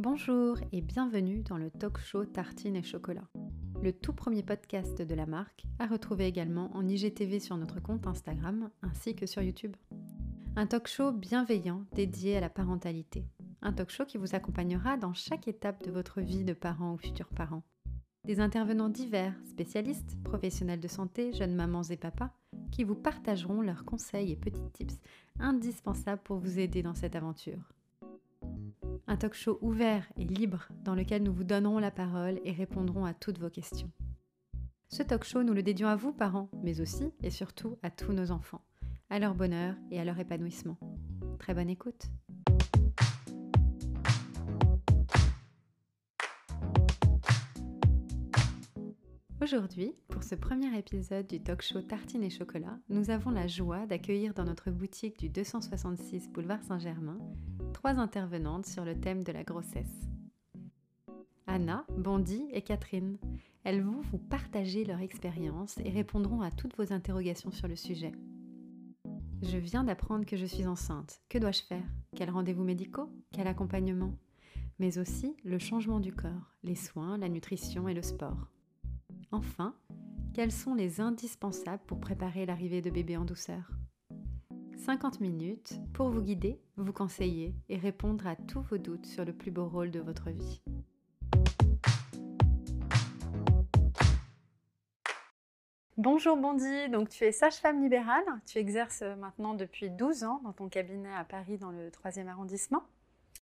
Bonjour 0.00 0.56
et 0.70 0.80
bienvenue 0.80 1.42
dans 1.42 1.58
le 1.58 1.72
talk 1.72 1.98
show 1.98 2.24
Tartine 2.24 2.76
et 2.76 2.84
Chocolat, 2.84 3.26
le 3.82 3.92
tout 3.92 4.12
premier 4.12 4.44
podcast 4.44 5.02
de 5.02 5.14
la 5.16 5.26
marque, 5.26 5.64
à 5.80 5.88
retrouver 5.88 6.26
également 6.26 6.70
en 6.76 6.86
IGTV 6.86 7.40
sur 7.40 7.56
notre 7.56 7.80
compte 7.80 8.06
Instagram 8.06 8.70
ainsi 8.80 9.16
que 9.16 9.26
sur 9.26 9.42
YouTube. 9.42 9.74
Un 10.54 10.68
talk 10.68 10.86
show 10.86 11.10
bienveillant 11.10 11.84
dédié 11.96 12.36
à 12.36 12.40
la 12.40 12.48
parentalité. 12.48 13.24
Un 13.60 13.72
talk 13.72 13.90
show 13.90 14.04
qui 14.04 14.18
vous 14.18 14.36
accompagnera 14.36 14.96
dans 14.96 15.14
chaque 15.14 15.48
étape 15.48 15.82
de 15.82 15.90
votre 15.90 16.20
vie 16.20 16.44
de 16.44 16.52
parent 16.52 16.94
ou 16.94 16.98
futur 16.98 17.26
parent. 17.30 17.64
Des 18.24 18.38
intervenants 18.38 18.90
divers, 18.90 19.34
spécialistes, 19.50 20.16
professionnels 20.22 20.78
de 20.78 20.86
santé, 20.86 21.32
jeunes 21.32 21.56
mamans 21.56 21.82
et 21.82 21.96
papas, 21.96 22.30
qui 22.70 22.84
vous 22.84 22.94
partageront 22.94 23.62
leurs 23.62 23.84
conseils 23.84 24.30
et 24.30 24.36
petits 24.36 24.70
tips 24.72 25.00
indispensables 25.40 26.22
pour 26.22 26.38
vous 26.38 26.60
aider 26.60 26.84
dans 26.84 26.94
cette 26.94 27.16
aventure. 27.16 27.72
Un 29.10 29.16
talk 29.16 29.32
show 29.32 29.58
ouvert 29.62 30.06
et 30.18 30.24
libre 30.24 30.68
dans 30.84 30.94
lequel 30.94 31.22
nous 31.22 31.32
vous 31.32 31.42
donnerons 31.42 31.78
la 31.78 31.90
parole 31.90 32.40
et 32.44 32.52
répondrons 32.52 33.06
à 33.06 33.14
toutes 33.14 33.38
vos 33.38 33.48
questions. 33.48 33.90
Ce 34.90 35.02
talk 35.02 35.24
show, 35.24 35.42
nous 35.42 35.54
le 35.54 35.62
dédions 35.62 35.88
à 35.88 35.96
vous, 35.96 36.12
parents, 36.12 36.50
mais 36.62 36.82
aussi 36.82 37.10
et 37.22 37.30
surtout 37.30 37.78
à 37.82 37.90
tous 37.90 38.12
nos 38.12 38.30
enfants, 38.30 38.60
à 39.08 39.18
leur 39.18 39.34
bonheur 39.34 39.76
et 39.90 39.98
à 39.98 40.04
leur 40.04 40.18
épanouissement. 40.18 40.76
Très 41.38 41.54
bonne 41.54 41.70
écoute! 41.70 42.10
Aujourd'hui, 49.40 49.94
pour 50.08 50.22
ce 50.22 50.34
premier 50.34 50.76
épisode 50.76 51.26
du 51.26 51.42
talk 51.42 51.62
show 51.62 51.80
Tartine 51.80 52.24
et 52.24 52.30
Chocolat, 52.30 52.78
nous 52.90 53.08
avons 53.08 53.30
la 53.30 53.46
joie 53.46 53.86
d'accueillir 53.86 54.34
dans 54.34 54.44
notre 54.44 54.70
boutique 54.70 55.18
du 55.18 55.30
266 55.30 56.28
boulevard 56.28 56.62
Saint-Germain 56.62 57.18
trois 57.78 58.00
intervenantes 58.00 58.66
sur 58.66 58.84
le 58.84 58.98
thème 58.98 59.22
de 59.22 59.30
la 59.30 59.44
grossesse. 59.44 60.00
Anna, 61.46 61.86
Bondy 61.96 62.48
et 62.50 62.60
Catherine. 62.60 63.18
Elles 63.62 63.82
vont 63.82 64.00
vous 64.00 64.18
partager 64.18 64.84
leur 64.84 64.98
expérience 64.98 65.78
et 65.84 65.90
répondront 65.90 66.40
à 66.40 66.50
toutes 66.50 66.76
vos 66.76 66.92
interrogations 66.92 67.52
sur 67.52 67.68
le 67.68 67.76
sujet. 67.76 68.10
Je 69.42 69.58
viens 69.58 69.84
d'apprendre 69.84 70.26
que 70.26 70.36
je 70.36 70.44
suis 70.44 70.66
enceinte. 70.66 71.22
Que 71.28 71.38
dois-je 71.38 71.62
faire? 71.62 71.84
Quels 72.16 72.30
rendez-vous 72.30 72.64
médicaux? 72.64 73.12
Quel 73.30 73.46
accompagnement? 73.46 74.12
Mais 74.80 74.98
aussi 74.98 75.36
le 75.44 75.60
changement 75.60 76.00
du 76.00 76.12
corps, 76.12 76.56
les 76.64 76.74
soins, 76.74 77.16
la 77.16 77.28
nutrition 77.28 77.86
et 77.88 77.94
le 77.94 78.02
sport. 78.02 78.48
Enfin, 79.30 79.76
quels 80.34 80.50
sont 80.50 80.74
les 80.74 81.00
indispensables 81.00 81.84
pour 81.86 82.00
préparer 82.00 82.44
l'arrivée 82.44 82.82
de 82.82 82.90
bébé 82.90 83.16
en 83.16 83.24
douceur? 83.24 83.77
50 84.78 85.20
minutes 85.20 85.74
pour 85.92 86.08
vous 86.08 86.22
guider, 86.22 86.60
vous 86.76 86.92
conseiller 86.92 87.54
et 87.68 87.76
répondre 87.76 88.26
à 88.26 88.36
tous 88.36 88.62
vos 88.62 88.78
doutes 88.78 89.06
sur 89.06 89.24
le 89.24 89.32
plus 89.32 89.50
beau 89.50 89.68
rôle 89.68 89.90
de 89.90 90.00
votre 90.00 90.30
vie. 90.30 90.62
Bonjour 95.96 96.36
Bondy, 96.36 96.88
donc 96.90 97.08
tu 97.08 97.24
es 97.24 97.32
sage-femme 97.32 97.82
libérale, 97.82 98.24
tu 98.46 98.58
exerces 98.58 99.02
maintenant 99.02 99.54
depuis 99.54 99.90
12 99.90 100.22
ans 100.22 100.40
dans 100.44 100.52
ton 100.52 100.68
cabinet 100.68 101.12
à 101.12 101.24
Paris 101.24 101.58
dans 101.58 101.72
le 101.72 101.90
3e 101.90 102.28
arrondissement. 102.28 102.84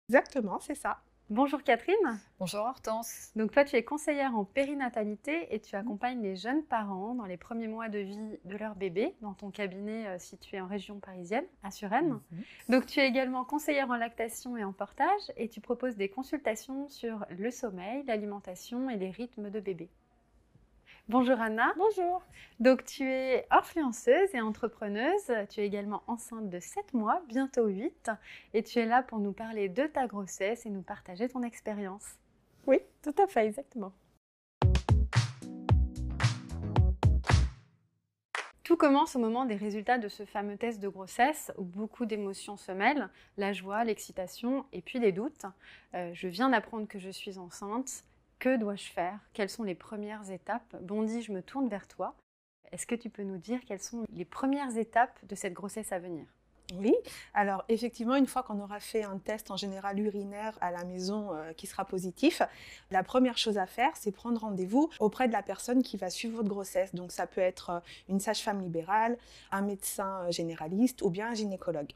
Exactement, 0.08 0.60
c'est 0.62 0.76
ça. 0.76 1.02
Bonjour 1.32 1.64
Catherine. 1.64 2.20
Bonjour 2.38 2.60
Hortense. 2.60 3.32
Donc 3.36 3.52
toi, 3.52 3.66
tu 3.66 3.76
es 3.76 3.84
conseillère 3.84 4.36
en 4.38 4.46
périnatalité 4.46 5.48
et 5.56 5.60
tu 5.60 5.76
accompagnes 5.76 6.22
les 6.22 6.36
jeunes 6.36 6.64
parents 6.64 7.16
dans 7.16 7.26
les 7.26 7.36
premiers 7.36 7.68
mois 7.68 7.90
de 7.90 7.98
vie 7.98 8.38
de 8.46 8.56
leur 8.56 8.76
bébé 8.76 9.16
dans 9.22 9.34
ton 9.34 9.50
cabinet 9.50 10.06
euh, 10.06 10.20
situé 10.20 10.62
en 10.62 10.68
région 10.68 11.00
parisienne, 11.00 11.46
à 11.64 11.72
Suresnes. 11.72 12.20
Mhm. 12.32 12.44
Donc 12.70 12.86
tu 12.86 13.00
es 13.00 13.08
également 13.08 13.44
conseillère 13.44 13.90
en 13.90 13.96
lactation 13.96 14.56
et 14.56 14.64
en 14.64 14.72
portage 14.72 15.32
et 15.36 15.50
tu 15.50 15.62
proposes 15.62 15.96
des 15.96 16.10
consultations 16.10 16.88
sur 16.90 17.26
le 17.32 17.50
sommeil, 17.50 18.04
l'alimentation 18.06 18.92
et 18.92 18.96
les 18.96 19.10
rythmes 19.10 19.50
de 19.50 19.60
bébé. 19.60 19.90
Bonjour 21.08 21.40
Anna. 21.40 21.72
Bonjour. 21.78 22.24
Donc 22.60 22.84
tu 22.84 23.04
es 23.04 23.46
influenceuse 23.52 24.34
et 24.34 24.42
entrepreneuse. 24.42 25.32
Tu 25.52 25.60
es 25.60 25.68
également 25.68 26.02
enceinte 26.08 26.50
de 26.50 26.60
7 26.60 26.96
mois, 26.96 27.22
bientôt 27.28 27.68
8. 27.68 28.10
Et 28.56 28.64
tu 28.64 28.80
es 28.80 28.88
là 28.88 29.04
pour 29.04 29.20
nous 29.20 29.32
parler 29.32 29.70
de 29.70 29.84
ta 29.86 30.08
grossesse 30.08 30.66
et 30.66 30.72
nous 30.72 30.82
partager 30.82 31.30
ton 31.30 31.44
expérience. 31.44 32.16
Oui, 32.66 32.80
tout 33.04 33.14
à 33.22 33.28
fait, 33.28 33.46
exactement. 33.46 33.94
Tout 38.64 38.76
commence 38.76 39.16
au 39.16 39.20
moment 39.20 39.46
des 39.46 39.58
résultats 39.58 40.00
de 40.00 40.08
ce 40.08 40.26
fameux 40.26 40.58
test 40.58 40.80
de 40.80 40.90
grossesse 40.90 41.52
où 41.60 41.64
beaucoup 41.66 42.08
d'émotions 42.08 42.58
se 42.58 42.72
mêlent, 42.72 43.10
la 43.38 43.54
joie, 43.54 43.84
l'excitation 43.84 44.66
et 44.74 44.82
puis 44.82 45.00
des 45.00 45.12
doutes. 45.12 45.46
Euh, 45.94 46.10
je 46.16 46.28
viens 46.28 46.50
d'apprendre 46.50 46.88
que 46.88 46.98
je 46.98 47.12
suis 47.12 47.38
enceinte 47.38 48.04
que 48.40 48.58
dois-je 48.58 48.90
faire? 48.90 49.20
Quelles 49.34 49.50
sont 49.50 49.64
les 49.64 49.76
premières 49.76 50.30
étapes? 50.32 50.76
Bondy, 50.82 51.22
je 51.22 51.32
me 51.32 51.42
tourne 51.42 51.68
vers 51.68 51.88
toi. 51.88 52.16
Est-ce 52.72 52.88
que 52.88 52.96
tu 52.96 53.10
peux 53.10 53.24
nous 53.24 53.38
dire 53.38 53.60
quelles 53.66 53.82
sont 53.82 54.06
les 54.12 54.26
premières 54.26 54.78
étapes 54.78 55.18
de 55.26 55.36
cette 55.36 55.54
grossesse 55.54 55.92
à 55.92 56.00
venir? 56.00 56.26
Oui, 56.74 56.96
alors 57.34 57.64
effectivement, 57.70 58.16
une 58.16 58.26
fois 58.26 58.42
qu'on 58.42 58.60
aura 58.60 58.80
fait 58.80 59.04
un 59.04 59.20
test 59.20 59.52
en 59.52 59.58
général 59.58 60.00
urinaire 60.00 60.58
à 60.62 60.72
la 60.72 60.84
maison 60.84 61.34
euh, 61.34 61.54
qui 61.54 61.68
sera 61.68 61.86
positif, 61.86 62.42
la 62.90 63.04
première 63.04 63.38
chose 63.38 63.60
à 63.60 63.68
faire, 63.68 63.92
c'est 63.96 64.12
prendre 64.12 64.42
rendez-vous 64.42 64.90
auprès 65.00 65.28
de 65.28 65.34
la 65.34 65.44
personne 65.44 65.84
qui 65.84 65.96
va 65.96 66.10
suivre 66.10 66.38
votre 66.38 66.50
grossesse. 66.50 66.96
Donc 66.96 67.12
ça 67.12 67.28
peut 67.28 67.42
être 67.42 67.70
euh, 67.70 67.80
une 68.10 68.20
sage-femme 68.20 68.62
libérale, 68.62 69.18
un 69.52 69.62
médecin 69.62 70.24
euh, 70.24 70.32
généraliste 70.32 71.04
ou 71.04 71.12
bien 71.12 71.30
un 71.30 71.34
gynécologue. 71.36 71.94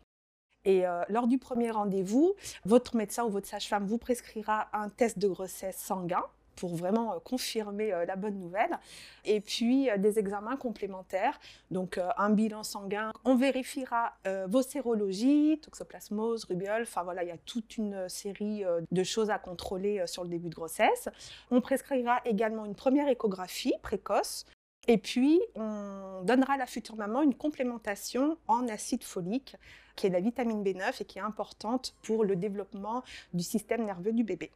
Et 0.66 0.86
euh, 0.86 1.04
lors 1.10 1.28
du 1.28 1.38
premier 1.38 1.72
rendez-vous, 1.72 2.36
votre 2.66 2.96
médecin 2.96 3.24
ou 3.24 3.30
votre 3.30 3.48
sage-femme 3.48 3.86
vous 3.86 3.98
prescrira 3.98 4.68
un 4.74 4.90
test 4.90 5.18
de 5.18 5.28
grossesse 5.28 5.78
sanguin 5.78 6.24
pour 6.56 6.76
vraiment 6.76 7.14
euh, 7.14 7.20
confirmer 7.24 7.94
euh, 7.94 8.06
la 8.06 8.18
bonne 8.18 8.38
nouvelle. 8.38 8.78
Et 9.24 9.40
puis 9.40 9.90
des 9.98 10.20
examens 10.20 10.58
complémentaires, 10.58 11.40
donc 11.72 12.00
un 12.18 12.30
bilan 12.30 12.64
sanguin. 12.64 13.14
On 13.26 13.36
vérifiera 13.36 14.14
vos 14.48 14.62
sérologies, 14.62 15.60
toxoplasmose, 15.62 16.46
rubéole, 16.46 16.82
enfin 16.84 17.04
voilà, 17.04 17.24
il 17.24 17.28
y 17.28 17.32
a 17.32 17.38
toute 17.38 17.78
une 17.78 18.08
série 18.10 18.64
de 18.92 19.04
choses 19.04 19.30
à 19.30 19.38
contrôler 19.38 20.04
sur 20.08 20.24
le 20.24 20.30
début 20.30 20.50
de 20.50 20.56
grossesse. 20.56 21.10
On 21.52 21.62
prescrira 21.62 22.22
également 22.26 22.66
une 22.66 22.76
première 22.76 23.08
échographie 23.08 23.74
précoce 23.84 24.46
et 24.90 24.98
puis, 24.98 25.40
on 25.54 26.24
donnera 26.24 26.54
à 26.54 26.58
la 26.58 26.66
future 26.66 26.96
maman 26.96 27.22
une 27.22 27.36
complémentation 27.36 28.40
en 28.48 28.68
acide 28.68 29.04
folique, 29.04 29.56
qui 29.96 30.08
est 30.08 30.10
la 30.10 30.20
vitamine 30.20 30.64
B9 30.64 31.00
et 31.00 31.06
qui 31.06 31.20
est 31.20 31.22
importante 31.22 31.94
pour 32.02 32.24
le 32.24 32.36
développement 32.36 33.04
du 33.36 33.44
système 33.44 33.86
nerveux 33.86 34.14
du 34.14 34.24
bébé. 34.24 34.50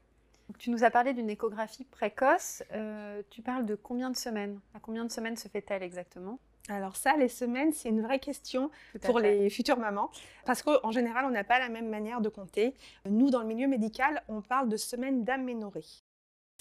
tu 0.57 0.72
nous 0.72 0.83
as 0.83 0.89
parlé 0.89 1.13
d'une 1.13 1.29
échographie 1.29 1.83
précoce. 1.83 2.63
Euh, 2.72 3.22
tu 3.29 3.43
parles 3.43 3.67
de 3.67 3.75
combien 3.75 4.09
de 4.09 4.17
semaines? 4.17 4.59
À 4.73 4.79
combien 4.79 5.05
de 5.05 5.11
semaines 5.11 5.38
se 5.38 5.47
fait-elle 5.47 5.83
exactement? 5.83 6.39
Alors 6.67 6.95
ça, 6.95 7.16
les 7.16 7.29
semaines, 7.29 7.72
c'est 7.72 7.89
une 7.89 8.01
vraie 8.01 8.17
question 8.17 8.72
pour 9.03 9.19
les 9.19 9.51
futures 9.51 9.77
mamans, 9.77 10.09
parce 10.45 10.63
qu'en 10.63 10.89
général, 10.89 11.25
on 11.25 11.29
n'a 11.29 11.43
pas 11.43 11.59
la 11.59 11.69
même 11.69 11.89
manière 11.89 12.22
de 12.22 12.29
compter. 12.29 12.73
Nous, 13.07 13.29
dans 13.29 13.41
le 13.41 13.47
milieu 13.47 13.67
médical, 13.67 14.23
on 14.29 14.41
parle 14.41 14.67
de 14.67 14.77
semaines 14.77 15.23
d'aménorrhée 15.23 15.85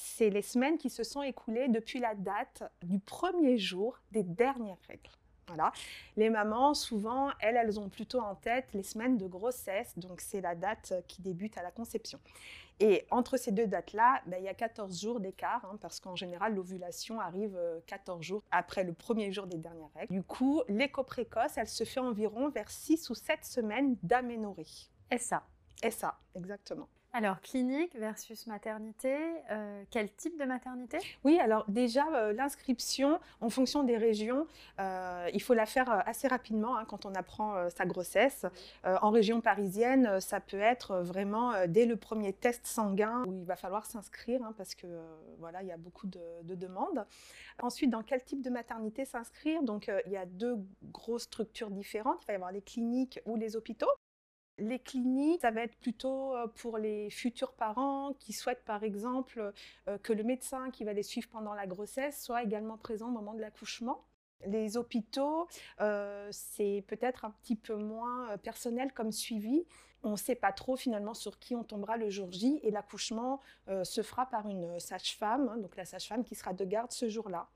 c'est 0.03 0.31
les 0.31 0.43
semaines 0.43 0.79
qui 0.79 0.91
se 0.91 1.05
sont 1.05 1.23
écoulées 1.23 1.69
depuis 1.69 2.01
la 2.01 2.15
date 2.15 2.65
du 2.83 2.99
premier 2.99 3.57
jour 3.57 3.99
des 4.11 4.23
dernières 4.23 4.81
règles. 4.89 5.11
Voilà. 5.49 5.73
Les 6.17 6.31
mamans, 6.31 6.75
souvent, 6.75 7.31
elles, 7.41 7.57
elles 7.57 7.79
ont 7.79 7.89
plutôt 7.89 8.21
en 8.21 8.35
tête 8.35 8.69
les 8.75 8.83
semaines 8.83 9.19
de 9.19 9.27
grossesse, 9.27 9.99
donc 9.99 10.21
c'est 10.21 10.41
la 10.41 10.55
date 10.55 10.95
qui 11.09 11.21
débute 11.21 11.57
à 11.59 11.62
la 11.62 11.71
conception. 11.71 12.19
Et 12.81 13.07
entre 13.11 13.37
ces 13.37 13.53
deux 13.53 13.67
dates-là, 13.67 14.23
ben, 14.27 14.39
il 14.39 14.45
y 14.45 14.49
a 14.49 14.55
14 14.55 15.01
jours 15.01 15.21
d'écart, 15.21 15.65
hein, 15.65 15.77
parce 15.81 16.01
qu'en 16.01 16.17
général, 16.17 16.55
l'ovulation 16.55 17.21
arrive 17.21 17.59
14 17.87 18.19
euh, 18.19 18.23
jours 18.23 18.43
après 18.51 18.83
le 18.83 18.93
premier 18.93 19.31
jour 19.31 19.47
des 19.47 19.59
dernières 19.59 19.93
règles. 19.95 20.12
Du 20.12 20.23
coup, 20.23 20.62
l'écho 20.69 21.05
précoce, 21.05 21.57
elle 21.57 21.69
se 21.69 21.85
fait 21.85 22.01
environ 22.01 22.49
vers 22.49 22.71
6 22.71 23.11
ou 23.11 23.15
7 23.15 23.45
semaines 23.45 23.97
d'aménorrhée. 24.03 24.67
Et 25.11 25.19
ça 25.19 25.44
Et 25.82 25.91
ça, 25.91 26.19
exactement. 26.35 26.88
Alors, 27.14 27.43
clinique 27.43 27.94
versus 27.94 28.47
maternité, 28.47 29.14
euh, 29.50 29.85
quel 29.91 30.11
type 30.14 30.38
de 30.38 30.47
maternité? 30.47 30.97
Oui, 31.25 31.38
alors 31.38 31.67
déjà, 31.69 32.06
euh, 32.14 32.32
l'inscription, 32.32 33.20
en 33.43 33.50
fonction 33.50 33.82
des 33.82 33.99
régions, 33.99 34.47
euh, 34.81 35.29
il 35.35 35.43
faut 35.43 35.53
la 35.53 35.67
faire 35.67 35.91
assez 36.09 36.26
rapidement 36.26 36.79
hein, 36.79 36.87
quand 36.87 37.05
on 37.05 37.14
apprend 37.14 37.69
sa 37.69 37.85
grossesse. 37.85 38.47
en 38.85 39.11
région 39.11 39.43
parisienne, 39.43 40.20
ça 40.20 40.41
peut 40.41 40.61
être 40.61 41.00
vraiment 41.00 41.53
dès 41.69 41.85
le 41.85 41.97
premier 41.97 42.32
test 42.32 42.67
sanguin 42.67 43.25
où 43.26 43.32
il 43.35 43.44
va 43.44 43.56
falloir 43.56 43.85
s'inscrire 43.85 44.43
hein, 44.43 44.55
parce 44.56 44.75
que 44.75 44.87
voilà, 45.38 45.62
il 45.62 45.69
y 45.69 45.73
a 45.73 45.76
beaucoup 45.76 46.06
de, 46.06 46.20
de, 46.44 46.55
demandes. 46.55 47.05
Ensuite, 47.61 47.91
dans 47.91 48.03
quel 48.03 48.23
type 48.25 48.43
de 48.43 48.50
maternité 48.50 49.05
s'inscrire? 49.05 49.62
Donc, 49.62 49.91
il 50.06 50.12
y 50.12 50.17
a 50.17 50.25
deux 50.25 50.56
grosses 50.85 51.25
structures 51.25 51.70
différentes. 51.70 52.20
Il 52.23 52.26
va 52.26 52.32
y 52.32 52.37
avoir 52.37 52.53
les 52.53 52.62
cliniques 52.62 53.20
ou 53.26 53.37
les 53.37 53.55
hôpitaux. 53.56 53.91
Les 54.62 54.79
cliniques, 54.79 55.41
ça 55.41 55.50
va 55.50 55.62
être 55.62 55.76
plutôt 55.76 56.37
euh, 56.37 56.47
pour 56.47 56.79
les 56.79 57.11
futurs 57.11 57.53
parents 57.53 58.12
qui 58.20 58.32
souhaitent 58.32 58.64
par 58.64 58.85
exemple 58.85 59.53
euh, 59.88 59.99
que 59.99 60.12
le 60.12 60.23
médecin 60.23 60.70
qui 60.70 60.85
va 60.85 60.93
les 60.93 61.03
suivre 61.03 61.29
pendant 61.29 61.53
la 61.53 61.67
grossesse 61.67 62.23
soit 62.23 62.44
également 62.44 62.76
présent 62.76 63.09
au 63.09 63.11
moment 63.11 63.35
de 63.35 63.41
l'accouchement. 63.41 64.05
Les 64.47 64.76
hôpitaux, 64.76 65.49
euh, 65.81 66.29
c'est 66.31 66.85
peut-être 66.87 67.25
un 67.25 67.31
petit 67.43 67.56
peu 67.56 67.75
moins 67.75 68.37
personnel 68.38 68.93
comme 68.93 69.11
suivi. 69.11 69.67
On 70.05 70.12
ne 70.12 70.17
sait 70.17 70.37
pas 70.37 70.53
trop 70.53 70.76
finalement 70.76 71.14
sur 71.14 71.41
qui 71.41 71.56
on 71.56 71.64
tombera 71.64 71.97
le 71.97 72.09
jour 72.09 72.31
J 72.31 72.61
et 72.62 72.70
l'accouchement 72.73 73.41
se 73.85 74.03
fera 74.03 74.26
par 74.26 74.49
une 74.49 74.81
sage-femme, 74.81 75.49
hein, 75.49 75.59
donc 75.59 75.76
la 75.76 75.85
sage-femme 75.85 76.25
qui 76.25 76.35
sera 76.35 76.53
de 76.53 76.64
garde 76.64 76.91
ce 76.91 77.09
jour-là. 77.09 77.49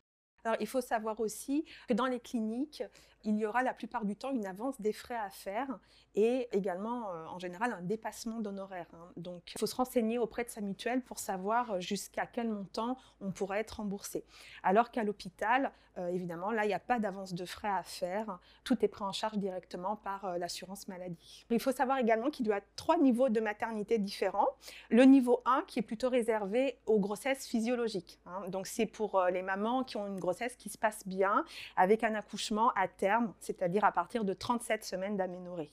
Alors, 0.47 0.56
il 0.61 0.69
faut 0.69 0.81
savoir 0.81 1.19
aussi 1.19 1.64
que 1.88 1.94
dans 1.94 2.06
les 2.06 2.20
cliniques, 2.20 2.85
il 3.26 3.37
y 3.37 3.44
aura 3.44 3.62
la 3.62 3.75
plupart 3.75 4.05
du 4.05 4.17
temps 4.17 4.31
une 4.31 4.46
avance 4.46 4.81
des 4.81 4.93
frais 4.93 5.17
à 5.17 5.28
faire 5.31 5.78
et 6.17 6.49
également, 6.52 7.11
euh, 7.11 7.26
en 7.26 7.38
général, 7.38 7.73
un 7.73 7.82
dépassement 7.82 8.40
d'honoraires. 8.40 8.87
Hein. 8.94 9.12
Donc, 9.17 9.52
il 9.55 9.58
faut 9.58 9.67
se 9.67 9.76
renseigner 9.76 10.19
auprès 10.19 10.44
de 10.44 10.49
sa 10.49 10.62
mutuelle 10.62 11.02
pour 11.02 11.19
savoir 11.19 11.73
euh, 11.73 11.81
jusqu'à 11.81 12.26
quel 12.26 12.49
montant 12.49 12.96
on 13.20 13.32
pourrait 13.32 13.61
être 13.61 13.73
remboursé. 13.73 14.25
Alors 14.62 14.90
qu'à 14.90 15.05
l'hôpital, 15.05 15.73
euh, 15.99 16.08
évidemment, 16.08 16.50
là, 16.52 16.64
il 16.64 16.69
n'y 16.69 16.75
a 16.75 16.78
pas 16.78 16.99
d'avance 16.99 17.34
de 17.34 17.44
frais 17.44 17.69
à 17.69 17.82
faire. 17.82 18.38
Tout 18.64 18.82
est 18.82 18.88
pris 18.88 19.05
en 19.05 19.12
charge 19.12 19.37
directement 19.37 19.96
par 19.96 20.38
l'assurance 20.38 20.88
maladie. 20.88 21.44
Il 21.50 21.61
faut 21.61 21.72
savoir 21.72 21.99
également 21.99 22.31
qu'il 22.31 22.46
y 22.46 22.52
a 22.52 22.61
trois 22.76 22.96
niveaux 22.99 23.29
de 23.29 23.40
maternité 23.40 23.99
différents. 23.99 24.49
Le 24.88 25.05
niveau 25.05 25.43
1 25.44 25.64
qui 25.67 25.79
est 25.79 25.82
plutôt 25.82 26.08
réservé 26.08 26.79
aux 26.87 26.99
grossesses 26.99 27.46
physiologiques. 27.46 28.19
Hein. 28.26 28.49
Donc, 28.49 28.67
c'est 28.67 28.87
pour 28.87 29.22
les 29.31 29.43
mamans 29.43 29.84
qui 29.84 29.96
ont 29.96 30.06
une 30.06 30.20
grossesse 30.20 30.56
qui 30.56 30.69
se 30.69 30.79
passe 30.79 31.06
bien 31.06 31.44
avec 31.76 32.05
un 32.05 32.14
accouchement 32.14 32.72
à 32.75 32.88
terme, 32.88 33.16
c'est-à-dire 33.41 33.85
à 33.85 33.93
partir 33.93 34.25
de 34.25 34.33
37 34.33 34.85
semaines 34.85 35.17
d'aménorrhée. 35.17 35.71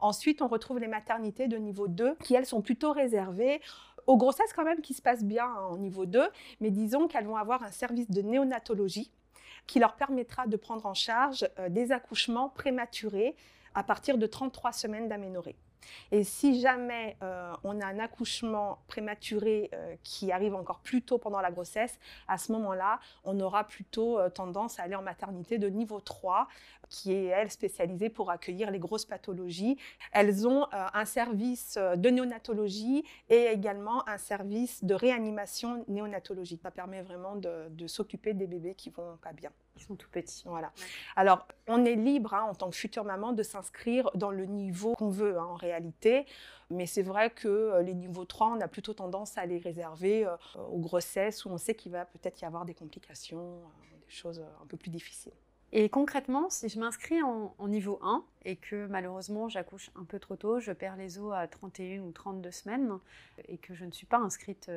Ensuite, 0.00 0.42
on 0.42 0.48
retrouve 0.48 0.78
les 0.78 0.88
maternités 0.88 1.48
de 1.48 1.56
niveau 1.56 1.88
2 1.88 2.16
qui, 2.22 2.34
elles, 2.34 2.46
sont 2.46 2.62
plutôt 2.62 2.92
réservées 2.92 3.60
aux 4.06 4.16
grossesses 4.16 4.52
quand 4.54 4.64
même 4.64 4.80
qui 4.80 4.94
se 4.94 5.02
passent 5.02 5.24
bien 5.24 5.46
en 5.46 5.76
niveau 5.76 6.06
2, 6.06 6.28
mais 6.60 6.70
disons 6.70 7.08
qu'elles 7.08 7.26
vont 7.26 7.36
avoir 7.36 7.62
un 7.62 7.70
service 7.70 8.08
de 8.10 8.22
néonatologie 8.22 9.10
qui 9.66 9.80
leur 9.80 9.96
permettra 9.96 10.46
de 10.46 10.56
prendre 10.56 10.86
en 10.86 10.94
charge 10.94 11.48
euh, 11.58 11.68
des 11.68 11.92
accouchements 11.92 12.48
prématurés 12.48 13.36
à 13.74 13.82
partir 13.82 14.16
de 14.16 14.26
33 14.26 14.72
semaines 14.72 15.08
d'aménorrhée. 15.08 15.56
Et 16.12 16.24
si 16.24 16.60
jamais 16.60 17.16
euh, 17.22 17.52
on 17.64 17.80
a 17.80 17.86
un 17.86 17.98
accouchement 17.98 18.78
prématuré 18.86 19.70
euh, 19.72 19.94
qui 20.02 20.32
arrive 20.32 20.54
encore 20.54 20.80
plus 20.80 21.02
tôt 21.02 21.18
pendant 21.18 21.40
la 21.40 21.50
grossesse, 21.50 21.98
à 22.26 22.38
ce 22.38 22.52
moment-là, 22.52 23.00
on 23.24 23.38
aura 23.40 23.64
plutôt 23.64 24.18
euh, 24.18 24.30
tendance 24.30 24.78
à 24.78 24.84
aller 24.84 24.94
en 24.94 25.02
maternité 25.02 25.58
de 25.58 25.68
niveau 25.68 26.00
3, 26.00 26.48
qui 26.88 27.12
est, 27.12 27.26
elle, 27.26 27.50
spécialisée 27.50 28.08
pour 28.08 28.30
accueillir 28.30 28.70
les 28.70 28.78
grosses 28.78 29.04
pathologies. 29.04 29.76
Elles 30.12 30.46
ont 30.48 30.66
un 30.72 31.04
service 31.04 31.76
de 31.76 32.08
néonatologie 32.08 33.04
et 33.28 33.46
également 33.46 34.08
un 34.08 34.16
service 34.16 34.82
de 34.82 34.94
réanimation 34.94 35.84
néonatologique. 35.88 36.62
Ça 36.62 36.70
permet 36.70 37.02
vraiment 37.02 37.36
de, 37.36 37.68
de 37.70 37.86
s'occuper 37.86 38.32
des 38.32 38.46
bébés 38.46 38.74
qui 38.74 38.90
vont 38.90 39.18
pas 39.22 39.32
bien. 39.32 39.50
Ils 39.78 39.84
sont 39.84 39.96
tout 39.96 40.08
petits. 40.10 40.42
Voilà. 40.46 40.72
Alors, 41.14 41.46
on 41.68 41.84
est 41.84 41.94
libre 41.94 42.34
hein, 42.34 42.42
en 42.42 42.54
tant 42.54 42.68
que 42.68 42.76
future 42.76 43.04
maman 43.04 43.32
de 43.32 43.42
s'inscrire 43.42 44.10
dans 44.14 44.30
le 44.30 44.44
niveau 44.44 44.94
qu'on 44.94 45.10
veut 45.10 45.38
hein, 45.38 45.44
en 45.44 45.54
réalité. 45.54 46.26
Mais 46.70 46.86
c'est 46.86 47.02
vrai 47.02 47.30
que 47.30 47.48
euh, 47.48 47.82
les 47.82 47.94
niveaux 47.94 48.24
3, 48.24 48.48
on 48.48 48.60
a 48.60 48.68
plutôt 48.68 48.92
tendance 48.92 49.38
à 49.38 49.46
les 49.46 49.58
réserver 49.58 50.26
euh, 50.26 50.36
aux 50.70 50.78
grossesses 50.78 51.44
où 51.44 51.50
on 51.50 51.58
sait 51.58 51.74
qu'il 51.74 51.92
va 51.92 52.04
peut-être 52.04 52.40
y 52.40 52.44
avoir 52.44 52.64
des 52.64 52.74
complications, 52.74 53.38
euh, 53.38 54.06
des 54.06 54.12
choses 54.12 54.44
un 54.62 54.66
peu 54.66 54.76
plus 54.76 54.90
difficiles. 54.90 55.32
Et 55.70 55.90
concrètement, 55.90 56.48
si 56.48 56.68
je 56.68 56.80
m'inscris 56.80 57.22
en, 57.22 57.54
niveau 57.68 57.98
1 58.02 58.24
et 58.46 58.56
que 58.56 58.86
malheureusement 58.86 59.50
j'accouche 59.50 59.90
un 59.96 60.04
peu 60.04 60.18
trop 60.18 60.34
tôt, 60.34 60.60
je 60.60 60.72
perds 60.72 60.96
les 60.96 61.18
os 61.18 61.34
à 61.34 61.46
31 61.46 62.00
ou 62.00 62.10
32 62.10 62.50
semaines 62.50 62.98
et 63.48 63.58
que 63.58 63.74
je 63.74 63.84
ne 63.84 63.90
suis 63.90 64.06
pas 64.06 64.16
inscrite 64.16 64.70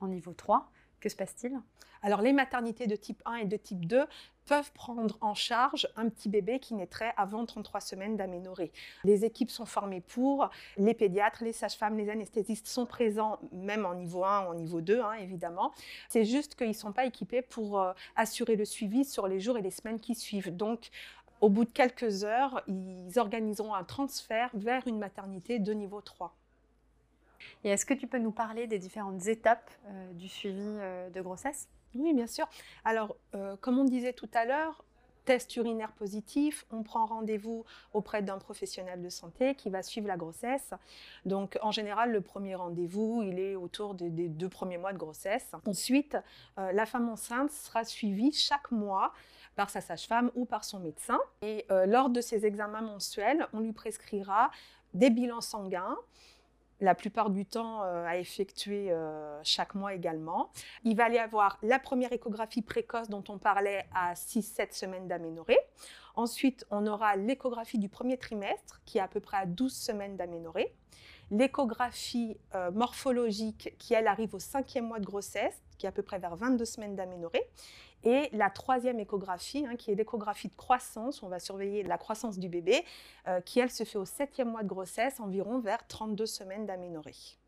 en 0.00 0.06
niveau 0.06 0.34
3, 0.34 0.70
que 1.04 1.10
se 1.10 1.16
passe-t-il? 1.16 1.60
Alors 2.02 2.22
les 2.22 2.32
maternités 2.32 2.86
de 2.86 2.96
type 2.96 3.22
1 3.26 3.36
et 3.36 3.44
de 3.44 3.58
type 3.58 3.84
2 3.86 4.06
peuvent 4.46 4.72
prendre 4.72 5.18
en 5.20 5.34
charge 5.34 5.86
un 5.96 6.08
petit 6.08 6.30
bébé 6.30 6.58
qui 6.58 6.74
naîtrait 6.74 7.12
avant 7.18 7.44
33 7.44 7.80
semaines 7.80 8.16
d'aménorrhée. 8.16 8.72
Les 9.04 9.26
équipes 9.26 9.50
sont 9.50 9.66
formées 9.66 10.00
pour, 10.00 10.48
les 10.78 10.94
pédiatres, 10.94 11.44
les 11.44 11.52
sages-femmes, 11.52 11.98
les 11.98 12.08
anesthésistes 12.08 12.66
sont 12.66 12.86
présents 12.86 13.38
même 13.52 13.84
en 13.84 13.94
niveau 13.94 14.24
1 14.24 14.46
ou 14.46 14.48
en 14.50 14.54
niveau 14.54 14.80
2, 14.80 15.00
hein, 15.00 15.12
évidemment. 15.20 15.72
C'est 16.08 16.24
juste 16.24 16.54
qu'ils 16.54 16.68
ne 16.68 16.72
sont 16.72 16.92
pas 16.92 17.04
équipés 17.04 17.42
pour 17.42 17.80
euh, 17.80 17.92
assurer 18.16 18.56
le 18.56 18.64
suivi 18.64 19.04
sur 19.04 19.28
les 19.28 19.40
jours 19.40 19.58
et 19.58 19.62
les 19.62 19.70
semaines 19.70 20.00
qui 20.00 20.14
suivent. 20.14 20.56
Donc, 20.56 20.88
au 21.42 21.50
bout 21.50 21.66
de 21.66 21.70
quelques 21.70 22.24
heures, 22.24 22.62
ils 22.66 23.18
organiseront 23.18 23.74
un 23.74 23.84
transfert 23.84 24.50
vers 24.54 24.86
une 24.86 24.98
maternité 24.98 25.58
de 25.58 25.72
niveau 25.74 26.00
3. 26.00 26.34
Et 27.64 27.70
est-ce 27.70 27.86
que 27.86 27.94
tu 27.94 28.06
peux 28.06 28.18
nous 28.18 28.32
parler 28.32 28.66
des 28.66 28.78
différentes 28.78 29.26
étapes 29.26 29.70
euh, 29.86 30.12
du 30.12 30.28
suivi 30.28 30.60
euh, 30.60 31.10
de 31.10 31.20
grossesse? 31.20 31.68
Oui, 31.94 32.12
bien 32.12 32.26
sûr. 32.26 32.46
Alors, 32.84 33.16
euh, 33.34 33.56
comme 33.60 33.78
on 33.78 33.84
disait 33.84 34.12
tout 34.12 34.28
à 34.34 34.44
l'heure, 34.44 34.84
test 35.24 35.56
urinaire 35.56 35.92
positif, 35.92 36.66
on 36.70 36.82
prend 36.82 37.06
rendez-vous 37.06 37.64
auprès 37.94 38.20
d'un 38.20 38.38
professionnel 38.38 39.00
de 39.00 39.08
santé 39.08 39.54
qui 39.54 39.70
va 39.70 39.82
suivre 39.82 40.06
la 40.06 40.18
grossesse. 40.18 40.74
Donc 41.24 41.58
en 41.62 41.70
général, 41.70 42.12
le 42.12 42.20
premier 42.20 42.56
rendez-vous, 42.56 43.22
il 43.22 43.38
est 43.38 43.54
autour 43.54 43.94
des, 43.94 44.10
deux 44.10 44.50
premiers 44.50 44.76
mois 44.76 44.92
de 44.92 44.98
grossesse. 44.98 45.52
Ensuite, 45.66 46.18
la 46.58 46.84
femme 46.84 47.08
enceinte 47.08 47.50
sera 47.52 47.84
suivie 47.84 48.32
chaque 48.32 48.70
mois 48.70 49.14
par 49.56 49.70
sa 49.70 49.80
sage-femme 49.80 50.30
ou 50.34 50.44
par 50.44 50.62
son 50.62 50.80
médecin. 50.80 51.18
Et 51.40 51.64
lors 51.86 52.10
de 52.10 52.20
ces 52.20 52.44
examens 52.44 52.82
mensuels, 52.82 53.46
on 53.54 53.60
lui 53.60 53.72
prescrira 53.72 54.50
des 54.94 55.10
bilans 55.10 55.40
sanguins, 55.40 55.96
la 56.84 56.94
plupart 56.94 57.30
du 57.30 57.46
temps 57.46 57.82
euh, 57.82 58.04
à 58.06 58.18
effectuer 58.18 58.92
euh, 58.92 59.40
chaque 59.42 59.74
mois 59.74 59.94
également. 59.94 60.50
Il 60.84 60.96
va 60.96 61.08
y 61.08 61.18
avoir 61.18 61.58
la 61.62 61.78
première 61.78 62.12
échographie 62.12 62.62
précoce 62.62 63.08
dont 63.08 63.24
on 63.28 63.38
parlait 63.38 63.86
à 63.94 64.14
6-7 64.14 64.72
semaines 64.72 65.08
d'aménorrhée. 65.08 65.58
Ensuite, 66.14 66.64
on 66.70 66.86
aura 66.86 67.16
l'échographie 67.16 67.78
du 67.78 67.88
premier 67.88 68.18
trimestre 68.18 68.80
qui 68.84 68.98
est 68.98 69.00
à 69.00 69.08
peu 69.08 69.20
près 69.20 69.38
à 69.38 69.46
12 69.46 69.72
semaines 69.74 70.16
d'aménorrhée. 70.16 70.72
L'échographie 71.30 72.36
euh, 72.54 72.70
morphologique 72.70 73.74
qui, 73.78 73.94
elle, 73.94 74.06
arrive 74.06 74.34
au 74.34 74.38
cinquième 74.38 74.86
mois 74.86 75.00
de 75.00 75.06
grossesse, 75.06 75.62
qui 75.78 75.86
est 75.86 75.88
à 75.88 75.92
peu 75.92 76.02
près 76.02 76.18
vers 76.18 76.36
22 76.36 76.64
semaines 76.64 76.94
d'aménorrhée. 76.94 77.42
Et 78.04 78.28
la 78.32 78.50
troisième 78.50 79.00
échographie, 79.00 79.64
hein, 79.66 79.76
qui 79.76 79.90
est 79.90 79.94
l'échographie 79.94 80.48
de 80.48 80.54
croissance, 80.54 81.22
on 81.22 81.28
va 81.28 81.38
surveiller 81.38 81.82
la 81.82 81.98
croissance 81.98 82.38
du 82.38 82.48
bébé, 82.48 82.84
euh, 83.28 83.40
qui 83.40 83.60
elle 83.60 83.70
se 83.70 83.84
fait 83.84 83.98
au 83.98 84.04
septième 84.04 84.50
mois 84.50 84.62
de 84.62 84.68
grossesse, 84.68 85.20
environ 85.20 85.58
vers 85.58 85.86
32 85.86 86.26
semaines 86.26 86.66
d'aménorrhée. 86.66 87.38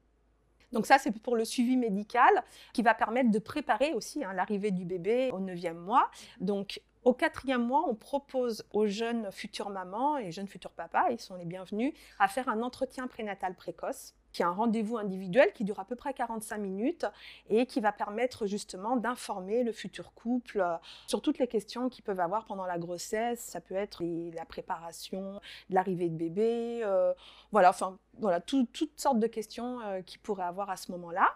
Donc 0.72 0.86
ça, 0.86 0.98
c'est 0.98 1.12
pour 1.12 1.36
le 1.36 1.44
suivi 1.44 1.76
médical 1.76 2.30
qui 2.72 2.82
va 2.82 2.94
permettre 2.94 3.30
de 3.30 3.38
préparer 3.38 3.92
aussi 3.92 4.24
hein, 4.24 4.32
l'arrivée 4.32 4.70
du 4.70 4.84
bébé 4.84 5.30
au 5.32 5.38
neuvième 5.38 5.78
mois. 5.78 6.10
Donc 6.40 6.80
au 7.04 7.12
quatrième 7.12 7.64
mois, 7.64 7.84
on 7.88 7.94
propose 7.94 8.64
aux 8.72 8.86
jeunes 8.86 9.30
futures 9.30 9.70
mamans 9.70 10.18
et 10.18 10.32
jeunes 10.32 10.48
futurs 10.48 10.72
papas, 10.72 11.10
ils 11.10 11.20
sont 11.20 11.36
les 11.36 11.44
bienvenus, 11.44 11.92
à 12.18 12.26
faire 12.26 12.48
un 12.48 12.62
entretien 12.62 13.06
prénatal 13.06 13.54
précoce 13.54 14.14
qui 14.36 14.42
est 14.42 14.44
un 14.44 14.50
rendez-vous 14.50 14.98
individuel 14.98 15.50
qui 15.54 15.64
dure 15.64 15.80
à 15.80 15.86
peu 15.86 15.96
près 15.96 16.12
45 16.12 16.58
minutes 16.58 17.06
et 17.48 17.64
qui 17.64 17.80
va 17.80 17.90
permettre 17.90 18.44
justement 18.44 18.96
d'informer 18.96 19.62
le 19.62 19.72
futur 19.72 20.12
couple 20.12 20.60
euh, 20.60 20.76
sur 21.06 21.22
toutes 21.22 21.38
les 21.38 21.46
questions 21.46 21.88
qu'ils 21.88 22.04
peuvent 22.04 22.20
avoir 22.20 22.44
pendant 22.44 22.66
la 22.66 22.76
grossesse. 22.76 23.40
Ça 23.40 23.62
peut 23.62 23.74
être 23.74 24.04
la 24.04 24.44
préparation 24.44 25.40
de 25.70 25.74
l'arrivée 25.74 26.10
de 26.10 26.16
bébé, 26.16 26.82
euh, 26.84 27.14
voilà, 27.50 27.70
enfin 27.70 27.96
voilà, 28.18 28.42
toutes 28.42 29.00
sortes 29.00 29.20
de 29.20 29.26
questions 29.26 29.80
euh, 29.80 30.02
qu'ils 30.02 30.20
pourraient 30.20 30.44
avoir 30.44 30.68
à 30.68 30.76
ce 30.76 30.92
moment-là. 30.92 31.32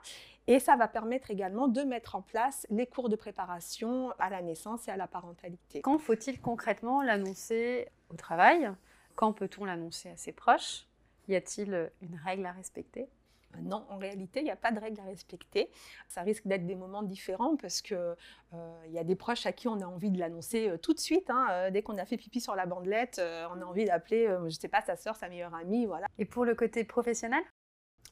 Et 0.47 0.61
ça 0.61 0.76
va 0.76 0.87
permettre 0.87 1.30
également 1.30 1.69
de 1.69 1.80
mettre 1.80 2.16
en 2.16 2.21
place 2.21 2.66
les 2.69 2.87
cours 2.87 3.09
de 3.09 3.16
préparation 3.16 4.12
à 4.19 4.28
la 4.28 4.42
naissance 4.42 4.88
et 4.88 4.90
à 4.90 4.99
la 4.99 5.07
parentalité. 5.07 5.80
Quand 5.80 5.99
faut-il 5.99 6.38
concrètement 6.38 7.00
l'annoncer 7.00 7.88
au 8.11 8.16
travail? 8.16 8.71
Quand 9.14 9.33
peut-on 9.33 9.64
l'annoncer 9.64 10.11
à 10.11 10.16
ses 10.19 10.33
proches? 10.33 10.85
Y 11.31 11.37
a-t-il 11.37 11.73
euh, 11.75 11.89
une 12.03 12.17
règle 12.17 12.47
à 12.47 12.53
respecter? 12.53 13.09
Non, 13.63 13.85
en 13.89 13.99
réalité, 13.99 14.41
il 14.41 14.45
n'y 14.45 14.51
a 14.51 14.57
pas 14.57 14.71
de 14.71 14.79
règle 14.79 15.01
à 15.01 15.05
respecter. 15.05 15.71
Ça 16.07 16.23
risque 16.23 16.47
d'être 16.47 16.67
des 16.67 16.77
moments 16.77 17.03
différents 17.03 17.57
parce 17.57 17.83
qu'il 17.83 17.97
euh, 17.97 18.87
y 18.91 18.99
a 18.99 19.03
des 19.03 19.17
proches 19.17 19.45
à 19.45 19.53
qui 19.53 19.67
on 19.67 19.81
a 19.81 19.87
envie 19.87 20.13
de 20.13 20.21
l'annoncer 20.21 20.69
euh, 20.69 20.77
tout 20.77 20.95
de 20.95 21.01
suite. 21.01 21.29
Hein, 21.31 21.71
dès 21.73 21.83
qu'on 21.83 21.99
a 21.99 22.05
fait 22.05 22.17
pipi 22.17 22.41
sur 22.41 22.55
la 22.55 22.67
bandelette, 22.67 23.21
on 23.21 23.61
a 23.61 23.65
envie 23.65 23.87
d'appeler, 23.87 24.27
je 24.27 24.45
ne 24.45 24.51
sais 24.51 24.69
pas, 24.69 24.83
sa 24.83 24.97
soeur, 24.97 25.17
sa 25.17 25.29
meilleure 25.29 25.55
amie. 25.55 25.87
Voilà. 25.87 26.07
Et 26.19 26.27
pour 26.27 26.45
le 26.45 26.55
côté 26.55 26.85
professionnel? 26.85 27.43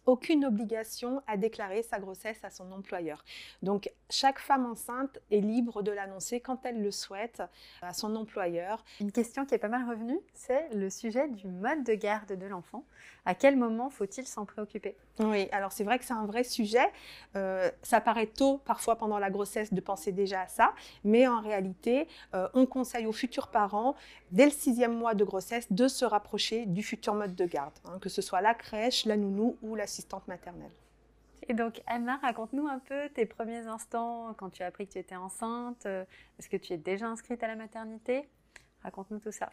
Aucune 0.09 0.47
obligation 0.47 1.23
à 1.27 1.37
déclarer 1.37 1.83
sa 1.83 2.01
grossesse 2.01 2.43
à 2.43 2.49
son 2.49 2.73
employeur. 2.73 3.25
Donc 3.63 3.93
chaque 4.09 4.39
femme 4.39 4.65
enceinte 4.65 5.19
est 5.31 5.41
libre 5.41 5.83
de 5.83 5.93
l'annoncer 5.93 6.41
quand 6.41 6.65
elle 6.65 6.83
le 6.83 6.91
souhaite 6.91 7.43
à 7.83 7.93
son 7.93 8.17
employeur. 8.17 8.83
Une 9.01 9.13
question 9.13 9.45
qui 9.45 9.55
est 9.55 9.59
pas 9.59 9.69
mal 9.69 9.87
revenue, 9.87 10.19
c'est 10.33 10.71
le 10.75 10.89
sujet 10.89 11.29
du 11.29 11.47
mode 11.47 11.85
de 11.85 11.93
garde 11.93 12.33
de 12.33 12.47
l'enfant. 12.47 12.85
À 13.27 13.35
quel 13.35 13.57
moment 13.57 13.91
faut-il 13.91 14.27
s'en 14.27 14.47
préoccuper? 14.47 14.97
Oui, 15.21 15.49
alors 15.51 15.73
c'est 15.73 15.85
vrai 15.85 15.99
que 15.99 16.05
c'est 16.05 16.15
un 16.15 16.27
vrai 16.27 16.45
sujet. 16.45 16.87
Euh, 17.35 17.71
ça 17.83 18.01
paraît 18.01 18.27
tôt 18.27 18.59
parfois 18.65 18.97
pendant 18.97 19.19
la 19.19 19.31
grossesse 19.31 19.73
de 19.73 19.81
penser 19.81 20.13
déjà 20.13 20.43
à 20.43 20.47
ça, 20.47 20.73
mais 21.03 21.27
en 21.27 21.41
réalité, 21.41 22.07
euh, 22.35 22.49
on 22.55 22.67
conseille 22.67 23.07
aux 23.07 23.13
futurs 23.13 23.49
parents, 23.49 23.97
dès 24.31 24.45
le 24.45 24.53
sixième 24.53 24.95
mois 24.95 25.15
de 25.15 25.25
grossesse, 25.25 25.73
de 25.73 25.89
se 25.89 26.05
rapprocher 26.05 26.67
du 26.67 26.83
futur 26.83 27.15
mode 27.15 27.35
de 27.35 27.47
garde, 27.47 27.75
hein, 27.87 27.99
que 28.01 28.09
ce 28.09 28.23
soit 28.23 28.41
la 28.41 28.55
crèche, 28.55 29.07
la 29.07 29.17
nounou 29.17 29.57
ou 29.63 29.75
l'assistante 29.75 30.29
maternelle. 30.29 30.71
Et 31.49 31.55
donc, 31.55 31.83
Anna, 31.87 32.19
raconte-nous 32.23 32.69
un 32.69 32.79
peu 32.79 33.09
tes 33.09 33.27
premiers 33.27 33.67
instants 33.67 34.35
quand 34.37 34.51
tu 34.51 34.63
as 34.63 34.67
appris 34.67 34.87
que 34.87 34.93
tu 34.93 34.99
étais 34.99 35.17
enceinte. 35.17 35.87
Est-ce 35.87 36.49
que 36.49 36.59
tu 36.59 36.75
es 36.75 36.77
déjà 36.77 37.07
inscrite 37.07 37.43
à 37.43 37.49
la 37.49 37.57
maternité? 37.57 38.29
Raconte-nous 38.83 39.19
tout 39.19 39.33
ça. 39.33 39.49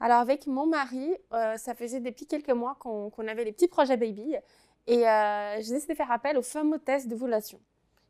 Alors, 0.00 0.18
avec 0.18 0.46
mon 0.46 0.66
mari, 0.66 1.14
euh, 1.32 1.56
ça 1.56 1.74
faisait 1.74 2.00
depuis 2.00 2.26
quelques 2.26 2.50
mois 2.50 2.76
qu'on 2.76 3.28
avait 3.28 3.44
les 3.44 3.52
petits 3.52 3.68
projets 3.68 3.96
baby. 3.96 4.36
Et 4.90 5.08
euh, 5.08 5.62
j'ai 5.62 5.74
décidé 5.74 5.92
de 5.92 5.96
faire 5.96 6.10
appel 6.10 6.36
au 6.36 6.42
fameux 6.42 6.80
test 6.80 7.06
d'ovulation. 7.06 7.60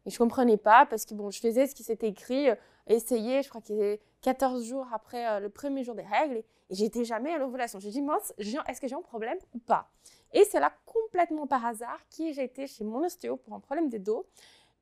Et 0.06 0.10
je 0.10 0.14
ne 0.14 0.18
comprenais 0.18 0.56
pas 0.56 0.86
parce 0.86 1.04
que 1.04 1.12
bon, 1.12 1.30
je 1.30 1.38
faisais 1.38 1.66
ce 1.66 1.74
qui 1.74 1.82
s'était 1.82 2.08
écrit, 2.08 2.48
euh, 2.48 2.54
essayer, 2.86 3.42
je 3.42 3.50
crois 3.50 3.60
qu'il 3.60 3.76
y 3.76 3.78
avait 3.78 4.00
14 4.22 4.64
jours 4.64 4.86
après 4.90 5.40
le 5.40 5.50
premier 5.50 5.84
jour 5.84 5.94
des 5.94 6.02
règles, 6.02 6.38
et, 6.38 6.44
j'étais 6.70 7.04
jamais 7.04 7.34
à 7.34 7.38
l'ovulation. 7.38 7.78
J'ai 7.80 7.90
dit, 7.90 8.00
mince, 8.00 8.32
est-ce 8.38 8.80
que 8.80 8.88
j'ai 8.88 8.94
un 8.94 9.02
problème 9.02 9.36
ou 9.54 9.58
pas? 9.58 9.90
Et 10.32 10.42
c'est 10.44 10.58
là, 10.58 10.72
complètement 10.86 11.46
par 11.46 11.66
hasard, 11.66 12.00
que 12.16 12.32
j'ai 12.32 12.44
été 12.44 12.66
chez 12.66 12.84
mon 12.84 13.04
ostéo 13.04 13.36
pour 13.36 13.52
un 13.52 13.60
problème 13.60 13.90
de 13.90 13.98
dos. 13.98 14.24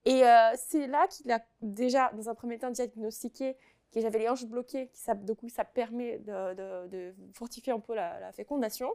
Et 0.05 0.23
c'est 0.57 0.87
là 0.87 1.07
qu'il 1.09 1.31
a 1.33 1.41
déjà, 1.63 2.13
dans 2.15 2.29
un 2.29 2.35
premier 2.35 2.59
temps, 2.59 2.71
diagnostiqué 2.71 3.57
que 3.93 4.01
j'avais 4.01 4.19
les 4.19 4.29
hanches 4.29 4.47
bloquées, 4.47 4.89
qui 4.89 5.01
ça, 5.01 5.15
du 5.15 5.35
coup 5.35 5.49
ça 5.49 5.65
permet 5.65 6.19
de, 6.19 7.15
fortifier 7.33 7.73
un 7.73 7.81
peu 7.81 7.95
la, 7.95 8.31
fécondation. 8.33 8.91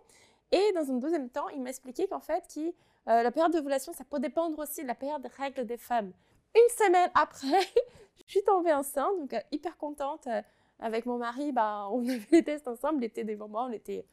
Et 0.51 0.71
dans 0.73 0.89
un 0.91 0.95
deuxième 0.95 1.29
temps, 1.29 1.49
il 1.49 1.61
m'a 1.61 1.69
expliqué 1.69 2.07
qu'en 2.07 2.19
fait, 2.19 2.59
euh, 3.07 3.23
la 3.23 3.31
période 3.31 3.51
d'ovulation, 3.51 3.93
ça 3.93 4.03
peut 4.03 4.19
dépendre 4.19 4.57
aussi 4.59 4.83
de 4.83 4.87
la 4.87 4.95
période 4.95 5.21
de 5.21 5.29
règles 5.37 5.65
des 5.65 5.77
femmes. 5.77 6.11
Une 6.55 6.75
semaine 6.85 7.09
après, 7.15 7.61
je 8.27 8.31
suis 8.31 8.43
tombée 8.43 8.73
enceinte, 8.73 9.17
donc 9.19 9.33
euh, 9.33 9.39
hyper 9.51 9.77
contente. 9.77 10.27
Euh, 10.27 10.41
avec 10.79 11.05
mon 11.05 11.17
mari, 11.17 11.51
bah, 11.51 11.87
on 11.91 12.01
avait 12.09 12.27
les 12.31 12.43
tests 12.43 12.67
ensemble, 12.67 13.03
il 13.03 13.05
était 13.05 13.23
devant 13.23 13.47
moi, 13.47 13.65
on 13.69 13.71
était, 13.71 14.05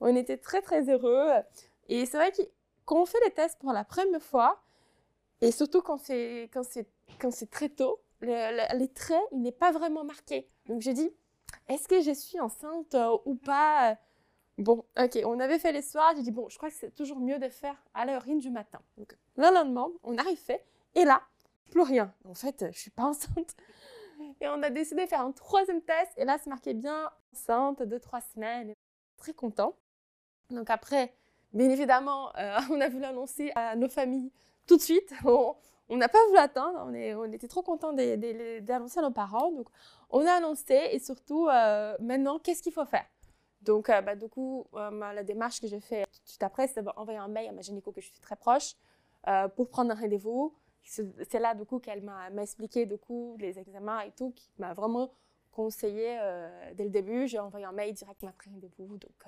on 0.00 0.14
était 0.14 0.36
très 0.36 0.62
très 0.62 0.88
heureux. 0.88 1.30
Et 1.88 2.06
c'est 2.06 2.16
vrai 2.16 2.32
qu'on 2.84 3.06
fait 3.06 3.18
les 3.24 3.32
tests 3.32 3.58
pour 3.58 3.72
la 3.72 3.84
première 3.84 4.22
fois, 4.22 4.62
et 5.40 5.50
surtout 5.50 5.82
quand 5.82 5.98
c'est, 5.98 6.48
très 7.50 7.68
tôt, 7.68 8.00
les 8.20 8.88
traits, 8.94 9.22
il 9.32 9.42
n'est 9.42 9.52
pas 9.52 9.72
vraiment 9.72 10.04
marqué. 10.04 10.48
Donc 10.66 10.80
j'ai 10.80 10.92
dit, 10.92 11.10
est-ce 11.68 11.88
que 11.88 12.00
je 12.00 12.12
suis 12.12 12.38
enceinte 12.38 12.96
ou 13.24 13.34
pas? 13.34 13.96
Bon, 14.62 14.84
ok, 14.96 15.18
on 15.24 15.40
avait 15.40 15.58
fait 15.58 15.72
les 15.72 15.82
soirs, 15.82 16.12
j'ai 16.14 16.22
dit, 16.22 16.30
bon, 16.30 16.48
je 16.48 16.56
crois 16.56 16.70
que 16.70 16.76
c'est 16.76 16.94
toujours 16.94 17.18
mieux 17.18 17.40
de 17.40 17.48
faire 17.48 17.74
à 17.94 18.06
l'heure 18.06 18.24
du 18.24 18.48
matin. 18.48 18.80
Donc 18.96 19.16
le 19.36 19.52
lendemain, 19.52 19.88
on 20.04 20.16
arrive 20.18 20.38
fait, 20.38 20.64
et 20.94 21.04
là, 21.04 21.20
plus 21.70 21.80
rien. 21.80 22.14
En 22.24 22.34
fait, 22.34 22.66
je 22.70 22.78
suis 22.78 22.90
pas 22.92 23.02
enceinte. 23.02 23.56
Et 24.40 24.46
on 24.46 24.62
a 24.62 24.70
décidé 24.70 25.02
de 25.04 25.08
faire 25.08 25.22
un 25.22 25.32
troisième 25.32 25.82
test, 25.82 26.12
et 26.16 26.24
là, 26.24 26.38
c'est 26.38 26.48
marqué 26.48 26.74
bien 26.74 27.10
enceinte, 27.32 27.82
deux, 27.82 27.98
trois 27.98 28.20
semaines. 28.20 28.72
Très 29.16 29.32
content. 29.32 29.74
Donc 30.50 30.70
après, 30.70 31.12
bien 31.52 31.68
évidemment, 31.68 32.30
euh, 32.36 32.56
on 32.70 32.80
a 32.80 32.88
voulu 32.88 33.02
l'annoncer 33.02 33.50
à 33.56 33.74
nos 33.74 33.88
familles 33.88 34.30
tout 34.68 34.76
de 34.76 34.82
suite. 34.82 35.12
on 35.24 35.56
n'a 35.96 36.08
pas 36.08 36.24
voulu 36.28 36.38
attendre, 36.38 36.86
on 36.86 37.32
était 37.32 37.48
trop 37.48 37.62
contents 37.62 37.92
d'annoncer 37.92 39.00
à 39.00 39.02
nos 39.02 39.10
parents. 39.10 39.50
Donc, 39.50 39.66
on 40.10 40.24
a 40.24 40.34
annoncé 40.34 40.90
et 40.92 41.00
surtout, 41.00 41.48
euh, 41.48 41.96
maintenant, 41.98 42.38
qu'est-ce 42.38 42.62
qu'il 42.62 42.72
faut 42.72 42.84
faire? 42.84 43.06
Donc, 43.62 43.88
euh, 43.88 44.00
bah, 44.00 44.16
du 44.16 44.28
coup, 44.28 44.66
euh, 44.74 44.90
la 45.12 45.22
démarche 45.22 45.60
que 45.60 45.66
j'ai 45.66 45.80
faite 45.80 46.06
tout 46.10 46.38
de 46.38 46.44
après, 46.44 46.66
c'est 46.68 46.82
d'envoyer 46.82 47.18
un 47.18 47.28
mail 47.28 47.48
à 47.48 47.52
ma 47.52 47.62
gynéco 47.62 47.92
que 47.92 48.00
je 48.00 48.06
suis 48.06 48.20
très 48.20 48.36
proche 48.36 48.74
pour 49.54 49.68
prendre 49.68 49.92
un 49.92 49.94
rendez-vous. 49.94 50.52
C'est 50.82 51.38
là, 51.38 51.54
du 51.54 51.64
coup, 51.64 51.78
qu'elle 51.78 52.02
m'a 52.02 52.28
expliqué, 52.42 52.86
du 52.86 52.98
coup, 52.98 53.36
les 53.38 53.56
examens 53.56 54.00
et 54.00 54.10
tout, 54.10 54.32
qui 54.32 54.50
m'a 54.58 54.74
vraiment 54.74 55.12
conseillé 55.52 56.18
dès 56.74 56.82
le 56.82 56.90
début. 56.90 57.28
J'ai 57.28 57.38
envoyé 57.38 57.64
un 57.64 57.70
mail 57.70 57.94
direct, 57.94 58.20
m'a 58.24 58.32
pris 58.32 58.50
rendez-vous. 58.50 58.98
Donc, 58.98 59.24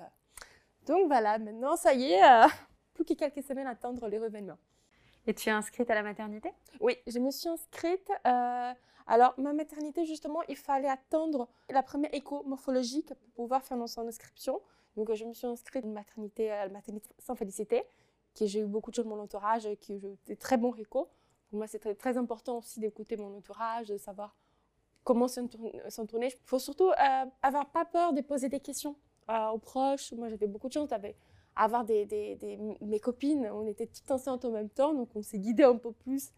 donc, 0.85 1.07
voilà, 1.07 1.37
maintenant, 1.37 1.77
ça 1.77 1.93
y 1.93 2.11
est, 2.11 2.21
plus 2.93 3.05
que 3.05 3.13
quelques 3.13 3.41
semaines 3.41 3.67
à 3.67 3.71
attendre 3.71 4.05
les 4.09 4.19
revenants. 4.19 4.57
Et 5.27 5.33
tu 5.33 5.49
es 5.49 5.51
inscrite 5.51 5.89
à 5.89 5.95
la 5.95 6.03
maternité? 6.03 6.51
Oui, 6.79 6.97
je 7.07 7.19
me 7.19 7.31
suis 7.31 7.49
inscrite. 7.49 8.11
Euh, 8.27 8.73
alors, 9.07 9.33
ma 9.37 9.53
maternité, 9.53 10.05
justement, 10.05 10.41
il 10.47 10.55
fallait 10.55 10.89
attendre 10.89 11.47
la 11.69 11.83
première 11.83 12.13
écho 12.13 12.43
morphologique 12.43 13.13
pour 13.13 13.45
pouvoir 13.45 13.63
faire 13.63 13.77
son 13.87 14.07
inscription. 14.07 14.61
Donc, 14.95 15.13
je 15.13 15.25
me 15.25 15.33
suis 15.33 15.47
inscrite 15.47 15.85
à 15.85 16.65
la 16.65 16.69
maternité 16.69 17.09
sans 17.19 17.35
félicité, 17.35 17.83
que 18.37 18.45
j'ai 18.45 18.61
eu 18.61 18.65
beaucoup 18.65 18.91
de 18.91 18.95
gens 18.95 19.03
de 19.03 19.09
mon 19.09 19.19
entourage, 19.19 19.67
qui 19.81 19.93
ont 20.03 20.17
des 20.27 20.35
très 20.35 20.57
bons 20.57 20.75
échos. 20.75 21.07
Pour 21.49 21.57
moi, 21.57 21.67
c'est 21.67 21.95
très, 21.95 22.17
important 22.17 22.59
aussi 22.59 22.79
d'écouter 22.79 23.17
mon 23.17 23.37
entourage, 23.37 23.87
de 23.87 23.97
savoir 23.97 24.35
comment 25.03 25.27
s'entourner. 25.27 26.27
Il 26.27 26.47
faut 26.47 26.59
surtout 26.59 26.89
euh, 26.89 27.25
avoir 27.41 27.67
pas 27.67 27.85
peur 27.85 28.13
de 28.13 28.21
poser 28.21 28.49
des 28.49 28.59
questions 28.59 28.95
euh, 29.29 29.49
aux 29.49 29.59
proches. 29.59 30.11
Moi, 30.13 30.29
j'avais 30.29 30.47
beaucoup 30.47 30.67
de 30.67 30.73
chance 30.73 30.89
avoir 31.55 31.85
des, 31.85 32.37
mes 32.81 32.99
copines, 32.99 33.49
on 33.51 33.65
était 33.65 33.87
toutes 33.87 34.09
enceintes 34.11 34.45
en 34.45 34.51
même 34.51 34.69
temps, 34.69 34.93
donc 34.93 35.09
on 35.15 35.21
s'est 35.21 35.39
guidé 35.39 35.63
un 35.63 35.77
peu 35.77 35.91
plus. 35.91 36.31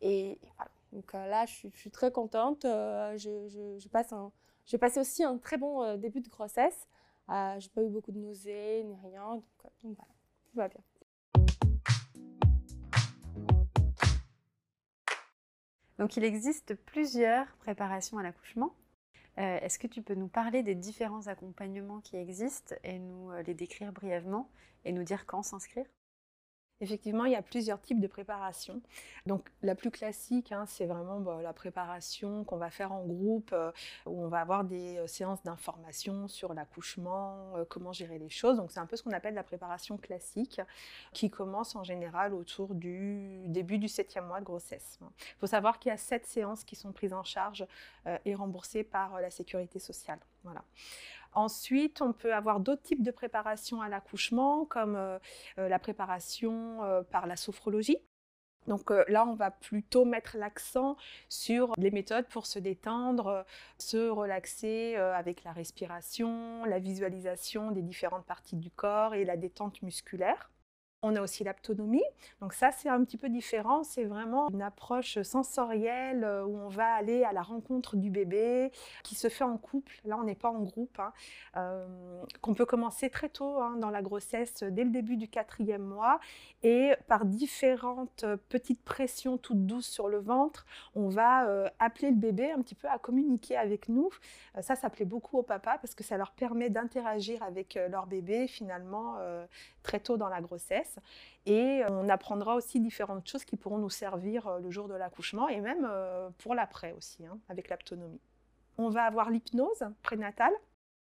Et, 0.00 0.38
voilà. 0.56 0.70
Donc 0.92 1.14
euh, 1.14 1.26
là, 1.26 1.46
je 1.46 1.68
suis, 1.68 1.90
très 1.90 2.10
contente. 2.10 2.64
Euh, 2.64 3.16
je, 3.18 3.76
je, 3.78 3.88
passe 3.88 4.12
un, 4.12 4.32
j'ai 4.64 4.78
passé 4.78 5.00
aussi 5.00 5.22
un 5.24 5.38
très 5.38 5.58
bon 5.58 5.82
euh, 5.82 5.96
début 5.96 6.20
de 6.20 6.28
grossesse. 6.28 6.88
je 7.28 7.56
n'ai 7.56 7.72
pas 7.74 7.82
eu 7.82 7.88
beaucoup 7.88 8.12
de 8.12 8.18
nausées 8.18 8.82
ni 8.84 8.96
rien. 9.02 9.42
Donc 9.82 9.96
voilà, 9.96 10.14
tout 10.46 10.56
va 10.56 10.68
bien. 10.68 10.80
Donc 15.98 16.16
il 16.16 16.24
existe 16.24 16.74
plusieurs 16.74 17.46
préparations 17.56 18.18
à 18.18 18.22
l'accouchement. 18.22 18.72
Euh, 19.38 19.58
est-ce 19.60 19.78
que 19.78 19.86
tu 19.86 20.02
peux 20.02 20.14
nous 20.14 20.28
parler 20.28 20.62
des 20.62 20.74
différents 20.74 21.26
accompagnements 21.26 22.00
qui 22.00 22.16
existent 22.16 22.74
et 22.84 22.98
nous 22.98 23.30
euh, 23.32 23.42
les 23.42 23.54
décrire 23.54 23.92
brièvement 23.92 24.50
et 24.84 24.92
nous 24.92 25.04
dire 25.04 25.26
quand 25.26 25.42
s'inscrire? 25.42 25.86
Effectivement, 26.82 27.24
il 27.24 27.32
y 27.32 27.36
a 27.36 27.42
plusieurs 27.42 27.80
types 27.80 28.00
de 28.00 28.06
préparation. 28.06 28.82
Donc, 29.24 29.48
la 29.62 29.74
plus 29.74 29.90
classique, 29.90 30.52
hein, 30.52 30.66
c'est 30.66 30.84
vraiment 30.84 31.20
bah, 31.20 31.40
la 31.42 31.54
préparation 31.54 32.44
qu'on 32.44 32.58
va 32.58 32.68
faire 32.70 32.92
en 32.92 33.02
groupe, 33.02 33.50
euh, 33.54 33.72
où 34.04 34.22
on 34.22 34.28
va 34.28 34.40
avoir 34.40 34.62
des 34.62 34.98
euh, 34.98 35.06
séances 35.06 35.42
d'information 35.42 36.28
sur 36.28 36.52
l'accouchement, 36.52 37.56
euh, 37.56 37.64
comment 37.66 37.94
gérer 37.94 38.18
les 38.18 38.28
choses. 38.28 38.58
Donc, 38.58 38.72
c'est 38.72 38.80
un 38.80 38.84
peu 38.84 38.96
ce 38.96 39.02
qu'on 39.02 39.12
appelle 39.12 39.32
la 39.32 39.42
préparation 39.42 39.96
classique, 39.96 40.60
qui 41.14 41.30
commence 41.30 41.76
en 41.76 41.82
général 41.82 42.34
autour 42.34 42.74
du 42.74 43.44
début 43.46 43.78
du 43.78 43.88
septième 43.88 44.26
mois 44.26 44.40
de 44.40 44.44
grossesse. 44.44 44.98
Il 45.00 45.38
faut 45.40 45.46
savoir 45.46 45.78
qu'il 45.78 45.88
y 45.88 45.92
a 45.94 45.96
sept 45.96 46.26
séances 46.26 46.62
qui 46.62 46.76
sont 46.76 46.92
prises 46.92 47.14
en 47.14 47.24
charge 47.24 47.66
et 48.24 48.34
remboursées 48.34 48.84
par 48.84 49.20
la 49.20 49.30
sécurité 49.30 49.78
sociale. 49.78 50.18
Voilà. 50.44 50.62
Ensuite, 51.32 52.00
on 52.02 52.12
peut 52.12 52.34
avoir 52.34 52.60
d'autres 52.60 52.82
types 52.82 53.02
de 53.02 53.10
préparation 53.10 53.80
à 53.80 53.88
l'accouchement, 53.88 54.64
comme 54.64 54.96
euh, 54.96 55.18
euh, 55.58 55.68
la 55.68 55.78
préparation 55.78 56.82
euh, 56.84 57.02
par 57.02 57.26
la 57.26 57.36
sophrologie. 57.36 57.98
Donc 58.66 58.90
là, 58.90 59.24
on 59.24 59.34
va 59.34 59.52
plutôt 59.52 60.04
mettre 60.04 60.36
l'accent 60.36 60.96
sur 61.28 61.72
les 61.78 61.92
méthodes 61.92 62.26
pour 62.26 62.46
se 62.46 62.58
détendre, 62.58 63.44
se 63.78 64.08
relaxer 64.08 64.96
avec 64.96 65.44
la 65.44 65.52
respiration, 65.52 66.64
la 66.64 66.80
visualisation 66.80 67.70
des 67.70 67.82
différentes 67.82 68.26
parties 68.26 68.56
du 68.56 68.72
corps 68.72 69.14
et 69.14 69.24
la 69.24 69.36
détente 69.36 69.82
musculaire. 69.82 70.50
On 71.08 71.14
a 71.14 71.22
aussi 71.22 71.44
l'aptonomie. 71.44 72.02
Donc 72.40 72.52
ça, 72.52 72.72
c'est 72.72 72.88
un 72.88 73.04
petit 73.04 73.16
peu 73.16 73.28
différent. 73.28 73.84
C'est 73.84 74.02
vraiment 74.02 74.48
une 74.50 74.60
approche 74.60 75.22
sensorielle 75.22 76.24
euh, 76.24 76.44
où 76.44 76.58
on 76.58 76.68
va 76.68 76.94
aller 76.94 77.22
à 77.22 77.32
la 77.32 77.42
rencontre 77.42 77.94
du 77.94 78.10
bébé, 78.10 78.72
qui 79.04 79.14
se 79.14 79.28
fait 79.28 79.44
en 79.44 79.56
couple. 79.56 80.00
Là, 80.04 80.18
on 80.18 80.24
n'est 80.24 80.34
pas 80.34 80.50
en 80.50 80.62
groupe. 80.62 80.98
Hein. 80.98 81.12
Euh, 81.56 81.86
qu'on 82.40 82.54
peut 82.54 82.66
commencer 82.66 83.08
très 83.08 83.28
tôt 83.28 83.60
hein, 83.60 83.76
dans 83.76 83.90
la 83.90 84.02
grossesse, 84.02 84.64
dès 84.64 84.82
le 84.82 84.90
début 84.90 85.16
du 85.16 85.28
quatrième 85.28 85.84
mois. 85.84 86.18
Et 86.64 86.94
par 87.06 87.24
différentes 87.24 88.24
petites 88.48 88.82
pressions 88.82 89.38
toutes 89.38 89.64
douces 89.64 89.86
sur 89.86 90.08
le 90.08 90.18
ventre, 90.18 90.66
on 90.96 91.08
va 91.08 91.46
euh, 91.46 91.68
appeler 91.78 92.10
le 92.10 92.16
bébé 92.16 92.50
un 92.50 92.62
petit 92.62 92.74
peu 92.74 92.88
à 92.88 92.98
communiquer 92.98 93.56
avec 93.56 93.88
nous. 93.88 94.10
ça, 94.60 94.74
ça 94.74 94.90
plaît 94.90 95.04
beaucoup 95.04 95.38
aux 95.38 95.44
papas 95.44 95.78
parce 95.78 95.94
que 95.94 96.02
ça 96.02 96.16
leur 96.16 96.32
permet 96.32 96.68
d'interagir 96.68 97.44
avec 97.44 97.78
leur 97.90 98.06
bébé 98.08 98.48
finalement 98.48 99.18
très 99.84 100.00
tôt 100.00 100.16
dans 100.16 100.28
la 100.28 100.40
grossesse. 100.40 100.95
Et 101.46 101.82
on 101.88 102.08
apprendra 102.08 102.56
aussi 102.56 102.80
différentes 102.80 103.28
choses 103.28 103.44
qui 103.44 103.56
pourront 103.56 103.78
nous 103.78 103.90
servir 103.90 104.46
euh, 104.48 104.58
le 104.58 104.70
jour 104.70 104.88
de 104.88 104.94
l'accouchement 104.94 105.48
et 105.48 105.60
même 105.60 105.86
euh, 105.88 106.28
pour 106.38 106.54
l'après 106.54 106.92
aussi, 106.92 107.24
hein, 107.24 107.38
avec 107.48 107.68
l'aptonomie. 107.68 108.20
On 108.78 108.88
va 108.88 109.04
avoir 109.04 109.30
l'hypnose 109.30 109.84
prénatale. 110.02 110.52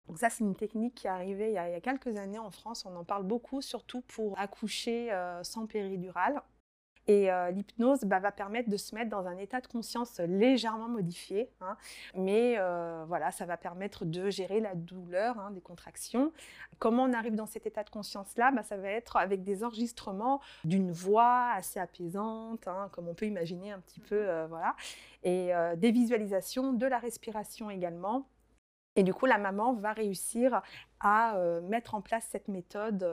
Donc 0.07 0.19
ça, 0.19 0.31
c'est 0.31 0.45
une 0.45 0.55
technique 0.55 0.95
qui 0.95 1.07
est 1.07 1.11
arrivée 1.11 1.49
il 1.49 1.55
y, 1.55 1.59
a, 1.59 1.81
quelques 1.81 2.17
années 2.17 2.39
en 2.39 2.51
France. 2.51 2.87
On 2.87 2.97
en 2.97 3.05
parle 3.05 3.25
beaucoup, 3.25 3.61
surtout 3.61 4.01
pour 4.03 4.39
accoucher 4.39 5.13
euh, 5.13 5.43
sans 5.45 5.67
péridurale. 5.67 6.43
Et 7.09 7.33
euh, 7.33 7.51
l'hypnose 7.51 8.05
bah, 8.05 8.21
va 8.21 8.31
permettre 8.31 8.69
de 8.69 8.77
se 8.77 8.95
mettre 8.95 9.09
dans 9.09 9.27
un 9.27 9.39
état 9.39 9.63
de 9.63 9.67
conscience 9.67 10.21
légèrement 10.21 10.89
modifié. 10.89 11.51
Hein. 11.63 11.77
mais 12.15 12.57
euh, 12.59 13.05
voilà, 13.09 13.31
ça 13.33 13.47
va 13.47 13.57
permettre 13.57 14.05
de 14.05 14.29
gérer 14.29 14.61
la 14.61 14.75
douleur 14.75 15.39
hein, 15.39 15.51
des 15.51 15.63
contractions. 15.63 16.33
Comment 16.79 17.05
on 17.05 17.15
arrive 17.15 17.35
dans 17.35 17.47
cet 17.47 17.67
état 17.67 17.83
de 17.83 17.89
conscience-là? 17.89 18.51
Bah, 18.51 18.63
Ça 18.63 18.77
va 18.77 18.91
être 18.91 19.17
avec 19.17 19.43
des 19.43 19.65
enregistrements 19.65 20.43
d'une 20.65 20.93
voix 20.93 21.53
assez 21.55 21.81
apaisante, 21.81 22.69
hein, 22.69 22.91
comme 22.93 23.09
on 23.09 23.15
peut 23.15 23.27
imaginer 23.27 23.73
un 23.73 23.81
petit 23.81 24.01
peu. 24.01 24.29
Euh, 24.29 24.47
voilà. 24.47 24.77
Et 25.25 25.51
des 25.77 25.91
visualisations, 25.91 26.73
de 26.73 26.87
la 26.87 26.99
respiration 26.99 27.71
également 27.71 28.29
Et 28.95 29.03
du 29.03 29.13
coup, 29.13 29.27
la 29.27 29.37
maman 29.37 29.73
va 29.73 29.93
réussir 29.93 30.63
à 31.01 31.37
mettre 31.65 31.95
en 31.95 32.01
place 32.01 32.27
cette 32.31 32.47
méthode 32.47 33.05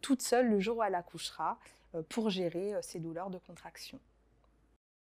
toute 0.00 0.20
seule 0.20 0.48
le 0.48 0.58
jour 0.58 0.78
où 0.78 0.82
elle 0.82 0.96
accouchera 0.96 1.58
pour 2.08 2.30
gérer 2.30 2.74
ces 2.82 3.00
douleurs 3.00 3.30
de 3.30 3.38
contraction. 3.38 4.00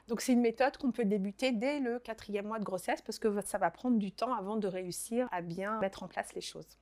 Donc 0.08 0.22
c'est 0.22 0.34
une 0.34 0.42
méthode 0.42 0.78
qu'on 0.78 0.92
peut 0.92 1.06
débuter 1.06 1.52
dès 1.52 1.80
le 1.80 2.00
quatrième 2.00 2.48
mois 2.48 2.60
de 2.60 2.64
grossesse 2.64 3.02
parce 3.02 3.20
que 3.20 3.42
ça 3.42 3.58
va 3.58 3.72
prendre 3.72 3.98
du 3.98 4.12
temps 4.12 4.34
avant 4.34 4.58
de 4.58 4.68
réussir 4.68 5.28
à 5.32 5.42
bien 5.42 5.80
mettre 5.80 6.04
en 6.04 6.08
place 6.08 6.34
les 6.34 6.42
choses. 6.42 6.78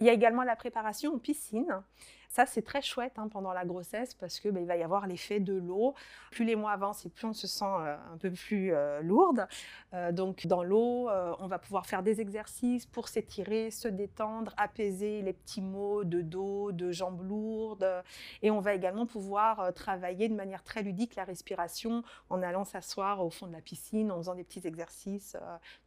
Il 0.00 0.06
y 0.06 0.10
a 0.10 0.12
également 0.12 0.42
la 0.42 0.56
préparation 0.56 1.14
en 1.14 1.18
piscine. 1.18 1.82
Ça, 2.28 2.44
c'est 2.44 2.62
très 2.62 2.82
chouette 2.82 3.14
hein, 3.16 3.28
pendant 3.28 3.52
la 3.54 3.64
grossesse 3.64 4.14
parce 4.14 4.38
que 4.38 4.50
bah, 4.50 4.60
il 4.60 4.66
va 4.66 4.76
y 4.76 4.82
avoir 4.82 5.06
l'effet 5.06 5.40
de 5.40 5.54
l'eau. 5.54 5.94
Plus 6.30 6.44
les 6.44 6.56
mois 6.56 6.72
avancent 6.72 7.06
et 7.06 7.08
plus 7.08 7.26
on 7.26 7.32
se 7.32 7.46
sent 7.46 7.64
euh, 7.64 7.96
un 8.12 8.18
peu 8.18 8.30
plus 8.30 8.74
euh, 8.74 9.00
lourde. 9.00 9.48
Euh, 9.94 10.12
donc, 10.12 10.46
dans 10.46 10.62
l'eau, 10.62 11.08
on 11.08 11.46
va 11.46 11.58
pouvoir 11.58 11.86
faire 11.86 12.02
des 12.02 12.20
exercices 12.20 12.84
pour 12.84 13.08
s'étirer, 13.08 13.70
se 13.70 13.88
détendre, 13.88 14.52
apaiser 14.58 15.22
les 15.22 15.32
petits 15.32 15.62
maux 15.62 16.04
de 16.04 16.20
dos, 16.20 16.70
de 16.70 16.92
jambes 16.92 17.22
lourdes. 17.22 18.04
Et 18.42 18.50
on 18.50 18.60
va 18.60 18.74
également 18.74 19.06
pouvoir 19.06 19.72
travailler 19.72 20.28
de 20.28 20.34
manière 20.34 20.62
très 20.62 20.82
ludique 20.82 21.16
la 21.16 21.24
respiration 21.24 22.02
en 22.28 22.42
allant 22.42 22.64
s'asseoir 22.64 23.24
au 23.24 23.30
fond 23.30 23.46
de 23.46 23.52
la 23.52 23.62
piscine, 23.62 24.12
en 24.12 24.18
faisant 24.18 24.34
des 24.34 24.44
petits 24.44 24.66
exercices 24.66 25.36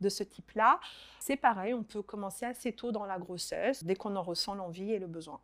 de 0.01 0.09
ce 0.09 0.23
type-là. 0.23 0.79
C'est 1.19 1.37
pareil, 1.37 1.73
on 1.73 1.83
peut 1.83 2.01
commencer 2.01 2.45
assez 2.45 2.73
tôt 2.73 2.91
dans 2.91 3.05
la 3.05 3.19
grossesse, 3.19 3.83
dès 3.83 3.95
qu'on 3.95 4.15
en 4.15 4.23
ressent 4.23 4.55
l'envie 4.55 4.91
et 4.91 4.99
le 4.99 5.07
besoin. 5.07 5.39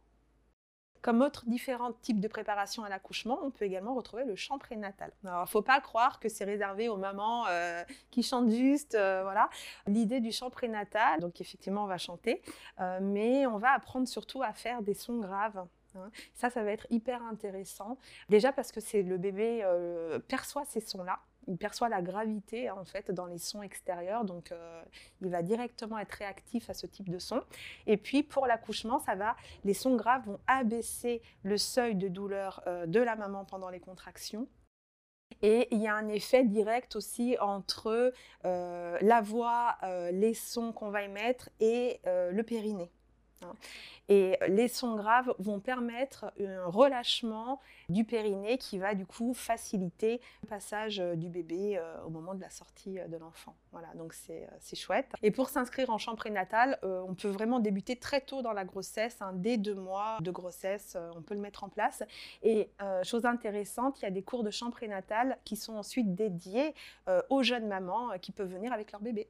Comme 1.08 1.22
autres 1.22 1.46
différents 1.46 1.94
types 1.94 2.20
de 2.20 2.28
préparation 2.28 2.84
à 2.84 2.90
l'accouchement, 2.90 3.40
on 3.42 3.50
peut 3.50 3.64
également 3.64 3.96
retrouver 3.96 4.26
le 4.26 4.36
chant 4.36 4.58
prénatal. 4.58 5.14
Il 5.24 5.30
ne 5.30 5.46
faut 5.46 5.62
pas 5.62 5.80
croire 5.80 6.20
que 6.20 6.28
c'est 6.28 6.44
réservé 6.44 6.90
aux 6.90 6.98
mamans 6.98 7.46
euh, 7.48 7.82
qui 8.12 8.24
chantent 8.24 8.50
juste, 8.50 8.94
euh, 8.94 9.22
voilà. 9.24 9.50
L'idée 9.86 10.20
du 10.20 10.34
chant 10.34 10.50
prénatal, 10.50 11.22
donc 11.22 11.40
effectivement, 11.40 11.86
on 11.86 11.88
va 11.88 11.98
chanter, 11.98 12.42
euh, 12.82 13.00
mais 13.02 13.48
on 13.48 13.58
va 13.58 13.72
apprendre 13.72 14.06
surtout 14.06 14.44
à 14.44 14.52
faire 14.52 14.82
des 14.82 14.96
sons 14.96 15.20
graves. 15.20 15.66
Hein. 15.96 16.12
Ça, 16.34 16.50
ça 16.50 16.62
va 16.62 16.74
être 16.74 16.88
hyper 16.90 17.24
intéressant. 17.24 17.98
Déjà 18.28 18.52
parce 18.52 18.74
que 18.74 18.82
c'est 18.82 19.02
le 19.02 19.18
bébé 19.18 19.66
perçoit 20.28 20.66
ces 20.66 20.82
sons-là 20.82 21.20
il 21.48 21.58
perçoit 21.58 21.90
la 21.90 22.02
gravité 22.02 22.70
en 22.70 22.86
fait 22.86 23.12
dans 23.12 23.26
les 23.26 23.38
sons 23.38 23.62
extérieurs, 23.62 24.26
donc 24.26 24.52
euh, 24.52 24.84
il 25.22 25.30
va 25.30 25.42
directement 25.42 25.98
être 25.98 26.12
réactif 26.12 26.70
à 26.70 26.74
ce 26.74 26.86
type 26.86 27.10
de 27.10 27.20
son. 27.20 27.42
Et 27.86 27.98
puis 27.98 28.24
pour 28.24 28.48
l'accouchement, 28.48 29.00
ça 29.00 29.16
va, 29.16 29.36
les 29.64 29.74
sons 29.74 29.96
graves 29.96 30.26
vont 30.26 30.40
abaisser 30.48 31.22
le 31.44 31.58
seuil 31.58 31.96
de 31.96 32.08
douleur 32.08 32.62
euh, 32.68 32.86
de 32.86 33.00
la 33.00 33.16
maman 33.16 33.46
pendant 33.46 33.70
les 33.70 33.80
contractions. 33.80 34.48
Et 35.42 35.68
il 35.72 35.82
y 35.82 35.88
a 35.88 35.94
un 35.94 36.08
effet 36.08 36.46
direct 36.46 36.96
aussi 36.96 37.38
entre 37.40 38.14
euh, 38.46 38.98
la 39.02 39.22
voix, 39.22 39.78
les 40.12 40.34
sons 40.34 40.72
qu'on 40.72 40.90
va 40.90 41.04
émettre 41.04 41.50
et 41.60 42.00
le 42.06 42.42
périnée. 42.44 42.90
Hein. 43.44 43.54
Et 44.10 44.38
les 44.48 44.68
sons 44.68 44.96
graves 44.96 45.34
vont 45.38 45.60
permettre 45.60 46.32
un 46.40 46.66
relâchement 46.66 47.60
du 47.90 48.04
périnée 48.04 48.58
qui 48.58 48.78
va 48.78 48.96
du 48.96 49.06
coup 49.06 49.34
faciliter 49.34 50.22
le 50.44 50.48
passage 50.48 51.00
euh, 51.00 51.16
du 51.16 51.30
bébé 51.30 51.78
euh, 51.78 52.02
au 52.06 52.10
moment 52.10 52.34
de 52.34 52.42
la 52.42 52.50
sortie 52.50 53.00
euh, 53.00 53.08
de 53.08 53.18
l'enfant. 53.18 53.56
Voilà, 53.72 53.88
donc 53.96 54.14
c'est 54.14 54.48
chouette. 54.76 55.12
Et 55.24 55.32
pour 55.32 55.50
s'inscrire 55.50 55.90
en 55.90 55.98
champ 55.98 56.16
prénatal, 56.16 56.80
on 56.82 57.14
peut 57.14 57.28
vraiment 57.28 57.60
débuter 57.60 57.96
très 57.96 58.22
tôt 58.22 58.42
dans 58.42 58.54
la 58.54 58.66
grossesse, 58.66 59.18
hein, 59.22 59.34
dès 59.36 59.58
deux 59.58 59.76
mois 59.76 60.18
de 60.22 60.32
grossesse, 60.32 60.98
on 61.16 61.22
peut 61.22 61.36
le 61.36 61.42
mettre 61.42 61.64
en 61.64 61.70
place. 61.70 62.02
Et 62.42 62.72
chose 63.04 63.26
intéressante, 63.26 64.00
il 64.00 64.06
y 64.06 64.08
a 64.08 64.12
des 64.12 64.24
cours 64.24 64.44
de 64.44 64.50
champ 64.50 64.72
prénatal 64.72 65.38
qui 65.46 65.56
sont 65.56 65.76
ensuite 65.76 66.16
dédiés 66.16 66.74
aux 67.30 67.44
jeunes 67.44 67.68
mamans 67.68 68.18
qui 68.20 68.32
peuvent 68.32 68.52
venir 68.52 68.74
avec 68.74 68.92
leur 68.92 69.02
bébé. 69.02 69.30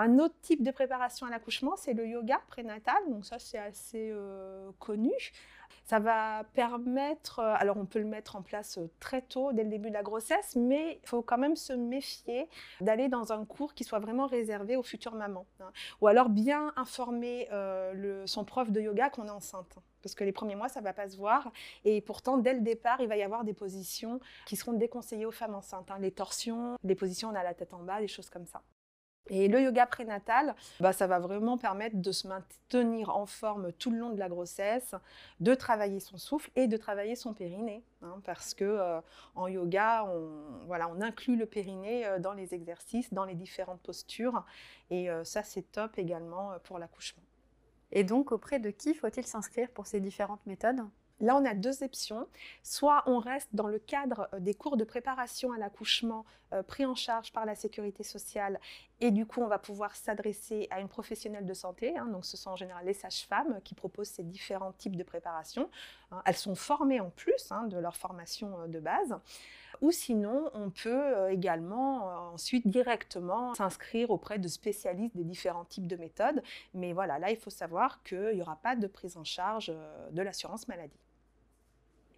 Un 0.00 0.18
autre 0.18 0.34
type 0.40 0.62
de 0.62 0.70
préparation 0.70 1.26
à 1.26 1.30
l'accouchement, 1.30 1.76
c'est 1.76 1.92
le 1.92 2.08
yoga 2.08 2.40
prénatal. 2.48 2.96
Donc 3.10 3.26
ça, 3.26 3.38
c'est 3.38 3.58
assez 3.58 4.08
euh, 4.10 4.70
connu. 4.78 5.12
Ça 5.84 5.98
va 5.98 6.44
permettre, 6.54 7.40
euh, 7.40 7.54
alors 7.58 7.76
on 7.76 7.84
peut 7.84 7.98
le 7.98 8.06
mettre 8.06 8.34
en 8.34 8.40
place 8.40 8.78
euh, 8.78 8.88
très 8.98 9.20
tôt, 9.20 9.52
dès 9.52 9.62
le 9.62 9.68
début 9.68 9.90
de 9.90 9.94
la 9.94 10.02
grossesse, 10.02 10.56
mais 10.56 11.00
il 11.02 11.06
faut 11.06 11.20
quand 11.20 11.36
même 11.36 11.54
se 11.54 11.74
méfier 11.74 12.48
d'aller 12.80 13.10
dans 13.10 13.34
un 13.34 13.44
cours 13.44 13.74
qui 13.74 13.84
soit 13.84 13.98
vraiment 13.98 14.26
réservé 14.26 14.74
aux 14.74 14.82
futures 14.82 15.14
mamans. 15.14 15.44
Hein. 15.60 15.70
Ou 16.00 16.06
alors 16.06 16.30
bien 16.30 16.72
informer 16.76 17.50
son 18.24 18.46
prof 18.46 18.70
de 18.70 18.80
yoga 18.80 19.10
qu'on 19.10 19.26
est 19.26 19.30
enceinte 19.30 19.76
parce 20.02 20.14
que 20.14 20.24
les 20.24 20.32
premiers 20.32 20.54
mois, 20.54 20.70
ça 20.70 20.80
ne 20.80 20.84
va 20.84 20.94
pas 20.94 21.10
se 21.10 21.18
voir. 21.18 21.52
Et 21.84 22.00
pourtant, 22.00 22.38
dès 22.38 22.54
le 22.54 22.60
départ, 22.60 23.02
il 23.02 23.08
va 23.08 23.18
y 23.18 23.22
avoir 23.22 23.44
des 23.44 23.52
positions 23.52 24.18
qui 24.46 24.56
seront 24.56 24.72
déconseillées 24.72 25.26
aux 25.26 25.30
femmes 25.30 25.54
enceintes. 25.54 25.90
Hein. 25.90 25.98
Les 26.00 26.10
torsions, 26.10 26.78
les 26.84 26.94
positions 26.94 27.28
on 27.28 27.34
a 27.34 27.42
la 27.42 27.52
tête 27.52 27.74
en 27.74 27.82
bas, 27.82 28.00
des 28.00 28.08
choses 28.08 28.30
comme 28.30 28.46
ça. 28.46 28.62
Et 29.28 29.46
le 29.46 29.60
yoga 29.60 29.86
prénatal, 29.86 30.56
bah, 30.80 30.92
ça 30.92 31.06
va 31.06 31.20
vraiment 31.20 31.56
permettre 31.56 31.96
de 31.96 32.12
se 32.12 32.26
maintenir 32.26 33.16
en 33.16 33.26
forme 33.26 33.72
tout 33.74 33.90
le 33.90 33.98
long 33.98 34.10
de 34.10 34.18
la 34.18 34.28
grossesse, 34.28 34.94
de 35.38 35.54
travailler 35.54 36.00
son 36.00 36.18
souffle 36.18 36.50
et 36.56 36.66
de 36.66 36.76
travailler 36.76 37.14
son 37.14 37.32
périnée. 37.32 37.84
Hein, 38.02 38.20
parce 38.24 38.54
que 38.54 38.64
euh, 38.64 39.00
en 39.36 39.46
yoga, 39.46 40.04
on, 40.04 40.66
voilà, 40.66 40.88
on 40.88 41.00
inclut 41.00 41.36
le 41.36 41.46
périnée 41.46 42.06
euh, 42.06 42.18
dans 42.18 42.32
les 42.32 42.54
exercices, 42.54 43.12
dans 43.14 43.24
les 43.24 43.34
différentes 43.34 43.80
postures. 43.80 44.44
Et 44.90 45.10
euh, 45.10 45.22
ça, 45.22 45.44
c'est 45.44 45.70
top 45.70 45.98
également 45.98 46.54
pour 46.64 46.78
l'accouchement. 46.78 47.22
Et 47.92 48.04
donc, 48.04 48.32
auprès 48.32 48.58
de 48.58 48.70
qui 48.70 48.94
faut-il 48.94 49.26
s'inscrire 49.26 49.70
pour 49.70 49.86
ces 49.86 50.00
différentes 50.00 50.44
méthodes? 50.46 50.80
Là, 51.20 51.36
on 51.36 51.44
a 51.44 51.54
deux 51.54 51.82
options. 51.82 52.26
Soit 52.62 53.02
on 53.06 53.18
reste 53.18 53.50
dans 53.52 53.66
le 53.66 53.78
cadre 53.78 54.28
euh, 54.32 54.40
des 54.40 54.54
cours 54.54 54.76
de 54.76 54.84
préparation 54.84 55.52
à 55.52 55.58
l'accouchement 55.58 56.24
euh, 56.52 56.62
pris 56.62 56.86
en 56.86 56.94
charge 56.94 57.32
par 57.32 57.44
la 57.44 57.54
sécurité 57.54 58.02
sociale 58.02 58.58
et 59.00 59.10
du 59.10 59.26
coup, 59.26 59.40
on 59.40 59.46
va 59.46 59.58
pouvoir 59.58 59.94
s'adresser 59.94 60.66
à 60.70 60.80
une 60.80 60.88
professionnelle 60.88 61.46
de 61.46 61.54
santé. 61.54 61.96
Hein. 61.96 62.06
donc, 62.06 62.24
ce 62.24 62.36
sont 62.36 62.50
en 62.50 62.56
général 62.56 62.84
les 62.86 62.94
sages-femmes 62.94 63.60
qui 63.64 63.74
proposent 63.74 64.08
ces 64.08 64.22
différents 64.22 64.72
types 64.72 64.96
de 64.96 65.04
préparation. 65.04 65.70
Hein. 66.10 66.22
elles 66.24 66.36
sont 66.36 66.54
formées 66.54 67.00
en 67.00 67.10
plus 67.10 67.50
hein, 67.50 67.64
de 67.64 67.76
leur 67.76 67.96
formation 67.96 68.58
euh, 68.60 68.66
de 68.66 68.80
base. 68.80 69.14
Ou 69.82 69.92
sinon, 69.92 70.50
on 70.52 70.68
peut 70.68 71.30
également 71.30 72.32
ensuite 72.34 72.68
directement 72.68 73.54
s'inscrire 73.54 74.10
auprès 74.10 74.38
de 74.38 74.46
spécialistes 74.46 75.16
des 75.16 75.24
différents 75.24 75.64
types 75.64 75.86
de 75.86 75.96
méthodes. 75.96 76.42
Mais 76.74 76.92
voilà, 76.92 77.18
là, 77.18 77.30
il 77.30 77.38
faut 77.38 77.48
savoir 77.48 78.02
qu'il 78.02 78.32
n'y 78.34 78.42
aura 78.42 78.56
pas 78.56 78.76
de 78.76 78.86
prise 78.86 79.16
en 79.16 79.24
charge 79.24 79.72
de 80.10 80.20
l'assurance 80.20 80.68
maladie. 80.68 81.00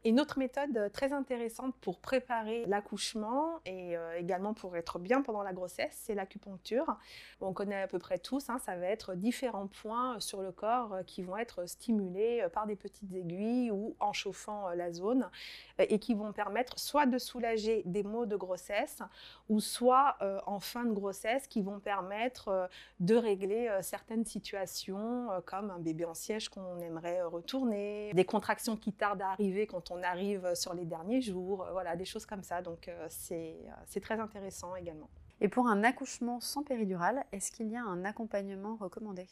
Une 0.04 0.18
autre 0.18 0.36
méthode 0.36 0.76
euh, 0.76 0.88
très 0.88 1.12
intéressante 1.12 1.76
pour 1.80 2.00
préparer 2.00 2.64
l'accouchement 2.66 3.60
et 3.64 3.96
euh, 3.96 4.18
également 4.18 4.52
pour 4.52 4.76
être 4.76 4.98
bien 4.98 5.22
pendant 5.22 5.44
la 5.44 5.52
grossesse, 5.52 5.96
c'est 5.96 6.14
l'acupuncture. 6.14 6.96
On 7.40 7.52
connaît 7.52 7.82
à 7.82 7.86
peu 7.86 8.00
près 8.00 8.18
tous, 8.18 8.50
hein, 8.50 8.58
ça 8.58 8.74
va 8.74 8.86
être 8.86 9.14
différents 9.14 9.68
points 9.68 10.18
sur 10.18 10.42
le 10.42 10.50
corps 10.50 10.92
euh, 10.92 11.02
qui 11.04 11.22
vont 11.22 11.36
être 11.36 11.66
stimulés 11.68 12.44
par 12.52 12.66
des 12.66 12.74
petites 12.74 13.14
aiguilles 13.14 13.70
ou 13.70 13.94
en 14.00 14.12
chauffant 14.12 14.70
la 14.70 14.92
zone 14.92 15.30
et 15.78 16.00
qui 16.00 16.14
vont 16.14 16.32
permettre 16.32 16.80
soit 16.80 17.06
de 17.06 17.18
soulager 17.18 17.82
des 17.84 18.02
maux 18.02 18.26
de 18.26 18.34
grossesse 18.36 19.02
ou 19.48 19.60
soit 19.60 20.16
en 20.46 20.60
fin 20.60 20.84
de 20.84 20.92
grossesse 20.92 21.46
qui 21.46 21.62
vont 21.62 21.80
permettre 21.80 22.68
de 23.00 23.14
régler 23.14 23.70
certaines 23.82 24.24
situations 24.24 25.28
comme 25.46 25.70
un 25.70 25.78
bébé 25.78 26.04
en 26.04 26.14
siège 26.14 26.48
qu'on 26.48 26.78
aimerait 26.80 27.22
retourner, 27.22 28.12
des 28.14 28.24
contractions 28.24 28.76
qui 28.76 28.92
tardent 28.92 29.22
à 29.22 29.30
arriver 29.30 29.66
quand 29.66 29.90
on 29.90 29.91
on 29.92 30.02
arrive 30.02 30.54
sur 30.54 30.74
les 30.74 30.84
derniers 30.84 31.20
jours, 31.20 31.62
euh, 31.62 31.72
voilà, 31.72 31.96
des 31.96 32.04
choses 32.04 32.26
comme 32.26 32.42
ça. 32.42 32.62
Donc 32.62 32.88
euh, 32.88 33.08
euh, 33.32 33.70
c'est 33.86 34.00
très 34.00 34.18
intéressant 34.18 34.74
également. 34.74 35.10
Et 35.40 35.48
pour 35.48 35.66
un 35.66 35.84
accouchement 35.84 36.40
sans 36.40 36.62
péridurale, 36.62 37.24
est-ce 37.32 37.50
qu'il 37.50 37.68
y 37.68 37.76
a 37.76 37.82
un 37.82 38.04
accompagnement 38.04 38.76
recommandé? 38.76 39.26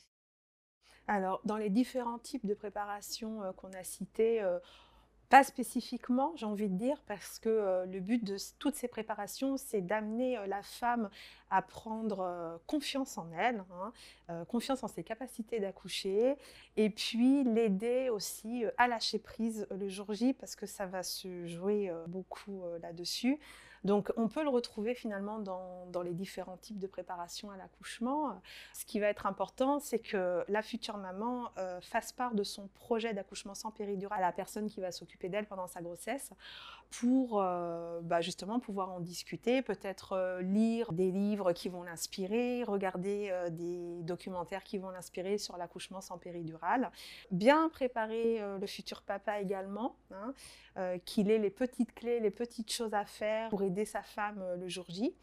Alors, 1.06 1.40
dans 1.44 1.56
les 1.56 1.70
différents 1.70 2.18
types 2.18 2.46
de 2.46 2.54
préparation 2.54 3.52
qu'on 3.56 3.72
a 3.72 3.82
cités, 3.82 4.44
pas 5.30 5.44
spécifiquement, 5.44 6.32
j'ai 6.36 6.44
envie 6.44 6.68
de 6.68 6.76
dire, 6.76 7.00
parce 7.06 7.38
que 7.38 7.86
le 7.90 8.00
but 8.00 8.22
de 8.22 8.36
toutes 8.58 8.74
ces 8.74 8.88
préparations, 8.88 9.56
c'est 9.56 9.80
d'amener 9.80 10.36
la 10.48 10.62
femme 10.62 11.08
à 11.50 11.62
prendre 11.62 12.60
confiance 12.66 13.16
en 13.16 13.30
elle, 13.38 13.64
hein, 14.28 14.44
confiance 14.46 14.82
en 14.82 14.88
ses 14.88 15.04
capacités 15.04 15.60
d'accoucher, 15.60 16.36
et 16.76 16.90
puis 16.90 17.44
l'aider 17.44 18.10
aussi 18.10 18.64
à 18.76 18.88
lâcher 18.88 19.20
prise 19.20 19.66
le 19.70 19.88
jour 19.88 20.12
J, 20.12 20.34
parce 20.34 20.56
que 20.56 20.66
ça 20.66 20.86
va 20.86 21.04
se 21.04 21.46
jouer 21.46 21.92
beaucoup 22.08 22.62
là-dessus. 22.82 23.38
Donc 23.84 24.12
on 24.16 24.28
peut 24.28 24.42
le 24.42 24.50
retrouver 24.50 24.94
finalement 24.94 25.38
dans, 25.38 26.02
les 26.02 26.12
différents 26.12 26.56
types 26.56 26.78
de 26.78 26.86
préparation 26.86 27.50
à 27.50 27.56
l'accouchement. 27.56 28.40
Ce 28.74 28.84
qui 28.84 29.00
va 29.00 29.08
être 29.08 29.26
important, 29.26 29.78
c'est 29.78 29.98
que 29.98 30.44
la 30.48 30.62
future 30.62 30.96
maman 30.96 31.50
euh, 31.58 31.80
fasse 31.80 32.12
part 32.12 32.34
de 32.34 32.42
son 32.42 32.68
projet 32.68 33.14
d'accouchement 33.14 33.54
sans 33.54 33.70
péridurale 33.70 34.22
à 34.22 34.26
la 34.26 34.32
personne 34.32 34.68
qui 34.68 34.80
va 34.80 34.92
s'occuper 34.92 35.28
d'elle 35.28 35.46
pendant 35.46 35.66
sa 35.66 35.80
grossesse 35.80 36.32
pour 36.90 37.40
euh, 37.40 38.00
bah, 38.02 38.20
justement 38.20 38.58
pouvoir 38.58 38.90
en 38.90 39.00
discuter, 39.00 39.62
peut-être 39.62 40.12
euh, 40.12 40.42
lire 40.42 40.92
des 40.92 41.10
livres 41.10 41.52
qui 41.52 41.68
vont 41.68 41.82
l'inspirer, 41.82 42.64
regarder 42.64 43.32
des 43.50 44.02
documentaires 44.02 44.64
qui 44.64 44.78
vont 44.78 44.90
l'inspirer 44.90 45.38
sur 45.38 45.56
l'accouchement 45.56 46.00
sans 46.00 46.18
péridurale. 46.18 46.90
Bien 47.30 47.68
préparer 47.68 48.40
le 48.58 48.66
futur 48.66 49.02
papa 49.02 49.40
également, 49.40 49.96
hein, 50.10 50.34
qu'il 51.04 51.30
ait 51.30 51.38
les 51.38 51.50
petites 51.50 51.94
clés, 51.94 52.20
les 52.20 52.30
petites 52.30 52.72
choses 52.72 52.94
à 52.94 53.04
faire 53.04 53.48
pour 53.50 53.62
aider 53.62 53.84
sa 53.84 54.02
femme 54.02 54.42
le 54.58 54.68
jour 54.68 54.86
J. 54.88 55.14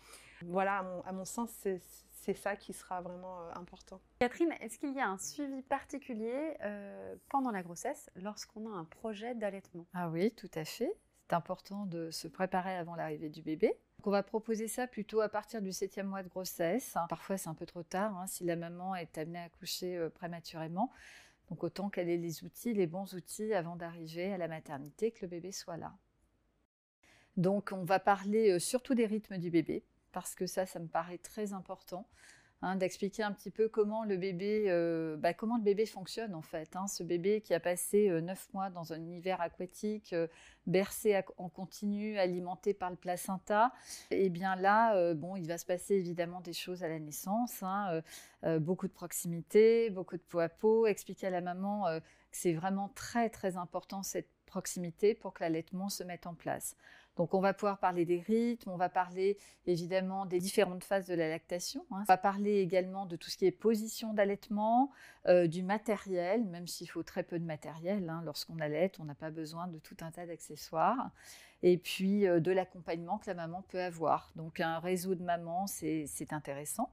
Voilà, 0.43 0.85
à 1.05 1.11
mon, 1.11 1.25
sens, 1.25 1.49
c'est 1.61 1.81
c'est 2.11 2.33
ça 2.33 2.57
qui 2.57 2.73
sera 2.73 2.99
vraiment 2.99 3.39
important. 3.55 4.01
Catherine, 4.19 4.53
est-ce 4.59 4.77
qu'il 4.77 4.93
y 4.93 4.99
a 4.99 5.07
un 5.07 5.17
suivi 5.17 5.61
particulier 5.61 6.57
pendant 7.29 7.51
la 7.51 7.63
grossesse 7.63 8.09
lorsqu'on 8.15 8.67
a 8.67 8.75
un 8.75 8.83
projet 8.83 9.33
d'allaitement? 9.33 9.85
Ah 9.93 10.09
oui, 10.09 10.31
tout 10.31 10.51
à 10.55 10.65
fait. 10.65 10.93
C'est 11.29 11.35
important 11.35 11.85
de 11.85 12.09
se 12.09 12.27
préparer 12.27 12.75
avant 12.75 12.95
l'arrivée 12.95 13.29
du 13.29 13.41
bébé. 13.41 13.77
on 14.05 14.11
va 14.11 14.23
proposer 14.23 14.69
ça 14.69 14.87
plutôt 14.87 15.19
à 15.19 15.27
partir 15.27 15.61
du 15.61 15.73
septième 15.73 16.07
mois 16.07 16.23
de 16.23 16.29
grossesse. 16.29 16.95
Parfois, 17.09 17.37
c'est 17.37 17.49
un 17.49 17.53
peu 17.53 17.65
trop 17.65 17.83
tard 17.83 18.17
hein, 18.17 18.27
si 18.27 18.45
la 18.45 18.55
maman 18.55 18.95
est 18.95 19.17
amenée 19.17 19.39
à 19.39 19.49
coucher 19.49 20.07
prématurément. 20.15 20.91
Donc 21.49 21.63
autant 21.63 21.89
qu'elle 21.89 22.09
ait 22.09 22.17
les 22.17 22.43
outils, 22.43 22.73
les 22.73 22.87
bons 22.87 23.13
outils 23.13 23.53
avant 23.53 23.75
d'arriver 23.75 24.33
à 24.33 24.37
la 24.37 24.47
maternité, 24.47 25.11
que 25.11 25.19
le 25.21 25.29
bébé 25.29 25.51
soit 25.51 25.77
là. 25.77 25.93
Donc 27.37 27.71
on 27.71 27.83
va 27.83 27.99
parler 27.99 28.51
euh, 28.51 28.59
surtout 28.59 28.95
des 28.95 29.05
rythmes 29.05 29.37
du 29.37 29.49
bébé, 29.49 29.83
parce 30.11 30.35
que 30.35 30.47
ça, 30.47 30.65
ça 30.65 30.79
me 30.79 30.87
paraît 30.87 31.19
très 31.19 31.53
important. 31.53 32.07
Hein, 32.63 32.75
d'expliquer 32.75 33.21
un 33.21 33.33
petit 33.33 33.51
peu 33.51 33.69
comment 33.69 34.03
le 34.03 34.17
bébé, 34.17 34.65
euh, 34.67 35.15
bah, 35.15 35.31
comment 35.35 35.57
le 35.57 35.63
bébé 35.63 35.85
fonctionne 35.85 36.33
en 36.33 36.41
fait. 36.41 36.75
Hein. 36.75 36.87
ce 36.87 37.03
bébé 37.03 37.41
qui 37.41 37.53
a 37.53 37.59
passé 37.59 38.09
euh, 38.09 38.19
neuf 38.19 38.51
mois 38.51 38.71
dans 38.71 38.93
un 38.93 38.97
univers 38.97 39.41
aquatique, 39.41 40.15
bercé 40.65 41.21
en 41.37 41.49
continu, 41.49 42.17
alimenté 42.17 42.73
par 42.73 42.89
le 42.89 42.95
placenta, 42.95 43.73
et 44.09 44.25
eh 44.25 44.29
bien 44.29 44.55
là, 44.55 45.13
bon, 45.13 45.35
il 45.35 45.47
va 45.47 45.59
se 45.59 45.67
passer 45.67 45.95
évidemment 45.95 46.41
des 46.41 46.53
choses 46.53 46.83
à 46.83 46.89
la 46.89 46.97
naissance, 46.97 47.61
hein, 47.61 48.01
beaucoup 48.59 48.87
de 48.87 48.93
proximité, 48.93 49.91
beaucoup 49.91 50.17
de 50.17 50.23
peau 50.23 50.39
à 50.39 50.49
peau. 50.49 50.87
Expliquer 50.87 51.27
à 51.27 51.29
la 51.29 51.41
maman 51.41 51.85
que 51.85 52.37
c'est 52.37 52.53
vraiment 52.53 52.89
très 52.89 53.29
très 53.29 53.57
important 53.57 54.01
cette 54.01 54.29
proximité 54.47 55.13
pour 55.13 55.33
que 55.33 55.43
l'allaitement 55.43 55.89
se 55.89 56.03
mette 56.03 56.25
en 56.25 56.33
place. 56.33 56.75
Donc 57.17 57.33
on 57.33 57.39
va 57.39 57.53
pouvoir 57.53 57.79
parler 57.79 58.05
des 58.05 58.19
rythmes, 58.19 58.69
on 58.69 58.77
va 58.77 58.89
parler 58.89 59.37
évidemment 59.65 60.25
des 60.25 60.39
différentes 60.39 60.83
phases 60.83 61.07
de 61.07 61.15
la 61.15 61.27
lactation. 61.27 61.85
Hein. 61.91 62.01
On 62.01 62.03
va 62.03 62.17
parler 62.17 62.59
également 62.59 63.05
de 63.05 63.15
tout 63.15 63.29
ce 63.29 63.37
qui 63.37 63.45
est 63.45 63.51
position 63.51 64.13
d'allaitement, 64.13 64.91
euh, 65.27 65.47
du 65.47 65.63
matériel, 65.63 66.45
même 66.45 66.67
s'il 66.67 66.89
faut 66.89 67.03
très 67.03 67.23
peu 67.23 67.39
de 67.39 67.45
matériel. 67.45 68.07
Hein. 68.09 68.21
Lorsqu'on 68.23 68.59
allaite, 68.59 68.99
on 68.99 69.05
n'a 69.05 69.15
pas 69.15 69.31
besoin 69.31 69.67
de 69.67 69.79
tout 69.79 69.97
un 70.01 70.11
tas 70.11 70.25
d'accessoires. 70.25 71.11
Et 71.63 71.77
puis 71.77 72.27
euh, 72.27 72.39
de 72.39 72.51
l'accompagnement 72.51 73.17
que 73.17 73.27
la 73.27 73.33
maman 73.33 73.63
peut 73.63 73.81
avoir. 73.81 74.31
Donc 74.35 74.59
un 74.59 74.79
réseau 74.79 75.15
de 75.15 75.23
mamans, 75.23 75.65
c'est 75.65 76.31
intéressant. 76.31 76.91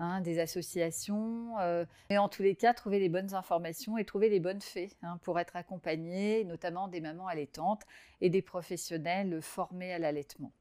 Hein, 0.00 0.20
des 0.20 0.38
associations, 0.38 1.58
euh, 1.58 1.84
mais 2.08 2.18
en 2.18 2.28
tous 2.28 2.42
les 2.42 2.54
cas, 2.54 2.72
trouver 2.72 3.00
les 3.00 3.08
bonnes 3.08 3.34
informations 3.34 3.98
et 3.98 4.04
trouver 4.04 4.28
les 4.28 4.38
bonnes 4.38 4.60
faits 4.60 4.96
hein, 5.02 5.18
pour 5.24 5.40
être 5.40 5.56
accompagné, 5.56 6.44
notamment 6.44 6.86
des 6.86 7.00
mamans 7.00 7.26
allaitantes 7.26 7.82
et 8.20 8.30
des 8.30 8.40
professionnels 8.40 9.42
formés 9.42 9.92
à 9.92 9.98
l'allaitement. 9.98 10.52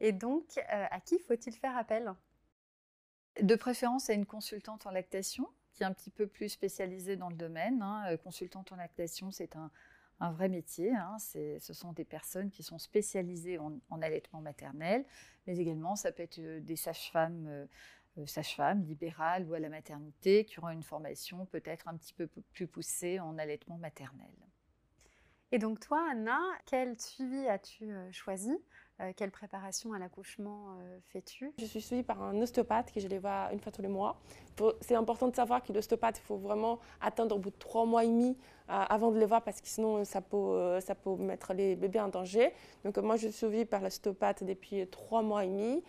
Et 0.00 0.10
donc, 0.10 0.58
euh, 0.58 0.86
à 0.90 1.00
qui 1.00 1.20
faut-il 1.20 1.52
faire 1.54 1.76
appel? 1.76 2.12
De 3.40 3.54
préférence 3.54 4.10
à 4.10 4.14
une 4.14 4.26
consultante 4.26 4.86
en 4.86 4.90
lactation 4.90 5.48
qui 5.72 5.84
est 5.84 5.86
un 5.86 5.92
petit 5.92 6.10
peu 6.10 6.26
plus 6.26 6.48
spécialisée 6.48 7.16
dans 7.16 7.28
le 7.28 7.36
domaine. 7.36 7.80
Hein. 7.80 8.06
Euh, 8.08 8.16
consultante 8.16 8.72
en 8.72 8.76
lactation, 8.76 9.30
c'est 9.30 9.54
un, 9.54 9.70
vrai 10.32 10.48
métier. 10.48 10.92
ce 11.18 11.72
sont 11.72 11.92
des 11.92 12.04
personnes 12.04 12.50
qui 12.50 12.62
sont 12.62 12.78
spécialisées 12.78 13.58
en, 13.58 13.78
en, 13.90 14.02
allaitement 14.02 14.40
maternel, 14.40 15.04
mais 15.46 15.58
également 15.58 15.96
ça 15.96 16.12
peut 16.12 16.22
être 16.22 16.40
des 16.60 16.76
sages-femmes 16.76 17.66
sage-femme, 18.26 18.84
libérale 18.84 19.46
ou 19.48 19.54
à 19.54 19.58
la 19.58 19.68
maternité, 19.68 20.44
qui 20.44 20.58
auront 20.58 20.70
une 20.70 20.82
formation 20.82 21.46
peut-être 21.46 21.88
un 21.88 21.96
petit 21.96 22.12
peu 22.12 22.26
plus 22.26 22.66
poussée 22.66 23.20
en 23.20 23.38
allaitement 23.38 23.78
maternel. 23.78 24.32
Et 25.50 25.58
donc 25.58 25.80
toi, 25.80 26.06
Anna, 26.10 26.40
quel 26.66 26.98
suivi 26.98 27.46
as-tu 27.46 27.90
euh, 27.90 28.10
choisi? 28.10 28.56
Euh, 29.00 29.12
quelle 29.16 29.30
préparation 29.30 29.92
à 29.94 29.98
l'accouchement 29.98 30.76
euh, 30.78 30.98
fais-tu? 31.08 31.52
Je 31.58 31.64
suis 31.64 31.80
suivie 31.80 32.02
par 32.02 32.22
un 32.22 32.40
ostéopathe 32.40 32.92
que 32.92 33.00
je 33.00 33.08
les 33.08 33.18
vois 33.18 33.48
une 33.52 33.58
fois 33.58 33.72
tous 33.72 33.82
les 33.82 33.88
mois. 33.88 34.20
C'est 34.80 34.94
important 34.94 35.28
de 35.28 35.34
savoir 35.34 35.62
que 35.62 35.72
l'ostéopathe, 35.72 36.18
il 36.18 36.26
faut 36.26 36.36
vraiment 36.36 36.78
attendre 37.00 37.34
au 37.34 37.38
bout 37.38 37.50
de 37.50 37.56
trois 37.58 37.86
mois 37.86 38.04
et 38.04 38.08
demi 38.08 38.36
euh, 38.68 38.84
avant 38.88 39.10
de 39.10 39.18
les 39.18 39.24
voir 39.24 39.42
parce 39.42 39.60
que 39.60 39.66
sinon 39.66 40.04
ça 40.04 40.20
peut, 40.20 40.78
ça 40.80 40.94
peut 40.94 41.16
mettre 41.16 41.54
les 41.54 41.74
bébés 41.74 42.00
en 42.00 42.08
danger. 42.08 42.52
Donc 42.84 42.98
moi, 42.98 43.16
je 43.16 43.28
suis 43.28 43.32
suivie 43.32 43.64
par 43.64 43.80
l'ostéopathe 43.80 44.44
depuis 44.44 44.86
trois 44.88 45.22
mois 45.22 45.44
et 45.44 45.48
demi 45.48 45.82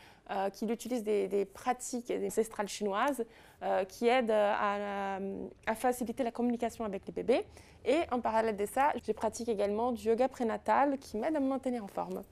qui 0.53 0.65
utilise 0.65 1.03
des, 1.03 1.45
pratiques 1.45 2.09
ancestrales 2.09 2.69
chinoises 2.69 3.25
qui 3.89 4.07
aident 4.07 4.31
à, 4.31 5.19
à 5.67 5.75
faciliter 5.75 6.23
la 6.23 6.31
communication 6.31 6.85
avec 6.85 7.05
les 7.05 7.11
bébés. 7.11 7.45
Et 7.83 7.99
en 8.11 8.21
parallèle 8.21 8.55
de 8.55 8.65
ça, 8.65 8.93
je 9.05 9.11
pratique 9.11 9.49
également 9.49 9.91
du 9.91 10.07
yoga 10.07 10.29
prénatal 10.29 10.97
qui 10.97 11.17
m'aide 11.17 11.35
à 11.35 11.41
me 11.41 11.49
maintenir 11.49 11.83
en 11.83 11.87
forme. 11.87 12.23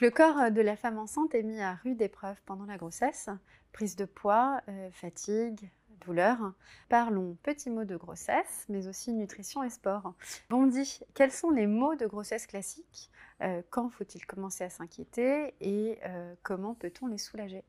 Le 0.00 0.10
corps 0.10 0.38
euh, 0.38 0.50
de 0.50 0.62
la 0.62 0.76
femme 0.76 0.98
enceinte 0.98 1.34
est 1.34 1.42
mis 1.42 1.60
à 1.60 1.74
rude 1.74 2.00
épreuve 2.00 2.40
pendant 2.46 2.64
la 2.64 2.78
grossesse. 2.78 3.28
Prise 3.72 3.96
de 3.96 4.06
poids, 4.06 4.62
euh, 4.68 4.90
fatigue, 4.92 5.70
douleur. 6.06 6.54
Parlons 6.88 7.36
petits 7.42 7.68
mots 7.68 7.84
de 7.84 7.96
grossesse, 7.96 8.64
mais 8.70 8.88
aussi 8.88 9.12
nutrition 9.12 9.62
et 9.62 9.68
sport. 9.68 10.14
Bondi, 10.48 11.00
quels 11.12 11.32
sont 11.32 11.50
les 11.50 11.66
mots 11.66 11.96
de 11.96 12.06
grossesse 12.06 12.46
classiques 12.46 13.10
euh, 13.42 13.60
Quand 13.68 13.90
faut-il 13.90 14.24
commencer 14.24 14.64
à 14.64 14.70
s'inquiéter? 14.70 15.54
Et 15.60 16.00
comment 16.42 16.74
peut-on 16.74 17.06
les 17.06 17.18
soulager? 17.18 17.62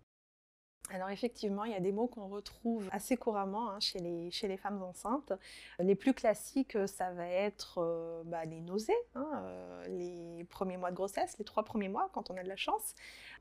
Alors 0.94 1.10
effectivement, 1.10 1.64
il 1.64 1.72
y 1.72 1.76
a 1.76 1.80
des 1.80 1.92
mots 1.92 2.08
qu'on 2.08 2.28
retrouve 2.28 2.88
assez 2.92 3.18
couramment 3.18 3.70
hein, 3.72 3.80
chez, 3.80 4.00
les, 4.00 4.58
femmes 4.58 4.82
enceintes. 4.84 5.34
Les 5.80 5.96
plus 5.96 6.14
classiques, 6.14 6.78
ça 6.88 7.12
va 7.12 7.28
être 7.28 7.80
euh, 7.80 8.24
bah, 8.26 8.46
les 8.46 8.62
nausées, 8.62 8.94
hein, 9.16 9.30
euh, 9.36 9.88
les 9.88 10.44
premiers 10.46 10.78
mois 10.78 10.92
de 10.92 10.96
grossesse, 10.96 11.38
les 11.38 11.46
trois 11.46 11.64
premiers 11.64 11.90
mois 11.90 12.10
quand 12.14 12.30
on 12.30 12.38
a 12.38 12.44
de 12.44 12.50
la 12.50 12.56
chance. 12.56 12.96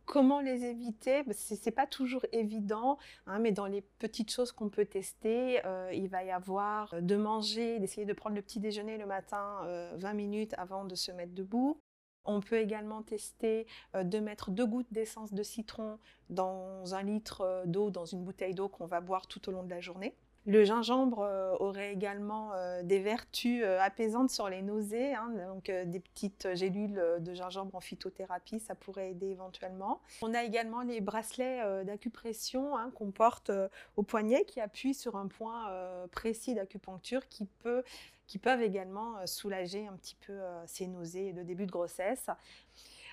Comment 0.06 0.40
les 0.40 0.64
éviter? 0.64 1.22
Bah, 1.24 1.32
Ce 1.34 1.54
n'est 1.54 1.72
pas 1.72 1.86
toujours 1.86 2.24
évident, 2.32 2.98
hein, 3.26 3.38
mais 3.38 3.52
dans 3.52 3.66
les 3.66 3.82
petites 3.98 4.30
choses 4.30 4.52
qu'on 4.52 4.68
peut 4.68 4.86
tester, 4.86 5.64
euh, 5.66 5.90
il 5.92 6.08
va 6.08 6.24
y 6.24 6.30
avoir 6.30 7.00
de 7.00 7.16
manger, 7.16 7.78
d'essayer 7.78 8.06
de 8.06 8.12
prendre 8.12 8.36
le 8.36 8.42
petit 8.42 8.60
déjeuner 8.60 8.96
le 8.96 9.06
matin 9.06 9.60
20 9.96 10.12
minutes 10.14 10.54
avant 10.56 10.84
de 10.84 10.94
se 10.94 11.12
mettre 11.12 11.34
debout. 11.34 11.80
On 12.24 12.40
peut 12.40 12.58
également 12.58 13.02
tester 13.02 13.66
euh, 13.94 14.04
de 14.04 14.18
mettre 14.18 14.50
deux 14.50 14.66
gouttes 14.66 14.92
d'essence 14.92 15.32
de 15.32 15.42
citron 15.42 15.98
dans 16.28 16.94
un 16.94 17.02
litre 17.02 17.42
euh, 17.42 17.64
d'eau, 17.66 17.90
dans 17.90 18.04
une 18.04 18.24
bouteille 18.24 18.54
d'eau 18.54 18.68
qu'on 18.68 18.86
va 18.86 19.00
boire 19.00 19.26
tout 19.26 19.48
au 19.48 19.52
long 19.52 19.62
de 19.62 19.70
la 19.70 19.80
journée. 19.80 20.14
Le 20.46 20.64
gingembre 20.64 21.20
euh, 21.20 21.54
aurait 21.60 21.92
également 21.92 22.52
des 22.82 22.98
vertus 22.98 23.62
apaisantes 23.62 24.30
sur 24.30 24.48
les 24.48 24.62
nausées, 24.62 25.14
hein, 25.14 25.30
donc 25.48 25.70
des 25.70 26.00
petites 26.00 26.54
gélules 26.54 27.02
de 27.20 27.34
gingembre 27.34 27.74
en 27.74 27.80
phytothérapie, 27.80 28.58
ça 28.58 28.74
pourrait 28.74 29.10
aider 29.10 29.28
éventuellement. 29.28 30.00
On 30.22 30.32
a 30.32 30.42
également 30.42 30.80
les 30.80 31.02
bracelets 31.02 31.84
d'acupression 31.84 32.76
hein, 32.76 32.90
qu'on 32.94 33.10
porte 33.10 33.52
au 33.96 34.02
poignet 34.02 34.44
qui 34.44 34.60
appuient 34.60 34.94
sur 34.94 35.16
un 35.16 35.26
point 35.28 35.70
précis 36.10 36.54
d'acupuncture 36.54 37.28
qui 37.28 37.44
peut 37.44 37.84
qui 38.30 38.38
peuvent 38.38 38.62
également 38.62 39.16
euh, 39.16 39.26
soulager 39.26 39.88
un 39.88 39.96
petit 39.96 40.14
peu 40.14 40.32
euh, 40.32 40.62
ces 40.64 40.86
nausées 40.86 41.32
de 41.32 41.42
début 41.42 41.66
de 41.66 41.72
grossesse. 41.72 42.28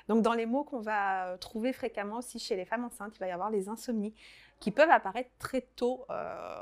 Donc 0.07 0.21
dans 0.21 0.33
les 0.33 0.45
mots 0.45 0.63
qu'on 0.63 0.79
va 0.79 1.29
euh, 1.29 1.37
trouver 1.37 1.73
fréquemment 1.73 2.17
aussi 2.17 2.37
chez 2.37 2.55
les 2.55 2.65
femmes 2.65 2.85
enceintes, 2.85 3.13
il 3.15 3.19
va 3.19 3.27
y 3.27 3.31
avoir 3.31 3.49
les 3.49 3.67
insomnies 3.67 4.13
qui 4.59 4.71
peuvent 4.71 4.89
apparaître 4.89 5.29
très 5.39 5.61
tôt 5.61 6.05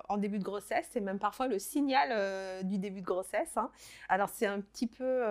en 0.09 0.17
début 0.17 0.39
de 0.39 0.43
grossesse. 0.43 0.87
C'est 0.91 1.01
même 1.01 1.19
parfois 1.19 1.47
le 1.47 1.59
signal 1.59 2.65
du 2.65 2.77
début 2.77 3.01
de 3.01 3.05
grossesse. 3.05 3.55
Hein. 3.57 3.71
Alors 4.09 4.29
c'est 4.29 4.45
un 4.45 4.61
petit 4.61 4.87
peu, 4.87 5.23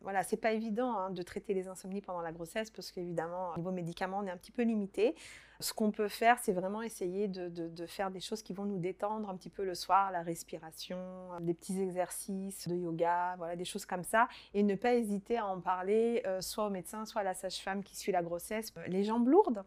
voilà, 0.00 0.22
c'est 0.22 0.36
pas 0.36 0.52
évident 0.52 0.96
hein, 0.96 1.10
de 1.10 1.22
traiter 1.22 1.54
les 1.54 1.68
insomnies 1.68 2.00
pendant 2.00 2.22
la 2.22 2.32
grossesse 2.32 2.70
parce 2.70 2.90
qu'évidemment, 2.90 3.52
au 3.54 3.58
niveau 3.58 3.72
médicaments, 3.72 4.18
on 4.22 4.26
est 4.26 4.30
un 4.30 4.36
petit 4.36 4.52
peu 4.52 4.62
limité. 4.62 5.14
Ce 5.60 5.72
qu'on 5.72 5.92
peut 5.92 6.08
faire, 6.08 6.38
c'est 6.40 6.52
vraiment 6.52 6.82
essayer 6.82 7.28
de, 7.28 7.86
faire 7.86 8.10
des 8.10 8.20
choses 8.20 8.42
qui 8.42 8.52
vont 8.52 8.64
nous 8.64 8.78
détendre 8.78 9.28
un 9.28 9.36
petit 9.36 9.50
peu 9.50 9.64
le 9.64 9.74
soir, 9.74 10.10
la 10.10 10.22
respiration, 10.22 10.98
des 11.40 11.54
petits 11.54 11.80
exercices 11.80 12.66
de 12.66 12.74
yoga, 12.74 13.36
voilà, 13.36 13.54
des 13.54 13.64
choses 13.64 13.86
comme 13.86 14.02
ça, 14.02 14.28
et 14.54 14.64
ne 14.64 14.74
pas 14.74 14.94
hésiter 14.94 15.38
à 15.38 15.46
en 15.46 15.60
parler 15.60 16.22
euh, 16.26 16.40
soit 16.40 16.66
au 16.66 16.70
médecin, 16.70 17.06
soit 17.06 17.20
à 17.20 17.24
la 17.24 17.34
sage-femme 17.34 17.84
qui 17.84 17.96
suit 17.96 18.10
la 18.10 18.22
grossesse. 18.22 18.72
Les 18.88 19.04
jambes 19.04 19.28
lourdes, 19.28 19.62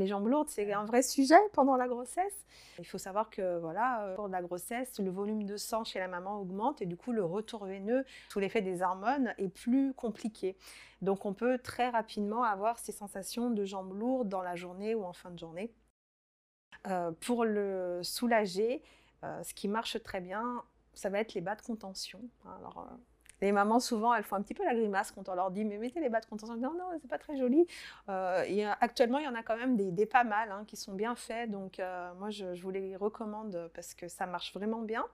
les 0.00 0.06
jambes 0.06 0.26
lourdes, 0.26 0.48
c'est 0.48 0.72
un 0.72 0.84
vrai 0.84 1.02
sujet 1.02 1.38
pendant 1.52 1.76
la 1.76 1.86
grossesse. 1.86 2.44
Il 2.78 2.86
faut 2.86 2.98
savoir 2.98 3.30
que 3.30 3.58
voilà, 3.58 4.02
euh, 4.02 4.16
pendant 4.16 4.28
la 4.28 4.42
grossesse, 4.42 4.98
le 4.98 5.10
volume 5.10 5.44
de 5.44 5.56
sang 5.56 5.84
chez 5.84 5.98
la 5.98 6.08
maman 6.08 6.40
augmente 6.40 6.82
et 6.82 6.86
du 6.86 6.96
coup 6.96 7.12
le 7.12 7.24
retour 7.24 7.66
veineux 7.66 8.04
sous 8.30 8.40
l'effet 8.40 8.62
des 8.62 8.82
hormones 8.82 9.34
est 9.38 9.48
plus 9.48 9.94
compliqué. 9.94 10.56
Donc 11.02 11.24
on 11.26 11.34
peut 11.34 11.58
très 11.58 11.90
rapidement 11.90 12.42
avoir 12.42 12.78
ces 12.78 12.92
sensations 12.92 13.50
de 13.50 13.64
jambes 13.64 13.96
lourdes 13.96 14.28
dans 14.28 14.42
la 14.42 14.56
journée 14.56 14.94
ou 14.94 15.04
en 15.04 15.12
fin 15.12 15.30
de 15.30 15.38
journée. 15.38 15.72
Euh, 16.86 17.12
pour 17.12 17.44
le 17.44 18.00
soulager, 18.02 18.82
euh, 19.22 19.42
ce 19.42 19.52
qui 19.52 19.68
marche 19.68 20.02
très 20.02 20.20
bien, 20.20 20.64
ça 20.94 21.10
va 21.10 21.20
être 21.20 21.34
les 21.34 21.42
bas 21.42 21.54
de 21.54 21.62
contention. 21.62 22.20
Alors, 22.58 22.88
Les 23.40 23.52
mamans, 23.52 23.80
souvent, 23.80 24.14
elles 24.14 24.24
font 24.24 24.36
un 24.36 24.42
petit 24.42 24.54
peu 24.54 24.64
la 24.64 24.74
grimace 24.74 25.12
quand 25.12 25.28
on 25.28 25.34
leur 25.34 25.50
dit 25.50 25.64
Mais 25.64 25.78
mettez 25.78 26.00
les 26.00 26.08
bas 26.08 26.20
de 26.20 26.26
contention. 26.26 26.56
Non, 26.56 26.72
non, 26.72 26.86
c'est 27.00 27.08
pas 27.08 27.18
très 27.18 27.36
joli. 27.36 27.66
Euh, 28.08 28.44
et, 28.46 28.64
actuellement, 28.64 29.18
il 29.18 29.24
y 29.24 29.28
en 29.28 29.34
a 29.34 29.42
quand 29.42 29.56
même 29.56 29.76
des, 29.76 30.06
pas 30.06 30.24
mal 30.24 30.50
hein, 30.50 30.64
qui 30.66 30.76
sont 30.76 30.92
bien 30.92 31.14
faits. 31.14 31.50
Donc, 31.50 31.80
euh, 31.80 32.12
moi, 32.18 32.30
je, 32.30 32.60
vous 32.60 32.70
les 32.70 32.96
recommande 32.96 33.70
parce 33.74 33.94
que 33.94 34.08
ça 34.08 34.26
marche 34.26 34.52
vraiment 34.54 34.82
bien. 34.82 35.06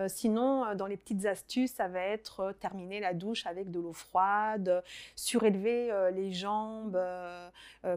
Euh, 0.00 0.08
sinon, 0.08 0.74
dans 0.74 0.86
les 0.86 0.96
petites 0.96 1.26
astuces, 1.26 1.72
ça 1.72 1.88
va 1.88 2.00
être 2.00 2.52
terminer 2.60 3.00
la 3.00 3.14
douche 3.14 3.46
avec 3.46 3.70
de 3.70 3.80
l'eau 3.80 3.92
froide, 3.92 4.82
surélever 5.14 6.10
les 6.12 6.32
jambes 6.32 7.00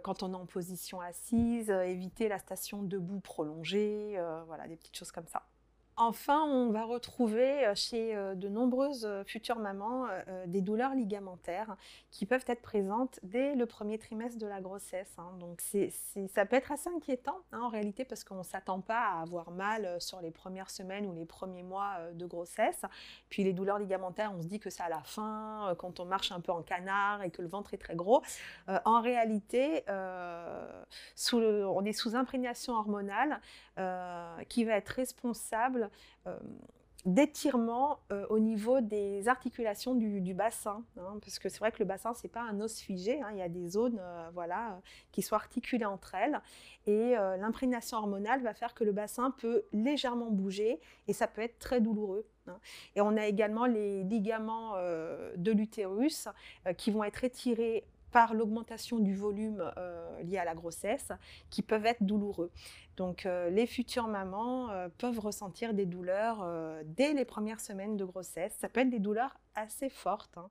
quand 0.04 0.24
on 0.24 0.34
est 0.34 0.36
en 0.36 0.46
position 0.46 1.02
assise, 1.02 1.70
éviter 1.70 2.28
la 2.28 2.40
station 2.40 2.84
debout 2.84 3.20
prolongée. 3.20 4.20
voilà, 4.48 4.68
des 4.68 4.76
petites 4.76 4.96
choses 4.96 5.12
comme 5.12 5.28
ça. 5.28 5.44
Enfin, 6.04 6.46
on 6.48 6.72
va 6.72 6.84
retrouver 6.84 7.68
euh, 7.68 7.76
chez 7.76 8.16
euh, 8.16 8.34
de 8.34 8.50
nombreuses 8.50 9.06
euh, 9.06 9.24
futures 9.24 9.60
mamans 9.60 10.08
des 10.48 10.62
douleurs 10.62 10.96
ligamentaires 10.96 11.76
qui 12.10 12.26
peuvent 12.26 12.44
être 12.48 12.62
présentes 12.62 13.20
dès 13.22 13.54
le 13.54 13.68
premier 13.68 14.00
trimestre 14.00 14.40
de 14.40 14.48
la 14.48 14.62
grossesse. 14.62 15.14
Hein. 15.20 15.38
Donc, 15.40 15.62
ça 15.62 16.46
peut 16.46 16.56
être 16.56 16.72
assez 16.72 16.90
inquiétant 16.90 17.38
hein, 17.52 17.60
en 17.62 17.70
réalité 17.70 18.04
parce 18.04 18.24
qu'on 18.24 18.40
ne 18.40 18.44
s'attend 18.44 18.82
pas 18.82 19.00
à 19.00 19.22
avoir 19.22 19.52
mal 19.52 20.02
sur 20.02 20.22
les 20.22 20.32
premières 20.32 20.72
semaines 20.72 21.06
ou 21.06 21.14
les 21.14 21.26
premiers 21.26 21.62
mois 21.62 21.98
de 22.14 22.26
grossesse. 22.26 22.82
Puis 23.30 23.44
les 23.44 23.54
douleurs 23.54 23.78
ligamentaires, 23.78 24.34
on 24.36 24.42
se 24.42 24.48
dit 24.48 24.60
que 24.60 24.70
c'est 24.70 24.84
à 24.84 24.90
la 24.90 25.02
fin, 25.02 25.76
quand 25.78 26.00
on 26.00 26.06
marche 26.06 26.32
un 26.32 26.40
peu 26.40 26.52
en 26.52 26.64
canard 26.64 27.22
et 27.22 27.30
que 27.30 27.42
le 27.42 27.48
ventre 27.48 27.74
est 27.74 27.82
très 27.82 27.96
gros. 27.96 28.24
en 28.86 29.02
réalité, 29.02 29.84
on 29.88 31.86
est 31.86 31.94
sous 31.94 32.16
imprégnation 32.16 32.74
hormonale 32.74 33.40
qui 34.48 34.64
va 34.64 34.74
être 34.74 34.90
responsable 34.90 35.91
d'étirement 37.06 38.00
euh, 38.12 38.26
au 38.30 38.38
niveau 38.38 38.80
des 38.80 39.28
articulations 39.28 39.96
du, 39.96 40.34
bassin, 40.34 40.84
hein, 40.98 41.18
parce 41.20 41.40
que 41.40 41.50
c'est 41.50 41.60
vrai 41.60 41.72
que 41.72 41.80
le 41.80 41.86
bassin 41.86 42.14
c'est 42.14 42.28
pas 42.28 42.42
un 42.42 42.60
os 42.62 42.80
figé, 42.80 43.22
hein, 43.22 43.30
il 43.32 43.40
y 43.40 43.42
a 43.42 43.50
des 43.50 43.70
zones 43.70 44.00
euh, 44.00 44.30
voilà 44.34 44.80
qui 45.12 45.24
sont 45.24 45.36
articulées 45.36 45.86
entre 45.86 46.14
elles, 46.16 46.40
et 46.86 47.14
l'imprégnation 47.40 47.98
hormonale 47.98 48.42
va 48.42 48.54
faire 48.54 48.74
que 48.74 48.84
le 48.84 48.92
bassin 48.92 49.32
peut 49.32 49.64
légèrement 49.72 50.32
bouger 50.32 50.80
et 51.08 51.14
ça 51.14 51.28
peut 51.28 51.42
être 51.42 51.60
très 51.60 51.80
douloureux. 51.80 52.26
Hein. 52.48 52.58
Et 52.96 53.02
on 53.02 53.16
a 53.18 53.28
également 53.28 53.68
les 53.68 54.04
ligaments 54.04 54.76
de 54.76 55.52
l'utérus 55.52 56.28
qui 56.78 56.90
vont 56.90 57.04
être 57.04 57.24
étirés 57.24 57.86
par 58.12 58.34
l'augmentation 58.34 59.00
du 59.00 59.16
volume 59.16 59.72
euh, 59.78 60.22
lié 60.22 60.38
à 60.38 60.46
la 60.46 60.54
grossesse 60.54 61.12
qui 61.50 61.62
peuvent 61.62 61.86
être 61.86 62.04
douloureux. 62.04 62.52
Donc 62.98 63.26
euh, 63.26 63.50
les 63.50 63.66
futures 63.66 64.08
mamans 64.08 64.70
euh, 64.70 64.90
peuvent 64.98 65.20
ressentir 65.20 65.74
des 65.74 65.86
douleurs 65.86 66.46
dès 66.86 67.14
les 67.14 67.26
premières 67.26 67.60
semaines 67.60 67.98
de 67.98 68.06
grossesse. 68.06 68.54
Ça 68.60 68.70
peut 68.70 68.82
être 68.82 68.90
des 68.90 69.00
douleurs 69.00 69.38
assez 69.56 69.90
fortes. 69.90 70.38
Hein. 70.38 70.50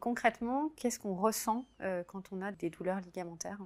Concrètement, 0.00 0.70
qu'est-ce 0.76 0.98
qu'on 0.98 1.14
ressent 1.14 1.64
quand 2.06 2.30
on 2.30 2.42
a 2.42 2.52
des 2.52 2.68
douleurs 2.68 3.00
ligamentaires? 3.00 3.60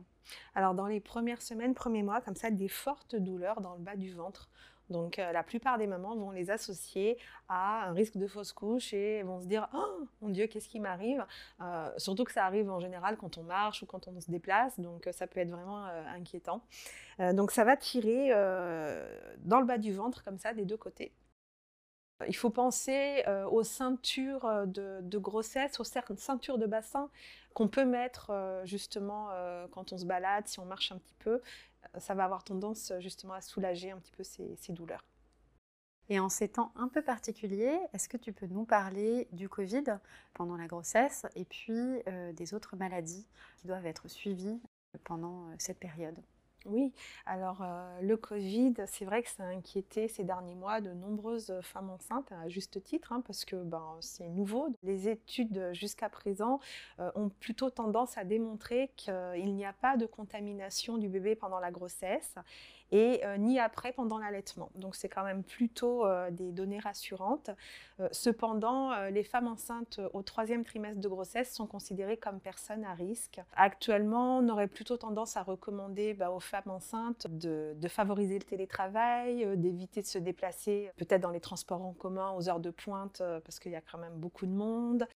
Alors 0.54 0.74
dans 0.74 0.86
les 0.86 1.00
premières 1.00 1.42
semaines, 1.42 1.74
premiers 1.74 2.04
mois, 2.04 2.20
comme 2.20 2.36
ça, 2.36 2.52
des 2.52 2.68
fortes 2.68 3.16
douleurs 3.16 3.60
dans 3.60 3.74
le 3.74 3.80
bas 3.80 3.96
du 3.96 4.12
ventre. 4.12 4.48
Donc 4.90 5.18
euh, 5.18 5.32
la 5.32 5.42
plupart 5.42 5.78
des 5.78 5.86
mamans 5.86 6.16
vont 6.16 6.32
les 6.32 6.50
associer 6.50 7.16
à 7.48 7.86
un 7.86 7.92
risque 7.92 8.16
de 8.16 8.26
fausse 8.26 8.52
couche 8.52 8.92
et 8.92 9.22
vont 9.22 9.40
se 9.40 9.46
dire 9.46 9.68
oh 9.72 10.06
mon 10.20 10.28
Dieu 10.28 10.46
qu'est-ce 10.46 10.68
qui 10.68 10.80
m'arrive? 10.80 11.24
Euh, 11.60 11.90
Surtout 11.96 12.24
que 12.24 12.32
ça 12.32 12.44
arrive 12.44 12.70
en 12.70 12.80
général 12.80 13.16
quand 13.16 13.38
on 13.38 13.44
marche 13.44 13.82
ou 13.82 13.86
quand 13.86 14.08
on 14.08 14.20
se 14.20 14.30
déplace, 14.30 14.78
donc 14.78 15.06
euh, 15.06 15.12
ça 15.12 15.26
peut 15.26 15.40
être 15.40 15.50
vraiment 15.50 15.84
inquiétant. 16.14 16.62
donc 17.32 17.50
ça 17.50 17.64
va 17.64 17.76
tirer 17.76 18.30
dans 19.38 19.60
le 19.60 19.64
bas 19.64 19.78
du 19.78 19.92
ventre 19.92 20.24
comme 20.24 20.38
ça 20.38 20.52
des 20.52 20.64
deux 20.64 20.76
côtés. 20.76 21.12
Il 22.28 22.36
faut 22.36 22.50
penser 22.50 23.24
aux 23.50 23.62
ceintures 23.62 24.66
de, 24.66 25.18
grossesse, 25.18 25.80
aux 25.80 25.84
ceintures 25.84 26.58
de 26.58 26.66
bassin 26.66 27.08
qu'on 27.54 27.68
peut 27.68 27.84
mettre 27.84 28.30
justement 28.64 29.28
quand 29.70 29.92
on 29.92 29.98
se 29.98 30.04
balade, 30.04 30.46
si 30.48 30.58
on 30.60 30.66
marche 30.66 30.92
un 30.92 30.98
petit 30.98 31.14
peu 31.18 31.40
ça 31.98 32.14
va 32.14 32.24
avoir 32.24 32.44
tendance 32.44 32.92
justement 33.00 33.34
à 33.34 33.40
soulager 33.40 33.90
un 33.90 33.98
petit 33.98 34.12
peu 34.12 34.24
ces, 34.24 34.72
douleurs. 34.72 35.04
Et 36.08 36.18
en 36.18 36.28
ces 36.28 36.48
temps 36.48 36.72
un 36.76 36.88
peu 36.88 37.02
particuliers, 37.02 37.78
est-ce 37.92 38.08
que 38.08 38.16
tu 38.16 38.32
peux 38.32 38.46
nous 38.46 38.64
parler 38.64 39.28
du 39.32 39.48
Covid 39.48 39.84
pendant 40.34 40.56
la 40.56 40.66
grossesse 40.66 41.26
et 41.36 41.44
puis 41.44 42.02
euh, 42.08 42.32
des 42.32 42.54
autres 42.54 42.76
maladies 42.76 43.28
qui 43.58 43.68
doivent 43.68 43.86
être 43.86 44.08
suivies 44.08 44.60
pendant 45.04 45.48
euh, 45.48 45.54
cette 45.58 45.78
période? 45.78 46.20
Oui, 46.66 46.92
alors 47.24 47.62
euh, 47.62 48.00
le 48.02 48.16
Covid, 48.16 48.74
c'est 48.86 49.04
vrai 49.04 49.22
que 49.22 49.30
ça 49.30 49.44
a 49.44 49.46
inquiété 49.46 50.08
ces 50.08 50.24
derniers 50.24 50.54
mois 50.54 50.80
de 50.80 50.92
nombreuses 50.92 51.54
femmes 51.62 51.90
enceintes, 51.90 52.30
à 52.32 52.48
juste 52.48 52.82
titre, 52.82 53.12
hein, 53.12 53.22
parce 53.26 53.44
que 53.44 53.56
ben, 53.56 53.96
c'est 54.00 54.28
nouveau. 54.28 54.68
Les 54.82 55.08
études 55.08 55.70
jusqu'à 55.72 56.08
présent 56.08 56.60
euh, 56.98 57.10
ont 57.14 57.30
plutôt 57.30 57.70
tendance 57.70 58.18
à 58.18 58.24
démontrer 58.24 58.90
qu'il 58.96 59.54
n'y 59.54 59.64
a 59.64 59.72
pas 59.72 59.96
de 59.96 60.06
contamination 60.06 60.98
du 60.98 61.08
bébé 61.08 61.34
pendant 61.34 61.60
la 61.60 61.70
grossesse 61.70 62.34
et 62.92 63.24
euh, 63.24 63.36
ni 63.36 63.58
après 63.58 63.92
pendant 63.92 64.18
l'allaitement. 64.18 64.70
Donc 64.74 64.96
c'est 64.96 65.08
quand 65.08 65.24
même 65.24 65.42
plutôt 65.42 66.06
euh, 66.06 66.30
des 66.30 66.52
données 66.52 66.78
rassurantes. 66.78 67.50
Euh, 68.00 68.08
cependant, 68.12 68.94
les 69.08 69.22
femmes 69.22 69.48
enceintes 69.48 70.00
au 70.12 70.22
troisième 70.22 70.64
trimestre 70.64 71.00
de 71.00 71.08
grossesse 71.08 71.52
sont 71.54 71.66
considérées 71.66 72.16
comme 72.16 72.40
personnes 72.40 72.84
à 72.84 72.94
risque. 72.94 73.40
Actuellement, 73.56 74.38
on 74.38 74.48
aurait 74.48 74.68
plutôt 74.68 74.96
tendance 74.96 75.36
à 75.36 75.42
recommander 75.42 76.14
bah, 76.14 76.30
aux 76.30 76.40
femmes 76.40 76.70
enceintes 76.70 77.26
de, 77.28 77.74
de, 77.76 77.88
favoriser 77.88 78.38
le 78.38 78.44
télétravail, 78.44 79.56
d'éviter 79.56 80.02
de 80.02 80.06
se 80.06 80.18
déplacer 80.18 80.90
peut-être 80.96 81.20
dans 81.20 81.30
les 81.30 81.40
transports 81.40 81.82
en 81.82 81.92
commun 81.92 82.32
aux 82.36 82.48
heures 82.48 82.60
de 82.60 82.70
pointe 82.70 83.22
parce 83.44 83.58
qu'il 83.58 83.72
y 83.72 83.76
a 83.76 83.80
quand 83.80 83.98
même 83.98 84.14
beaucoup 84.14 84.46
de 84.46 84.52
monde, 84.52 85.06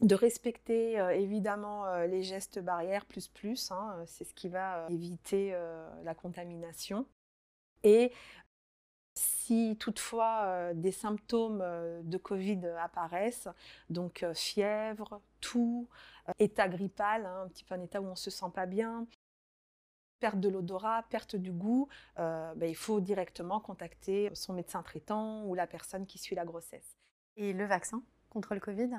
de 0.00 0.14
respecter 0.14 1.00
euh, 1.00 1.10
évidemment 1.10 1.86
euh, 1.86 2.06
les 2.06 2.22
gestes 2.22 2.60
barrières 2.60 3.04
plus 3.04 3.28
plus, 3.28 3.70
hein, 3.72 3.96
euh, 3.96 4.04
c'est 4.06 4.24
ce 4.24 4.34
qui 4.34 4.48
va 4.48 4.86
éviter 4.90 5.56
la 6.04 6.14
contamination. 6.14 7.06
Et 7.82 8.12
si 9.14 9.76
toutefois 9.80 10.72
des 10.74 10.92
symptômes 10.92 11.64
de 12.04 12.18
Covid 12.18 12.66
apparaissent, 12.80 13.48
donc 13.90 14.24
fièvre, 14.34 15.20
toux, 15.40 15.88
état 16.38 16.68
grippal, 16.68 17.26
hein, 17.26 17.42
un 17.44 17.48
petit 17.48 17.64
peu 17.64 17.74
un 17.74 17.82
état 17.82 18.00
où 18.00 18.06
on 18.06 18.14
se 18.14 18.30
sent 18.30 18.50
pas 18.54 18.66
bien, 18.66 19.06
perte 20.20 20.40
de 20.40 20.48
l'odorat, 20.48 21.04
perte 21.10 21.36
du 21.36 21.52
goût, 21.52 21.88
ben, 22.16 22.62
il 22.62 22.76
faut 22.76 23.00
directement 23.00 23.60
contacter 23.60 24.30
son 24.34 24.52
médecin 24.52 24.82
traitant 24.82 25.44
ou 25.46 25.54
la 25.54 25.66
personne 25.66 26.06
qui 26.06 26.18
suit 26.18 26.36
la 26.36 26.44
grossesse. 26.44 26.96
Et 27.36 27.52
le 27.52 27.64
vaccin 27.64 28.02
contre 28.30 28.54
le 28.54 28.60
Covid? 28.60 28.90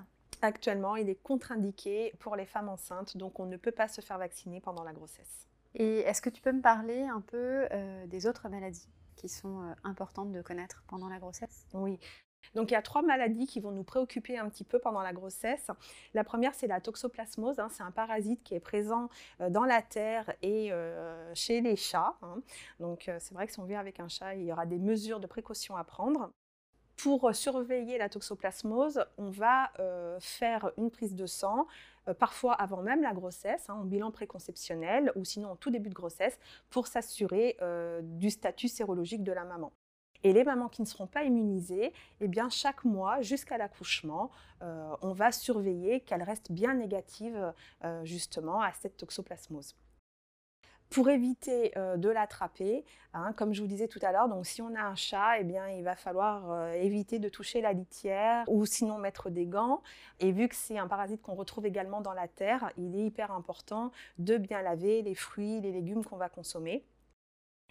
Actuellement, 0.41 0.95
il 0.95 1.09
est 1.09 1.21
contre-indiqué 1.21 2.13
pour 2.19 2.35
les 2.35 2.45
femmes 2.45 2.69
enceintes, 2.69 3.17
donc 3.17 3.39
on 3.39 3.45
ne 3.45 3.57
peut 3.57 3.71
pas 3.71 3.89
se 3.89 3.99
faire 3.99 4.17
vacciner 4.17 4.61
pendant 4.61 4.83
la 4.83 4.93
grossesse. 4.93 5.47
Et 5.75 5.99
est-ce 5.99 6.21
que 6.21 6.29
tu 6.29 6.41
peux 6.41 6.51
me 6.51 6.61
parler 6.61 7.03
un 7.03 7.21
peu 7.21 7.67
euh, 7.71 8.07
des 8.07 8.25
autres 8.25 8.47
maladies 8.49 8.89
qui 9.15 9.27
sont 9.27 9.61
euh, 9.61 9.73
importantes 9.83 10.31
de 10.31 10.41
connaître 10.41 10.83
pendant 10.87 11.09
la 11.09 11.19
grossesse? 11.19 11.67
Oui. 11.73 11.99
Donc 12.55 12.71
il 12.71 12.73
y 12.73 12.77
a 12.77 12.81
trois 12.81 13.01
maladies 13.01 13.45
qui 13.47 13.59
vont 13.59 13.71
nous 13.71 13.83
préoccuper 13.83 14.37
un 14.37 14.49
petit 14.49 14.63
peu 14.63 14.79
pendant 14.79 15.01
la 15.01 15.11
grossesse. 15.11 15.69
La 16.13 16.23
première, 16.23 16.55
c'est 16.55 16.67
la 16.67 16.79
toxoplasmose. 16.79 17.59
Hein. 17.59 17.67
c'est 17.69 17.83
un 17.83 17.91
parasite 17.91 18.41
qui 18.43 18.55
est 18.55 18.61
présent 18.61 19.09
euh, 19.41 19.49
dans 19.49 19.65
la 19.65 19.81
terre 19.81 20.33
et 20.41 20.71
chez 21.33 21.59
les 21.59 21.75
chats. 21.75 22.15
Hein. 22.21 22.41
Donc 22.79 23.11
c'est 23.19 23.33
vrai 23.33 23.45
que 23.45 23.51
si 23.51 23.59
on 23.59 23.65
vit 23.65 23.75
avec 23.75 23.99
un 23.99 24.07
chat, 24.07 24.35
il 24.35 24.45
y 24.45 24.53
aura 24.53 24.65
des 24.65 24.79
mesures 24.79 25.19
de 25.19 25.27
précaution 25.27 25.75
à 25.75 25.83
prendre. 25.83 26.31
Pour 27.01 27.33
surveiller 27.33 27.97
la 27.97 28.09
toxoplasmose, 28.09 29.05
on 29.17 29.29
va 29.29 29.71
euh, 29.79 30.19
faire 30.19 30.71
une 30.75 30.91
prise 30.91 31.15
de 31.15 31.27
sang, 31.27 31.65
euh, 32.09 32.13
parfois 32.13 32.53
avant 32.55 32.81
même 32.81 33.01
la 33.01 33.13
grossesse, 33.13 33.69
hein, 33.69 33.75
en 33.75 33.85
bilan 33.85 34.11
préconceptionnel 34.11 35.09
ou 35.15 35.23
sinon 35.23 35.51
en 35.51 35.55
tout 35.55 35.69
début 35.69 35.87
de 35.87 35.93
grossesse, 35.93 36.37
pour 36.69 36.87
s'assurer 36.87 37.55
euh, 37.61 38.01
du 38.03 38.29
statut 38.29 38.67
sérologique 38.67 39.23
de 39.23 39.31
la 39.31 39.45
maman. 39.45 39.71
Et 40.23 40.33
les 40.33 40.43
mamans 40.43 40.67
qui 40.67 40.81
ne 40.81 40.87
seront 40.87 41.07
pas 41.07 41.23
immunisées, 41.23 41.93
eh 42.19 42.27
bien, 42.27 42.49
chaque 42.49 42.83
mois, 42.83 43.21
jusqu'à 43.21 43.57
l'accouchement, 43.57 44.29
on 44.59 45.13
va 45.13 45.31
surveiller 45.31 46.01
qu'elles 46.01 46.23
restent 46.23 46.51
bien 46.51 46.73
négatives 46.73 47.53
justement 48.03 48.59
à 48.59 48.73
cette 48.73 48.97
toxoplasmose 48.97 49.77
pour 50.89 51.09
éviter 51.09 51.71
euh, 51.77 51.97
de 51.97 52.09
l'attraper, 52.09 52.83
hein, 53.13 53.31
comme 53.33 53.53
je 53.53 53.61
vous 53.61 53.67
disais 53.67 53.87
tout 53.87 53.99
à 54.01 54.11
l'heure, 54.11 54.27
donc 54.27 54.45
si 54.45 54.61
on 54.61 54.73
a 54.75 54.81
un 54.81 54.95
chat, 54.95 55.39
eh 55.39 55.43
bien, 55.43 55.69
il 55.69 55.83
va 55.83 55.95
falloir 55.95 56.51
euh, 56.51 56.71
éviter 56.73 57.19
de 57.19 57.29
toucher 57.29 57.61
la 57.61 57.73
litière 57.73 58.43
ou 58.47 58.65
sinon 58.65 58.97
mettre 58.97 59.29
des 59.29 59.45
gants. 59.45 59.83
Et 60.19 60.31
vu 60.31 60.47
que 60.47 60.55
c'est 60.55 60.77
un 60.77 60.87
parasite 60.87 61.21
qu'on 61.21 61.35
retrouve 61.35 61.65
également 61.65 62.01
dans 62.01 62.13
la 62.13 62.27
terre, 62.27 62.71
il 62.77 62.95
est 62.95 63.05
hyper 63.05 63.31
important 63.31 63.91
de 64.17 64.37
bien 64.37 64.61
laver 64.61 65.01
les 65.03 65.15
fruits, 65.15 65.61
les 65.61 65.71
légumes 65.71 66.03
qu'on 66.03 66.17
va 66.17 66.29
consommer 66.29 66.83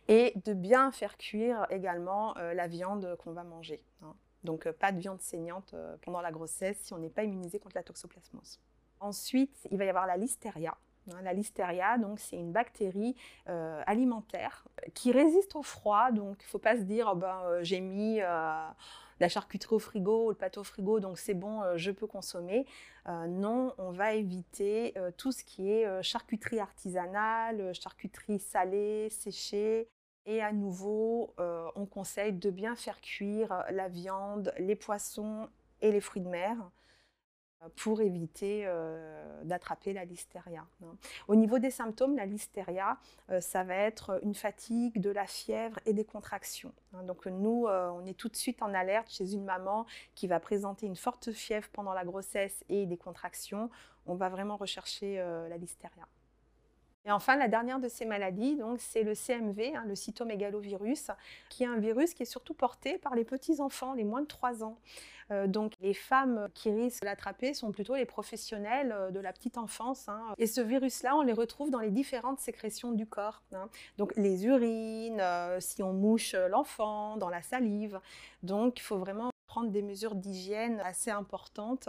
et 0.07 0.33
de 0.45 0.55
bien 0.55 0.91
faire 0.91 1.19
cuire 1.19 1.67
également 1.71 2.37
euh, 2.39 2.55
la 2.55 2.69
viande 2.69 3.17
qu'on 3.19 3.33
va 3.33 3.43
manger. 3.43 3.83
Hein. 4.03 4.15
Donc 4.45 4.71
pas 4.71 4.93
de 4.93 5.01
viande 5.01 5.21
saignante 5.21 5.75
pendant 6.03 6.21
la 6.21 6.31
grossesse 6.31 6.79
si 6.83 6.95
on 6.95 6.99
n'est 6.99 7.11
pas 7.11 7.25
immunisé 7.25 7.59
contre 7.59 7.75
la 7.75 7.83
toxoplasmose. 7.83 8.61
Ensuite, 9.01 9.67
il 9.71 9.79
va 9.79 9.85
y 9.85 9.89
avoir 9.89 10.07
la 10.07 10.17
listeria. 10.17 10.77
Hein, 11.13 11.23
La 11.23 11.33
listeria, 11.33 11.99
donc, 11.99 12.21
c'est 12.21 12.37
une 12.37 12.53
bactérie 12.53 13.17
euh, 13.49 13.83
alimentaire 13.87 14.65
qui 14.95 15.13
résiste 15.13 15.57
au 15.57 15.63
froid. 15.63 16.11
Donc, 16.11 16.37
il 16.41 16.47
ne 16.47 16.51
faut 16.51 16.59
pas 16.59 16.77
se 16.77 16.83
dire, 16.83 17.11
oh 17.13 17.17
ben, 17.17 17.41
euh, 17.47 17.61
j'ai 17.63 17.81
mis 17.81 18.21
euh, 18.21 18.69
la 19.21 19.29
charcuterie 19.29 19.75
au 19.75 19.79
frigo 19.79 20.31
le 20.31 20.35
pâteau 20.35 20.61
au 20.61 20.65
frigo, 20.65 21.01
donc 21.01 21.19
c'est 21.19 21.35
bon, 21.35 21.63
euh, 21.63 21.77
je 21.77 21.91
peux 21.91 22.07
consommer. 22.07 22.67
Non, 23.27 23.73
on 23.79 23.91
va 23.91 24.13
éviter 24.13 24.93
tout 25.17 25.33
ce 25.33 25.43
qui 25.43 25.71
est 25.71 26.03
charcuterie 26.03 26.61
artisanale, 26.61 27.73
charcuterie 27.75 28.39
salée, 28.39 29.09
séchée. 29.09 29.89
Et 30.27 30.43
à 30.43 30.53
nouveau, 30.53 31.35
on 31.75 31.87
conseille 31.87 32.35
de 32.35 32.51
bien 32.51 32.77
faire 32.77 33.01
cuire 33.01 33.65
la 33.71 33.89
viande, 33.89 34.53
les 34.59 34.77
poissons 34.77 35.49
et 35.81 35.91
les 35.91 36.03
fruits 36.03 36.21
de 36.21 36.29
mer 36.29 36.71
pour 37.77 38.01
éviter 38.01 38.63
euh, 38.67 39.43
d'attraper 39.45 39.93
la 39.93 40.05
listeria. 40.05 40.67
hein. 40.83 40.97
Au 41.27 41.35
niveau 41.35 41.59
des 41.59 41.71
symptômes, 41.71 42.17
la 42.17 42.27
listeria, 42.27 42.99
euh, 43.31 43.41
ça 43.41 43.65
va 43.65 43.75
être 43.75 44.21
une 44.23 44.35
fatigue, 44.35 45.01
de 45.01 45.11
la 45.11 45.27
fièvre 45.27 45.79
et 45.87 45.93
des 45.93 46.05
contractions. 46.05 46.73
hein. 46.95 47.03
Donc 47.03 47.27
nous, 47.27 47.67
euh, 47.67 47.91
on 47.91 48.05
est 48.07 48.15
tout 48.17 48.29
de 48.29 48.37
suite 48.37 48.63
en 48.63 48.73
alerte 48.75 49.11
chez 49.11 49.33
une 49.35 49.45
maman 49.45 49.87
qui 50.15 50.27
va 50.27 50.41
présenter 50.41 50.87
une 50.87 50.97
forte 50.97 51.33
fièvre 51.33 51.69
pendant 51.73 51.93
la 51.93 52.05
grossesse 52.05 52.65
et 52.69 52.87
des 52.87 52.97
contractions. 52.97 53.71
On 54.07 54.15
va 54.15 54.29
vraiment 54.29 54.57
rechercher 54.57 55.17
la 55.17 55.57
listeria. 55.59 56.07
Et 57.09 57.11
enfin, 57.11 57.37
la 57.37 57.49
dernière 57.49 57.81
de 57.81 57.89
ces 57.89 58.05
maladies, 58.05 58.61
c'est 58.77 59.03
le 59.03 59.15
CMV, 59.15 59.75
hein, 59.75 59.85
le 59.87 59.95
cytomégalovirus, 59.95 61.11
qui 61.49 61.63
est 61.63 61.67
un 61.67 61.79
virus 61.79 62.13
qui 62.13 62.25
est 62.25 62.27
surtout 62.27 62.53
porté 62.53 62.99
par 62.99 63.15
les 63.15 63.25
petits-enfants, 63.25 63.95
les 63.95 64.05
moins 64.05 64.21
de 64.21 64.27
3 64.27 64.63
ans. 64.63 64.79
Euh, 65.31 65.47
donc, 65.47 65.73
les 65.81 65.95
femmes 65.95 66.49
qui 66.53 66.71
risquent 66.71 67.01
de 67.01 67.07
l'attraper 67.07 67.55
sont 67.55 67.73
plutôt 67.73 67.95
les 67.97 68.05
professionnels 68.05 68.93
euh, 68.93 69.11
de 69.11 69.21
la 69.21 69.33
petite 69.33 69.57
enfance. 69.57 70.07
hein. 70.11 70.21
Et 70.37 70.47
ce 70.47 70.61
virus-là, 70.61 71.17
on 71.17 71.23
les 71.23 71.33
retrouve 71.33 71.71
dans 71.71 71.81
les 71.81 71.91
différentes 71.91 72.41
sécrétions 72.41 72.93
du 72.93 73.07
corps. 73.07 73.43
hein. 73.55 73.71
Donc, 73.97 74.13
les 74.17 74.45
urines, 74.45 75.21
euh, 75.21 75.61
si 75.61 75.83
on 75.83 75.95
mouche 75.95 76.35
l'enfant, 76.35 77.17
dans 77.17 77.31
la 77.31 77.41
salive. 77.41 78.01
Donc, 78.43 78.79
il 78.81 78.83
faut 78.83 78.99
vraiment 78.99 79.31
prendre 79.47 79.71
des 79.71 79.83
mesures 79.83 80.15
d'hygiène 80.15 80.79
assez 80.81 81.11
importantes 81.11 81.89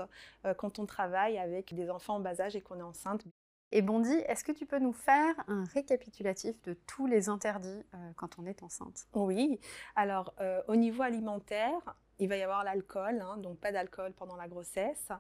quand 0.58 0.80
on 0.80 0.86
travaille 0.86 1.38
avec 1.38 1.74
des 1.74 1.90
enfants 1.90 2.16
en 2.16 2.20
bas 2.22 2.40
âge 2.40 2.56
et 2.56 2.62
qu'on 2.62 2.80
est 2.80 2.82
enceinte. 2.82 3.26
Et 3.72 3.84
Bondy, 3.84 4.14
est-ce 4.28 4.44
que 4.44 4.52
tu 4.52 4.66
peux 4.66 4.80
nous 4.80 4.94
faire 4.94 5.36
un 5.48 5.64
récapitulatif 5.66 6.60
de 6.64 6.74
tous 6.74 7.06
les 7.06 7.30
interdits 7.30 7.86
euh, 7.94 8.12
quand 8.16 8.40
on 8.40 8.46
est 8.48 8.64
enceinte? 8.64 9.08
Oui, 9.14 9.60
alors 9.96 10.34
euh, 10.40 10.62
au 10.68 10.76
niveau 10.76 11.04
alimentaire, 11.04 11.80
il 12.18 12.28
va 12.28 12.38
y 12.38 12.42
avoir 12.42 12.64
l'alcool, 12.64 13.22
hein, 13.22 13.38
donc 13.38 13.60
pas 13.60 13.72
d'alcool 13.72 14.14
pendant 14.14 14.36
la 14.36 14.48
grossesse, 14.48 15.12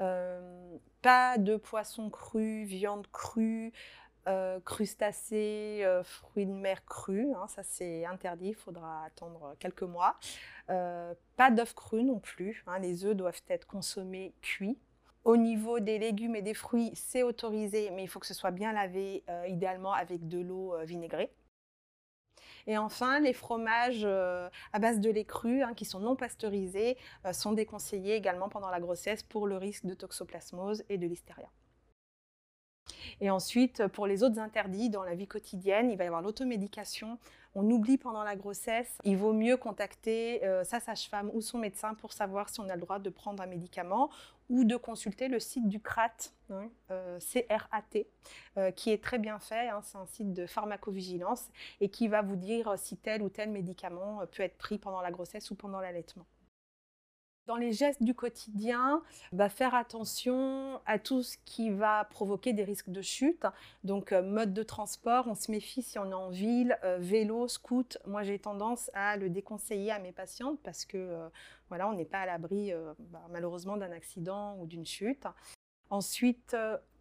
Euh, 0.00 0.76
pas 1.00 1.38
de 1.38 1.56
poisson 1.56 2.10
cru, 2.10 2.64
viande 2.64 3.06
crue, 3.12 3.72
crustacés, 4.64 5.84
fruits 6.04 6.46
de 6.46 6.52
mer 6.52 6.84
crus, 6.84 7.28
hein, 7.36 7.46
ça 7.48 7.62
c'est 7.62 8.04
interdit, 8.04 8.48
il 8.48 8.54
faudra 8.54 9.04
attendre 9.04 9.56
quelques 9.58 9.82
mois. 9.82 10.16
Pas 10.66 11.50
d'œufs 11.50 11.74
crus 11.74 12.04
non 12.04 12.20
plus, 12.20 12.62
hein, 12.66 12.78
les 12.78 13.04
œufs 13.04 13.16
doivent 13.16 13.42
être 13.48 13.66
consommés 13.66 14.34
cuits. 14.40 14.78
Au 15.24 15.36
niveau 15.36 15.78
des 15.78 15.98
légumes 15.98 16.34
et 16.34 16.42
des 16.42 16.54
fruits, 16.54 16.90
c'est 16.94 17.22
autorisé, 17.22 17.90
mais 17.90 18.02
il 18.02 18.08
faut 18.08 18.18
que 18.18 18.26
ce 18.26 18.34
soit 18.34 18.50
bien 18.50 18.72
lavé, 18.72 19.22
euh, 19.28 19.46
idéalement 19.46 19.92
avec 19.92 20.26
de 20.26 20.40
l'eau 20.40 20.74
euh, 20.74 20.84
vinaigrée. 20.84 21.30
Et 22.66 22.76
enfin, 22.76 23.20
les 23.20 23.32
fromages 23.32 24.02
euh, 24.04 24.48
à 24.72 24.80
base 24.80 24.98
de 25.00 25.10
lait 25.10 25.24
cru, 25.24 25.62
hein, 25.62 25.74
qui 25.74 25.84
sont 25.84 26.00
non 26.00 26.16
pasteurisés, 26.16 26.96
sont 27.32 27.52
déconseillés 27.52 28.14
également 28.14 28.48
pendant 28.48 28.70
la 28.70 28.80
grossesse 28.80 29.22
pour 29.22 29.46
le 29.46 29.56
risque 29.56 29.86
de 29.86 29.94
toxoplasmose 29.94 30.84
et 30.88 30.98
de 30.98 31.06
listeria. 31.06 31.48
Et 33.20 33.30
ensuite, 33.30 33.86
pour 33.88 34.06
les 34.06 34.22
autres 34.22 34.38
interdits 34.38 34.90
dans 34.90 35.04
la 35.04 35.14
vie 35.14 35.28
quotidienne, 35.28 35.90
il 35.90 35.96
va 35.96 36.04
y 36.04 36.06
avoir 36.08 36.22
l'automédication. 36.22 37.18
On 37.54 37.68
oublie 37.70 37.98
pendant 37.98 38.24
la 38.24 38.34
grossesse. 38.34 38.98
Il 39.04 39.18
vaut 39.18 39.34
mieux 39.34 39.56
contacter 39.56 40.44
euh, 40.44 40.64
sa 40.64 40.80
sage-femme 40.80 41.30
ou 41.34 41.42
son 41.42 41.58
médecin 41.58 41.94
pour 41.94 42.12
savoir 42.12 42.48
si 42.48 42.60
on 42.60 42.68
a 42.68 42.74
le 42.74 42.80
droit 42.80 42.98
de 42.98 43.10
prendre 43.10 43.42
un 43.42 43.46
médicament 43.46 44.10
ou 44.48 44.64
de 44.64 44.76
consulter 44.76 45.28
le 45.28 45.38
site 45.38 45.68
du 45.68 45.80
CRAT, 45.80 46.32
hein, 46.50 46.70
euh, 46.90 47.20
C-R-A-T, 47.20 48.08
euh, 48.56 48.70
qui 48.70 48.90
est 48.90 49.02
très 49.02 49.18
bien 49.18 49.38
fait. 49.38 49.68
hein, 49.68 49.80
c'est 49.82 49.98
un 49.98 50.06
site 50.06 50.32
de 50.32 50.46
pharmacovigilance 50.46 51.50
et 51.80 51.90
qui 51.90 52.08
va 52.08 52.22
vous 52.22 52.36
dire 52.36 52.74
si 52.78 52.96
tel 52.96 53.22
ou 53.22 53.28
tel 53.28 53.50
médicament 53.50 54.22
peut 54.32 54.42
être 54.42 54.56
pris 54.56 54.78
pendant 54.78 55.02
la 55.02 55.10
grossesse 55.10 55.50
ou 55.50 55.54
pendant 55.54 55.80
l'allaitement. 55.80 56.26
Dans 57.48 57.56
les 57.56 57.72
gestes 57.72 58.04
du 58.04 58.14
quotidien, 58.14 59.02
bah, 59.32 59.48
faire 59.48 59.74
attention 59.74 60.80
à 60.86 61.00
tout 61.00 61.24
ce 61.24 61.36
qui 61.44 61.70
va 61.70 62.04
provoquer 62.04 62.52
des 62.52 62.62
risques 62.62 62.90
de 62.90 63.02
chute. 63.02 63.44
Donc, 63.82 64.12
euh, 64.12 64.22
mode 64.22 64.54
de 64.54 64.62
transport, 64.62 65.26
on 65.26 65.34
se 65.34 65.50
méfie 65.50 65.82
si 65.82 65.98
on 65.98 66.08
est 66.08 66.14
en 66.14 66.30
ville, 66.30 66.78
euh, 66.84 66.98
vélo, 67.00 67.48
scoot. 67.48 67.98
Moi, 68.06 68.22
j'ai 68.22 68.38
tendance 68.38 68.92
à 68.94 69.16
le 69.16 69.28
déconseiller 69.28 69.90
à 69.90 69.98
mes 69.98 70.12
patientes 70.12 70.60
parce 70.62 70.84
que 70.84 70.96
euh, 70.96 71.28
voilà, 71.68 71.88
on 71.88 71.94
n'est 71.94 72.04
pas 72.04 72.20
à 72.20 72.26
l'abri 72.26 72.72
bah, 73.10 73.26
malheureusement 73.30 73.76
d'un 73.76 73.90
accident 73.90 74.56
ou 74.58 74.66
d'une 74.66 74.86
chute. 74.86 75.26
Ensuite, 75.90 76.56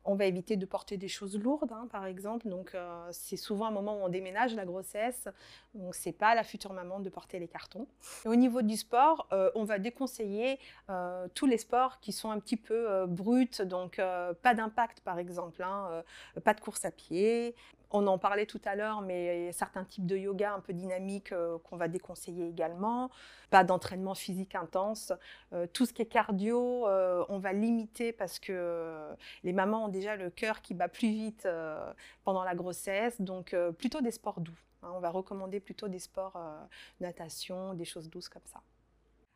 on 0.05 0.15
va 0.15 0.25
éviter 0.25 0.57
de 0.57 0.65
porter 0.65 0.97
des 0.97 1.07
choses 1.07 1.37
lourdes, 1.37 1.71
hein, 1.71 1.87
par 1.91 2.05
exemple. 2.05 2.47
Donc, 2.47 2.73
euh, 2.73 3.07
c'est 3.11 3.37
souvent 3.37 3.67
un 3.67 3.71
moment 3.71 3.97
où 3.97 4.05
on 4.05 4.09
déménage 4.09 4.55
la 4.55 4.65
grossesse. 4.65 5.27
Donc, 5.73 5.95
c'est 5.95 6.11
pas 6.11 6.29
à 6.29 6.35
la 6.35 6.43
future 6.43 6.73
maman 6.73 6.99
de 6.99 7.09
porter 7.09 7.39
les 7.39 7.47
cartons. 7.47 7.87
Au 8.25 8.35
niveau 8.35 8.61
du 8.61 8.77
sport, 8.77 9.27
euh, 9.31 9.51
on 9.55 9.63
va 9.63 9.79
déconseiller 9.79 10.59
euh, 10.89 11.27
tous 11.33 11.45
les 11.45 11.57
sports 11.57 11.99
qui 11.99 12.11
sont 12.11 12.31
un 12.31 12.39
petit 12.39 12.57
peu 12.57 13.05
bruts, 13.07 13.61
donc 13.65 13.97
pas 13.97 14.53
d'impact, 14.53 15.01
par 15.01 15.19
exemple, 15.19 15.63
hein, 15.63 16.03
pas 16.43 16.53
de 16.53 16.61
course 16.61 16.85
à 16.85 16.91
pied. 16.91 17.55
On 17.93 18.07
en 18.07 18.17
parlait 18.17 18.45
tout 18.45 18.61
à 18.63 18.75
l'heure, 18.75 19.01
mais 19.01 19.51
certains 19.51 19.83
types 19.83 20.05
de 20.05 20.15
yoga 20.15 20.53
un 20.53 20.61
peu 20.61 20.71
dynamiques 20.71 21.33
euh, 21.33 21.57
qu'on 21.59 21.75
va 21.75 21.89
déconseiller 21.89 22.47
également. 22.47 23.11
Pas 23.49 23.65
d'entraînement 23.65 24.15
physique 24.15 24.55
intense. 24.55 25.11
Euh, 25.51 25.67
tout 25.67 25.85
ce 25.85 25.91
qui 25.91 26.01
est 26.01 26.05
cardio, 26.05 26.87
euh, 26.87 27.25
on 27.27 27.37
va 27.37 27.51
limiter 27.51 28.13
parce 28.13 28.39
que 28.39 29.09
les 29.43 29.51
mamans 29.51 29.85
ont 29.85 29.89
déjà 29.89 30.15
le 30.15 30.29
cœur 30.29 30.61
qui 30.61 30.73
bat 30.73 30.87
plus 30.87 31.09
vite 31.09 31.45
euh, 31.45 31.91
pendant 32.23 32.45
la 32.45 32.55
grossesse. 32.55 33.19
Donc 33.19 33.53
euh, 33.53 33.73
plutôt 33.73 33.99
des 33.99 34.11
sports 34.11 34.39
doux. 34.39 34.57
hein. 34.83 34.91
on 34.93 34.99
va 35.01 35.09
recommander 35.09 35.59
plutôt 35.59 35.89
des 35.89 35.99
sports 35.99 36.37
euh, 36.37 36.61
natation, 37.01 37.73
des 37.73 37.85
choses 37.85 38.09
douces 38.09 38.29
comme 38.29 38.45
ça. 38.45 38.61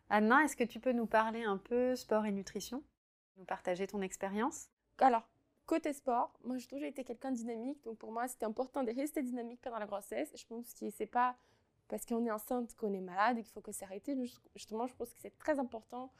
Anna, 0.09 0.43
est-ce 0.45 0.55
que 0.55 0.63
tu 0.63 0.79
peux 0.79 0.93
nous 0.93 1.07
parler 1.07 1.43
un 1.43 1.57
peu 1.57 1.95
sport 1.95 2.25
et 2.25 2.31
nutrition? 2.31 2.83
Nous 3.37 3.43
partager 3.43 3.85
ton 3.85 4.01
expérience? 4.01 4.67
Alors, 4.99 5.23
côté 5.65 5.93
sport, 5.93 6.33
moi 6.43 6.57
j'ai 6.57 6.67
toujours 6.67 6.85
été 6.85 7.03
quelqu'un 7.03 7.31
de 7.31 7.37
dynamique, 7.37 7.83
donc 7.83 7.97
pour 7.97 8.11
moi 8.11 8.27
c'était 8.27 8.45
important 8.45 8.83
de 8.83 8.91
rester 8.91 9.21
dynamique 9.23 9.61
pendant 9.61 9.79
la 9.79 9.85
grossesse. 9.85 10.31
Je 10.35 10.45
pense 10.45 10.73
que 10.73 10.89
c'est 10.89 11.05
pas 11.05 11.35
parce 11.87 12.05
qu'on 12.05 12.25
est 12.25 12.31
enceinte 12.31 12.75
qu'on 12.75 12.93
est 12.93 13.01
malade 13.01 13.37
et 13.37 13.43
qu'il 13.43 13.51
faut 13.51 13.61
que 13.61 13.71
s'arrêter. 13.71 14.15
Justement, 14.55 14.87
je 14.87 14.95
pense 14.95 15.11
que 15.11 15.19
c'est 15.19 15.37
très 15.37 15.59
important. 15.59 16.11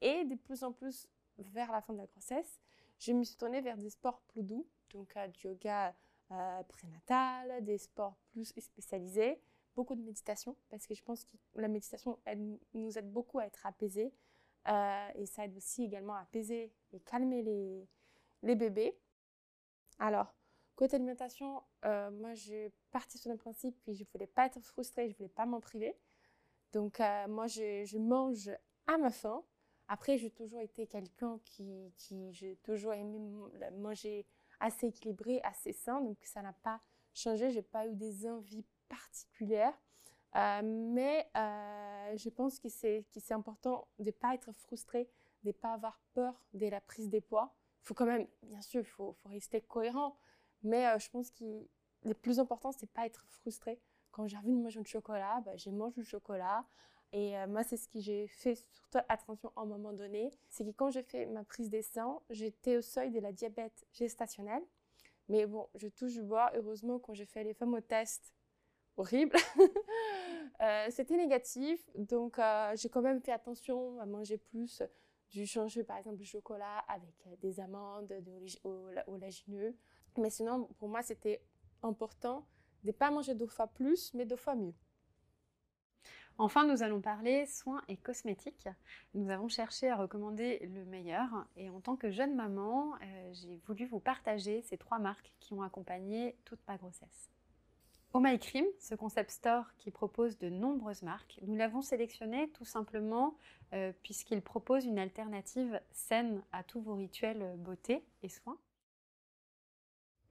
Et 0.00 0.24
de 0.24 0.34
plus 0.34 0.62
en 0.62 0.72
plus, 0.72 1.08
vers 1.38 1.72
la 1.72 1.80
fin 1.80 1.92
de 1.92 1.98
la 1.98 2.06
grossesse, 2.06 2.60
je 2.98 3.12
me 3.12 3.24
suis 3.24 3.36
tournée 3.36 3.60
vers 3.60 3.76
des 3.76 3.90
sports 3.90 4.20
plus 4.28 4.42
doux, 4.42 4.66
donc 4.92 5.16
euh, 5.16 5.26
du 5.28 5.46
yoga 5.46 5.94
euh, 6.32 6.62
prénatal, 6.64 7.64
des 7.64 7.78
sports 7.78 8.16
plus 8.32 8.44
spécialisés, 8.58 9.40
beaucoup 9.74 9.94
de 9.94 10.02
méditation, 10.02 10.54
parce 10.68 10.86
que 10.86 10.94
je 10.94 11.02
pense 11.02 11.24
que 11.24 11.36
la 11.54 11.68
méditation 11.68 12.18
elle 12.24 12.58
nous 12.74 12.98
aide 12.98 13.10
beaucoup 13.10 13.38
à 13.38 13.46
être 13.46 13.64
apaisés. 13.66 14.12
euh, 14.68 15.08
et 15.14 15.24
ça 15.26 15.46
aide 15.46 15.56
aussi 15.56 15.84
également 15.84 16.14
à 16.14 16.20
apaiser 16.20 16.72
et 16.92 17.00
calmer 17.00 17.42
les, 17.42 17.88
les 18.42 18.54
bébés. 18.54 18.98
Alors, 19.98 20.34
côté 20.76 20.96
alimentation, 20.96 21.62
euh, 21.84 22.10
moi, 22.10 22.34
je 22.34 22.70
partais 22.90 23.18
sur 23.18 23.30
le 23.30 23.36
principe 23.36 23.80
que 23.84 23.92
je 23.92 24.02
ne 24.02 24.08
voulais 24.12 24.26
pas 24.26 24.46
être 24.46 24.60
frustrée, 24.60 25.06
je 25.08 25.12
ne 25.12 25.16
voulais 25.16 25.28
pas 25.28 25.46
m'en 25.46 25.60
priver. 25.60 25.96
Donc, 26.72 27.00
euh, 27.00 27.28
moi, 27.28 27.46
je, 27.46 27.98
mange 27.98 28.50
à 28.86 28.96
ma 28.96 29.10
faim. 29.10 29.42
Après, 29.88 30.16
j'ai 30.18 30.30
toujours 30.30 30.60
été 30.60 30.86
quelqu'un 30.86 31.38
qui, 31.44 31.92
qui 31.96 32.32
j'ai 32.32 32.56
toujours 32.62 32.94
aimé 32.94 33.18
manger 33.78 34.26
assez 34.60 34.86
équilibré, 34.86 35.40
assez 35.42 35.72
sain. 35.72 36.00
Donc, 36.00 36.16
ça 36.22 36.42
n'a 36.42 36.52
pas 36.52 36.80
changé. 37.12 37.50
Je 37.50 37.56
n'ai 37.56 37.62
pas 37.62 37.86
eu 37.86 37.94
des 37.94 38.28
envies 38.28 38.64
particulières. 38.88 39.76
Euh, 40.36 40.62
mais 40.62 41.28
je 41.34 42.28
pense 42.28 42.60
que 42.60 42.68
c'est, 42.68 43.04
que 43.12 43.20
c'est 43.20 43.34
important 43.34 43.88
de 43.98 44.06
ne 44.06 44.10
pas 44.12 44.34
être 44.34 44.52
frustré, 44.52 45.10
de 45.42 45.48
ne 45.48 45.52
pas 45.52 45.72
avoir 45.72 46.00
peur 46.14 46.40
de 46.54 46.66
la 46.66 46.80
prise 46.80 47.08
des 47.10 47.20
poids. 47.20 47.54
Faut 47.84 47.94
quand 47.94 48.06
même, 48.06 48.26
bien 48.42 48.60
sûr, 48.62 48.80
il 48.80 48.86
faut, 48.86 49.16
rester 49.24 49.60
cohérent. 49.60 50.16
Mais 50.62 50.86
euh, 50.86 50.98
je 50.98 51.08
pense 51.10 51.30
que 51.30 51.66
le 52.04 52.14
plus 52.14 52.38
important, 52.38 52.72
c'est 52.72 52.90
pas 52.90 53.06
être 53.06 53.24
frustré. 53.28 53.80
Quand 54.10 54.26
j'ai 54.26 54.36
envie 54.36 54.52
de 54.52 54.60
manger 54.60 54.80
du 54.80 54.88
chocolat, 54.88 55.40
bah, 55.44 55.56
je 55.56 55.70
mange 55.70 55.94
du 55.94 56.04
chocolat. 56.04 56.64
Et 57.12 57.36
euh, 57.36 57.46
moi, 57.46 57.64
c'est 57.64 57.76
ce 57.76 57.88
que 57.88 57.98
j'ai 57.98 58.28
fait 58.28 58.54
surtout 58.54 58.98
attention 59.08 59.52
à 59.56 59.62
un 59.62 59.66
moment 59.66 59.92
donné. 59.92 60.30
C'est 60.48 60.64
que 60.64 60.70
quand 60.70 60.90
j'ai 60.90 61.02
fait 61.02 61.26
ma 61.26 61.44
prise 61.44 61.68
des 61.68 61.82
seins, 61.82 62.20
j'étais 62.30 62.76
au 62.76 62.82
seuil 62.82 63.10
de 63.10 63.20
la 63.20 63.32
diabète 63.32 63.84
gestationnelle. 63.92 64.62
Mais 65.28 65.46
bon, 65.46 65.68
je 65.74 65.88
touche 65.88 66.12
du 66.12 66.22
bois. 66.22 66.50
Heureusement, 66.54 66.98
quand 66.98 67.14
j'ai 67.14 67.26
fait 67.26 67.44
les 67.44 67.54
fameux 67.54 67.82
tests 67.82 68.32
horribles, 68.96 69.36
euh, 70.60 70.86
c'était 70.90 71.16
négatif. 71.16 71.80
Donc, 71.96 72.38
euh, 72.38 72.72
j'ai 72.76 72.88
quand 72.88 73.02
même 73.02 73.20
fait 73.20 73.32
attention 73.32 73.98
à 74.00 74.06
manger 74.06 74.38
plus 74.38 74.82
du 75.30 75.46
changer, 75.46 75.84
par 75.84 75.96
exemple, 75.96 76.16
du 76.16 76.24
chocolat 76.24 76.78
avec 76.88 77.14
euh, 77.26 77.36
des 77.40 77.60
amandes, 77.60 78.08
de 78.08 79.06
oléagineux. 79.06 79.76
Mais 80.18 80.30
sinon, 80.30 80.68
pour 80.78 80.88
moi, 80.88 81.02
c'était 81.02 81.40
important 81.82 82.46
de 82.82 82.88
ne 82.88 82.92
pas 82.92 83.10
manger 83.10 83.34
deux 83.34 83.46
fois 83.46 83.68
plus, 83.68 84.12
mais 84.14 84.26
deux 84.26 84.36
fois 84.36 84.54
mieux. 84.54 84.74
Enfin, 86.38 86.66
nous 86.66 86.82
allons 86.82 87.02
parler 87.02 87.44
soins 87.44 87.82
et 87.88 87.98
cosmétiques. 87.98 88.68
Nous 89.12 89.28
avons 89.28 89.48
cherché 89.48 89.90
à 89.90 89.96
recommander 89.96 90.58
le 90.60 90.86
meilleur 90.86 91.28
et 91.56 91.68
en 91.68 91.80
tant 91.80 91.96
que 91.96 92.10
jeune 92.10 92.34
maman, 92.34 92.94
euh, 93.02 93.32
j'ai 93.34 93.56
voulu 93.66 93.84
vous 93.84 94.00
partager 94.00 94.62
ces 94.62 94.78
trois 94.78 94.98
marques 94.98 95.34
qui 95.38 95.52
ont 95.52 95.62
accompagné 95.62 96.38
toute 96.46 96.60
ma 96.66 96.78
grossesse. 96.78 97.30
Oh 98.12 98.18
My 98.18 98.40
Cream, 98.40 98.64
ce 98.80 98.96
concept 98.96 99.30
store 99.30 99.66
qui 99.78 99.92
propose 99.92 100.36
de 100.38 100.48
nombreuses 100.48 101.02
marques, 101.02 101.38
nous 101.46 101.54
l'avons 101.54 101.80
sélectionné 101.80 102.50
tout 102.50 102.64
simplement 102.64 103.36
euh, 103.72 103.92
puisqu'il 104.02 104.42
propose 104.42 104.84
une 104.84 104.98
alternative 104.98 105.80
saine 105.92 106.42
à 106.50 106.64
tous 106.64 106.80
vos 106.80 106.96
rituels 106.96 107.54
beauté 107.58 108.04
et 108.24 108.28
soins. 108.28 108.58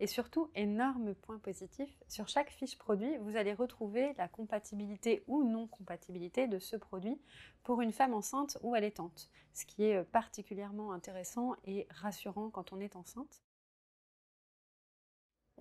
Et 0.02 0.08
surtout, 0.08 0.52
énorme 0.56 1.16
point 1.16 1.40
positif, 1.40 1.90
sur 2.10 2.28
chaque 2.28 2.52
fiche 2.52 2.78
produit, 2.78 3.16
vous 3.20 3.38
allez 3.38 3.54
retrouver 3.54 4.14
la 4.18 4.28
compatibilité 4.28 5.24
ou 5.28 5.46
non 5.46 5.66
compatibilité 5.68 6.48
de 6.48 6.60
ce 6.60 6.76
produit 6.76 7.18
pour 7.64 7.80
une 7.80 7.94
femme 7.94 8.14
enceinte 8.14 8.58
ou 8.62 8.76
allaitante, 8.76 9.30
ce 9.54 9.66
qui 9.66 9.86
est 9.86 9.96
euh, 9.96 10.04
particulièrement 10.04 10.92
intéressant 10.92 11.56
et 11.64 11.88
rassurant 11.92 12.50
quand 12.50 12.74
on 12.74 12.82
est 12.82 12.98
enceinte. 12.98 13.42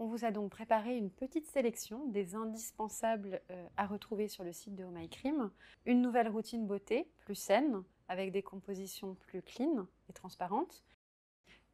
On 0.00 0.06
vous 0.06 0.24
a 0.24 0.30
donc 0.30 0.52
préparé 0.52 0.96
une 0.96 1.10
petite 1.10 1.48
sélection 1.48 2.06
des 2.06 2.36
indispensables 2.36 3.40
euh, 3.50 3.66
à 3.76 3.84
retrouver 3.84 4.28
sur 4.28 4.44
le 4.44 4.52
site 4.52 4.76
de 4.76 4.84
Oh 4.84 5.08
Cream, 5.10 5.50
une 5.86 6.02
nouvelle 6.02 6.28
routine 6.28 6.68
beauté 6.68 7.10
plus 7.18 7.34
saine, 7.34 7.82
avec 8.06 8.30
des 8.30 8.42
compositions 8.42 9.16
plus 9.16 9.42
clean 9.42 9.88
et 10.08 10.12
transparentes, 10.12 10.84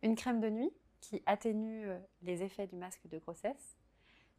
une 0.01 0.15
crème 0.15 0.41
de 0.41 0.49
nuit 0.49 0.73
qui 1.03 1.23
atténue 1.27 1.87
euh, 1.87 1.99
les 2.23 2.43
effets 2.43 2.67
du 2.67 2.77
masque 2.77 3.07
de 3.09 3.19
grossesse. 3.19 3.77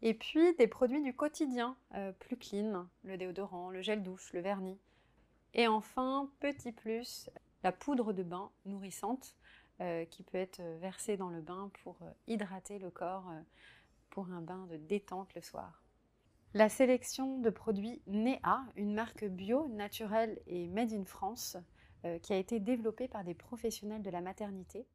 Et 0.01 0.15
puis 0.15 0.55
des 0.55 0.67
produits 0.67 1.03
du 1.03 1.13
quotidien, 1.13 1.77
euh, 1.93 2.11
plus 2.11 2.37
clean, 2.37 2.87
le 3.03 3.17
déodorant, 3.17 3.69
le 3.69 3.83
gel 3.83 4.01
douche, 4.01 4.33
le 4.33 4.39
vernis. 4.39 4.79
Et 5.53 5.67
enfin, 5.67 6.31
petit 6.39 6.71
plus, 6.71 7.29
la 7.61 7.71
poudre 7.71 8.13
de 8.13 8.23
bain 8.23 8.49
nourrissante 8.65 9.35
qui 10.09 10.23
peut 10.23 10.37
être 10.37 10.61
versée 10.79 11.17
dans 11.17 11.29
le 11.29 11.41
bain 11.41 11.69
pour 11.83 11.97
hydrater 12.27 12.79
le 12.79 12.89
corps 12.89 13.29
pour 14.15 14.31
un 14.31 14.41
bain 14.41 14.65
de 14.71 14.77
détente 14.77 15.35
le 15.35 15.41
soir. 15.41 15.83
La 16.55 16.69
sélection 16.69 17.37
de 17.37 17.51
produits 17.51 18.01
NEA, 18.07 18.65
une 18.75 18.95
marque 18.95 19.25
bio, 19.25 19.67
naturelle 19.67 20.41
et 20.47 20.67
made 20.67 20.93
in 20.93 21.05
France, 21.05 21.57
qui 22.21 22.33
a 22.33 22.37
été 22.37 22.59
développée 22.59 23.07
par 23.07 23.23
des 23.23 23.33
professionnels 23.33 24.03
de 24.03 24.11
la 24.11 24.21
maternité 24.21 24.85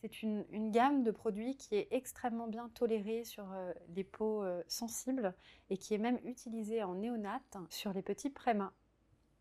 c'est 0.00 0.22
une, 0.22 0.70
gamme 0.70 1.02
de 1.02 1.10
produits 1.10 1.56
qui 1.56 1.74
est 1.74 1.88
extrêmement 1.90 2.48
bien 2.48 2.70
tolérée 2.70 3.24
sur 3.24 3.52
euh, 3.52 3.72
les 3.94 4.04
peaux 4.04 4.42
euh, 4.42 4.62
sensibles 4.66 5.34
et 5.68 5.76
qui 5.76 5.92
est 5.94 5.98
même 5.98 6.18
utilisée 6.24 6.82
en 6.82 6.94
néonate 6.94 7.58
sur 7.68 7.92
les 7.92 8.00
petits 8.00 8.30
prémas. 8.30 8.72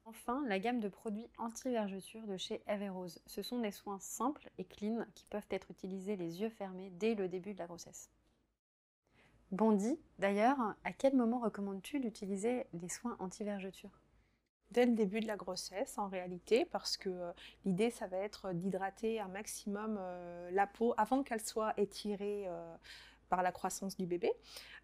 Enfin, 0.03 0.43
la 0.47 0.59
gamme 0.59 0.81
de 0.81 0.89
produits 0.89 1.29
anti-vergeture 1.37 2.25
de 2.27 2.35
chez 2.35 2.61
Everose. 2.67 3.21
Ce 3.25 3.41
sont 3.41 3.59
des 3.59 3.71
soins 3.71 3.99
simples 3.99 4.49
et 4.57 4.65
clean 4.65 5.05
qui 5.15 5.25
peuvent 5.25 5.47
être 5.49 5.71
utilisés 5.71 6.17
les 6.17 6.41
yeux 6.41 6.49
fermés 6.49 6.89
dès 6.89 7.15
le 7.15 7.29
début 7.29 7.53
de 7.53 7.59
la 7.59 7.67
grossesse. 7.67 8.09
Bondy, 9.51 9.99
d'ailleurs, 10.19 10.57
à 10.83 10.93
quel 10.93 11.15
moment 11.15 11.39
recommandes-tu 11.39 11.99
d'utiliser 11.99 12.67
les 12.73 12.87
soins 12.87 13.17
anti-vergeture? 13.19 13.89
Dès 14.69 14.85
le 14.85 14.93
début 14.93 15.21
de 15.21 15.25
la 15.25 15.37
grossesse 15.37 15.97
en 15.97 16.07
réalité 16.07 16.65
parce 16.65 16.97
que 16.97 17.09
euh, 17.09 17.31
l'idée 17.65 17.89
ça 17.89 18.05
va 18.05 18.17
être 18.17 18.53
d'hydrater 18.53 19.19
un 19.19 19.27
maximum 19.27 19.97
euh, 19.99 20.51
la 20.51 20.67
peau 20.67 20.93
avant 20.97 21.23
qu'elle 21.23 21.41
soit 21.41 21.73
étirée 21.79 22.43
euh, 22.47 22.75
par 23.29 23.41
la 23.41 23.51
croissance 23.51 23.97
du 23.97 24.05
bébé. 24.05 24.31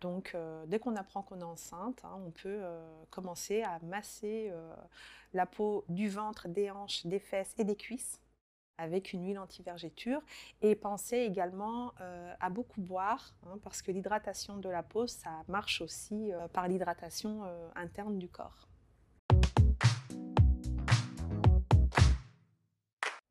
Donc 0.02 0.36
dès 0.68 0.78
qu'on 0.78 0.96
apprend 0.96 1.24
qu'on 1.24 1.40
est 1.40 1.44
enceinte, 1.44 2.04
hein, 2.04 2.20
on 2.26 2.30
peut 2.30 2.62
commencer 3.10 3.64
à 3.64 3.80
masser 3.80 4.52
la 5.34 5.48
peau 5.48 5.84
du 5.90 6.10
ventre, 6.10 6.48
des 6.48 6.70
hanches, 6.70 7.08
des 7.08 7.18
fesses 7.18 7.56
et 7.58 7.64
des 7.64 7.76
cuisses 7.76 8.20
avec 8.78 9.14
une 9.14 9.26
huile 9.26 9.40
anti-vergéture 9.40 10.22
et 10.62 10.76
penser 10.76 11.18
également 11.18 11.94
à 12.40 12.50
beaucoup 12.50 12.82
boire 12.82 13.34
hein, 13.46 13.58
parce 13.64 13.82
que 13.82 13.92
l'hydratation 13.92 14.58
de 14.58 14.70
la 14.70 14.84
peau 14.84 15.08
ça 15.08 15.44
marche 15.48 15.82
aussi 15.82 16.32
par 16.54 16.68
l'hydratation 16.68 17.44
interne 17.76 18.20
du 18.20 18.30
corps. 18.30 18.68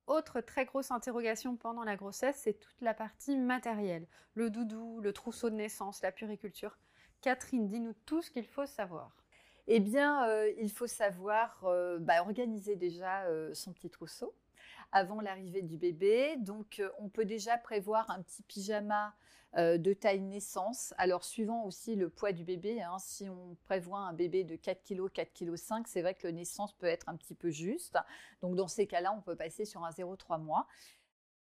Autre 0.06 0.40
très 0.40 0.64
grosse 0.64 0.90
interrogation 0.90 1.56
pendant 1.56 1.82
la 1.82 1.96
grossesse, 1.96 2.36
c'est 2.44 2.52
toute 2.52 2.80
la 2.82 2.92
partie 2.92 3.36
matérielle. 3.36 4.06
Le 4.34 4.50
doudou, 4.50 5.00
le 5.00 5.12
trousseau 5.12 5.48
de 5.48 5.56
naissance, 5.56 6.02
la 6.02 6.12
puriculture. 6.12 6.78
Catherine, 7.22 7.66
dis-nous 7.66 7.94
tout 8.04 8.20
ce 8.20 8.30
qu'il 8.30 8.46
faut 8.46 8.66
savoir. 8.66 9.24
Eh 9.66 9.80
bien, 9.80 10.28
euh, 10.28 10.52
il 10.58 10.70
faut 10.70 10.86
savoir 10.86 11.64
euh, 11.64 11.98
bah, 11.98 12.20
organiser 12.20 12.76
déjà 12.76 13.22
euh, 13.24 13.54
son 13.54 13.72
petit 13.72 13.88
trousseau 13.88 14.34
avant 14.94 15.20
l'arrivée 15.20 15.60
du 15.60 15.76
bébé. 15.76 16.36
Donc, 16.38 16.80
on 16.98 17.10
peut 17.10 17.26
déjà 17.26 17.58
prévoir 17.58 18.10
un 18.10 18.22
petit 18.22 18.42
pyjama 18.42 19.14
euh, 19.56 19.78
de 19.78 19.92
taille 19.92 20.20
naissance. 20.20 20.94
Alors, 20.98 21.22
suivant 21.24 21.64
aussi 21.64 21.94
le 21.94 22.08
poids 22.08 22.32
du 22.32 22.42
bébé, 22.42 22.82
hein, 22.82 22.96
si 22.98 23.28
on 23.28 23.56
prévoit 23.64 24.00
un 24.00 24.12
bébé 24.12 24.42
de 24.42 24.56
4 24.56 24.82
kg, 24.82 25.08
4 25.12 25.32
kg 25.32 25.56
5, 25.56 25.86
c'est 25.86 26.02
vrai 26.02 26.14
que 26.14 26.26
le 26.26 26.32
naissance 26.32 26.72
peut 26.72 26.86
être 26.86 27.08
un 27.08 27.16
petit 27.16 27.34
peu 27.36 27.50
juste. 27.50 27.96
Donc, 28.40 28.56
dans 28.56 28.66
ces 28.66 28.88
cas-là, 28.88 29.12
on 29.16 29.20
peut 29.20 29.36
passer 29.36 29.64
sur 29.64 29.84
un 29.84 29.90
0,3 29.90 30.40
mois. 30.40 30.66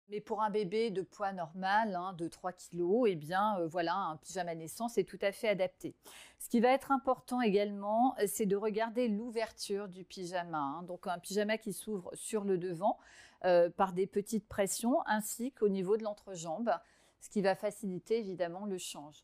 Mais 0.10 0.20
pour 0.20 0.42
un 0.42 0.50
bébé 0.50 0.90
de 0.90 1.04
poids 1.04 1.32
normal, 1.32 1.96
hein, 1.96 2.14
de 2.14 2.28
3 2.28 2.54
kg, 2.54 3.06
eh 3.08 3.16
bien, 3.16 3.60
euh, 3.60 3.68
voilà, 3.68 3.96
un 3.96 4.18
pyjama 4.18 4.56
naissance 4.56 4.98
est 4.98 5.04
tout 5.04 5.20
à 5.22 5.32
fait 5.32 5.50
adapté. 5.50 5.96
Ce 6.40 6.50
qui 6.50 6.60
va 6.60 6.70
être 6.70 6.92
important 6.92 7.40
également, 7.40 8.16
c'est 8.26 8.48
de 8.48 8.56
regarder 8.56 9.10
l'ouverture 9.10 9.88
du 9.88 10.04
pyjama. 10.06 10.58
Hein. 10.58 10.84
Donc, 10.84 11.06
un 11.06 11.20
pyjama 11.20 11.60
qui 11.60 11.72
s'ouvre 11.72 12.10
sur 12.16 12.46
le 12.46 12.58
devant 12.58 12.98
euh, 13.46 13.70
par 13.70 13.94
des 13.94 14.06
petites 14.06 14.48
pressions, 14.48 15.00
ainsi 15.08 15.52
qu'au 15.52 15.70
niveau 15.70 15.98
de 15.98 16.04
l'entrejambe 16.04 16.72
ce 17.20 17.30
qui 17.30 17.42
va 17.42 17.56
faciliter 17.56 18.18
évidemment 18.18 18.66
le 18.66 18.78
change. 18.78 19.24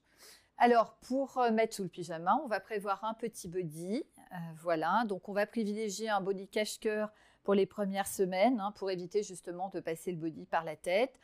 Alors, 0.58 0.96
pour 1.02 1.38
euh, 1.38 1.52
mettre 1.52 1.76
sous 1.76 1.84
le 1.84 1.90
pyjama, 1.90 2.40
on 2.44 2.48
va 2.48 2.60
prévoir 2.60 3.04
un 3.04 3.14
petit 3.14 3.48
body. 3.48 4.04
Euh, 4.18 4.36
voilà, 4.56 5.04
donc 5.06 5.30
on 5.30 5.34
va 5.34 5.46
privilégier 5.46 6.10
un 6.10 6.22
body 6.22 6.48
cache-cœur 6.48 7.12
pour 7.44 7.54
les 7.54 7.66
premières 7.66 8.08
semaines, 8.08 8.60
hein, 8.60 8.72
pour 8.74 8.92
éviter 8.92 9.24
justement 9.24 9.70
de 9.70 9.80
passer 9.80 10.12
le 10.12 10.18
body 10.18 10.46
par 10.46 10.64
la 10.64 10.76
tête. 10.76 11.20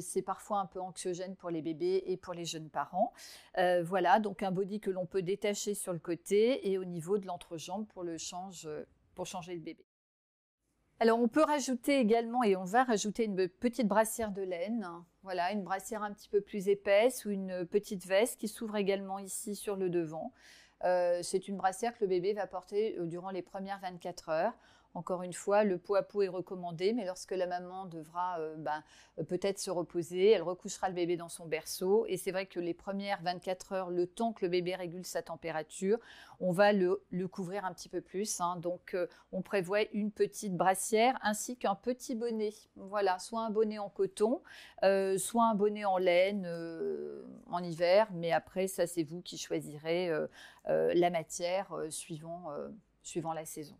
C'est 0.00 0.20
parfois 0.20 0.58
un 0.58 0.66
peu 0.66 0.80
anxiogène 0.80 1.34
pour 1.34 1.48
les 1.48 1.62
bébés 1.62 2.02
et 2.06 2.18
pour 2.18 2.34
les 2.34 2.44
jeunes 2.44 2.68
parents. 2.68 3.14
voilà, 3.56 4.20
donc 4.20 4.42
un 4.42 4.50
body 4.50 4.80
que 4.80 4.90
l'on 4.90 5.06
peut 5.06 5.22
détacher 5.22 5.72
sur 5.72 5.94
le 5.94 5.98
côté 5.98 6.70
et 6.70 6.76
au 6.76 6.84
niveau 6.84 7.16
de 7.16 7.26
l'entrejambe 7.26 7.86
pour 7.86 9.26
changer 9.26 9.54
le 9.54 9.60
bébé. 9.60 9.86
Alors 11.00 11.18
on 11.18 11.28
peut 11.28 11.42
rajouter 11.42 11.98
également, 11.98 12.44
et 12.44 12.54
on 12.54 12.64
va 12.64 12.84
rajouter 12.84 13.24
une 13.24 13.48
petite 13.48 13.88
brassière 13.88 14.30
de 14.30 14.42
laine, 14.42 14.86
voilà, 15.22 15.52
une 15.52 15.64
brassière 15.64 16.02
un 16.02 16.12
petit 16.12 16.28
peu 16.28 16.40
plus 16.40 16.68
épaisse 16.68 17.24
ou 17.24 17.30
une 17.30 17.66
petite 17.66 18.06
veste 18.06 18.38
qui 18.38 18.46
s'ouvre 18.46 18.76
également 18.76 19.18
ici 19.18 19.56
sur 19.56 19.74
le 19.76 19.90
devant. 19.90 20.32
Euh, 20.84 21.20
c'est 21.22 21.48
une 21.48 21.56
brassière 21.56 21.94
que 21.94 22.04
le 22.04 22.08
bébé 22.08 22.32
va 22.32 22.46
porter 22.46 22.96
euh, 22.98 23.06
durant 23.06 23.30
les 23.30 23.42
premières 23.42 23.80
24 23.80 24.28
heures. 24.30 24.54
Encore 24.94 25.22
une 25.22 25.32
fois, 25.32 25.64
le 25.64 25.78
pot 25.78 25.94
à 25.94 26.02
pot 26.02 26.20
est 26.20 26.28
recommandé, 26.28 26.92
mais 26.92 27.06
lorsque 27.06 27.30
la 27.30 27.46
maman 27.46 27.86
devra 27.86 28.38
euh, 28.40 28.56
ben, 28.56 28.84
euh, 29.18 29.24
peut-être 29.24 29.58
se 29.58 29.70
reposer, 29.70 30.32
elle 30.32 30.42
recouchera 30.42 30.90
le 30.90 30.94
bébé 30.94 31.16
dans 31.16 31.30
son 31.30 31.46
berceau. 31.46 32.04
Et 32.08 32.18
c'est 32.18 32.30
vrai 32.30 32.44
que 32.44 32.60
les 32.60 32.74
premières 32.74 33.22
24 33.22 33.72
heures, 33.72 33.90
le 33.90 34.06
temps 34.06 34.34
que 34.34 34.44
le 34.44 34.50
bébé 34.50 34.74
régule 34.74 35.06
sa 35.06 35.22
température, 35.22 35.98
on 36.40 36.52
va 36.52 36.74
le, 36.74 37.00
couvrir 37.28 37.64
un 37.64 37.72
petit 37.72 37.88
peu 37.88 38.02
plus. 38.02 38.38
Hein. 38.42 38.56
Donc, 38.56 38.92
euh, 38.92 39.06
on 39.32 39.40
prévoit 39.40 39.80
une 39.94 40.10
petite 40.10 40.58
brassière 40.58 41.18
ainsi 41.22 41.56
qu'un 41.56 41.74
petit 41.74 42.14
bonnet. 42.14 42.52
Voilà, 42.76 43.18
soit 43.18 43.40
un 43.40 43.50
bonnet 43.50 43.78
en 43.78 43.88
coton, 43.88 44.42
soit 44.82 45.44
un 45.44 45.54
bonnet 45.54 45.86
en 45.86 45.96
laine 45.96 46.46
en 47.50 47.62
hiver. 47.62 48.08
Mais 48.12 48.32
après, 48.32 48.66
ça, 48.66 48.86
c'est 48.86 49.04
vous 49.04 49.22
qui 49.22 49.38
choisirez 49.38 50.10
la 50.66 51.10
matière 51.10 51.74
suivant, 51.88 52.50
suivant 53.02 53.32
la 53.32 53.46
saison. 53.46 53.76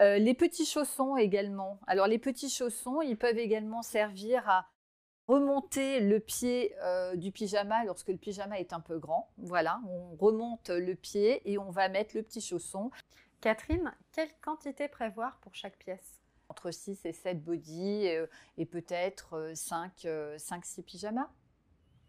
Euh, 0.00 0.18
les 0.18 0.34
petits 0.34 0.64
chaussons 0.64 1.16
également. 1.16 1.78
Alors 1.86 2.06
les 2.06 2.18
petits 2.18 2.48
chaussons, 2.48 3.02
ils 3.02 3.18
peuvent 3.18 3.38
également 3.38 3.82
servir 3.82 4.48
à 4.48 4.66
remonter 5.28 6.00
le 6.00 6.20
pied 6.20 6.74
euh, 6.82 7.16
du 7.16 7.30
pyjama 7.30 7.84
lorsque 7.84 8.08
le 8.08 8.16
pyjama 8.16 8.58
est 8.58 8.72
un 8.72 8.80
peu 8.80 8.98
grand. 8.98 9.30
Voilà, 9.36 9.80
on 9.86 10.16
remonte 10.16 10.70
le 10.70 10.94
pied 10.94 11.42
et 11.50 11.58
on 11.58 11.70
va 11.70 11.88
mettre 11.90 12.16
le 12.16 12.22
petit 12.22 12.40
chausson. 12.40 12.90
Catherine, 13.42 13.94
quelle 14.12 14.30
quantité 14.40 14.88
prévoir 14.88 15.38
pour 15.40 15.54
chaque 15.54 15.78
pièce? 15.78 16.22
Entre 16.48 16.70
6 16.70 17.04
et 17.04 17.12
7 17.12 17.44
body 17.44 18.08
euh, 18.08 18.26
et 18.56 18.64
peut-être 18.64 19.52
5-6 19.52 20.82
pyjamas 20.82 21.28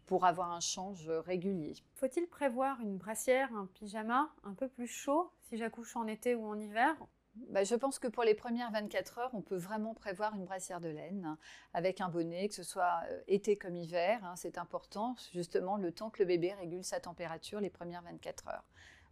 pour 0.06 0.24
avoir 0.24 0.50
un 0.50 0.60
change 0.60 1.08
régulier. 1.10 1.74
Faut-il 1.94 2.26
prévoir 2.26 2.80
une 2.80 2.96
brassière, 2.96 3.54
un 3.54 3.66
pyjama 3.66 4.32
un 4.44 4.54
peu 4.54 4.68
plus 4.68 4.88
chaud 4.88 5.30
si 5.42 5.58
j'accouche 5.58 5.94
en 5.94 6.06
été 6.06 6.34
ou 6.34 6.46
en 6.46 6.58
hiver? 6.58 6.96
Bah, 7.34 7.64
je 7.64 7.74
pense 7.74 7.98
que 7.98 8.08
pour 8.08 8.24
les 8.24 8.34
premières 8.34 8.70
24 8.70 9.18
heures, 9.18 9.30
on 9.34 9.40
peut 9.40 9.56
vraiment 9.56 9.94
prévoir 9.94 10.34
une 10.34 10.44
brassière 10.44 10.80
de 10.80 10.88
laine 10.88 11.36
avec 11.72 12.00
un 12.00 12.08
bonnet, 12.08 12.48
que 12.48 12.54
ce 12.54 12.62
soit 12.62 13.02
euh, 13.10 13.22
été 13.26 13.56
comme 13.56 13.76
hiver. 13.76 14.22
Hein, 14.24 14.36
c'est 14.36 14.58
important, 14.58 15.16
justement, 15.32 15.76
le 15.76 15.92
temps 15.92 16.10
que 16.10 16.22
le 16.22 16.26
bébé 16.26 16.52
régule 16.52 16.84
sa 16.84 17.00
température 17.00 17.60
les 17.60 17.70
premières 17.70 18.02
24 18.02 18.48
heures. 18.48 18.64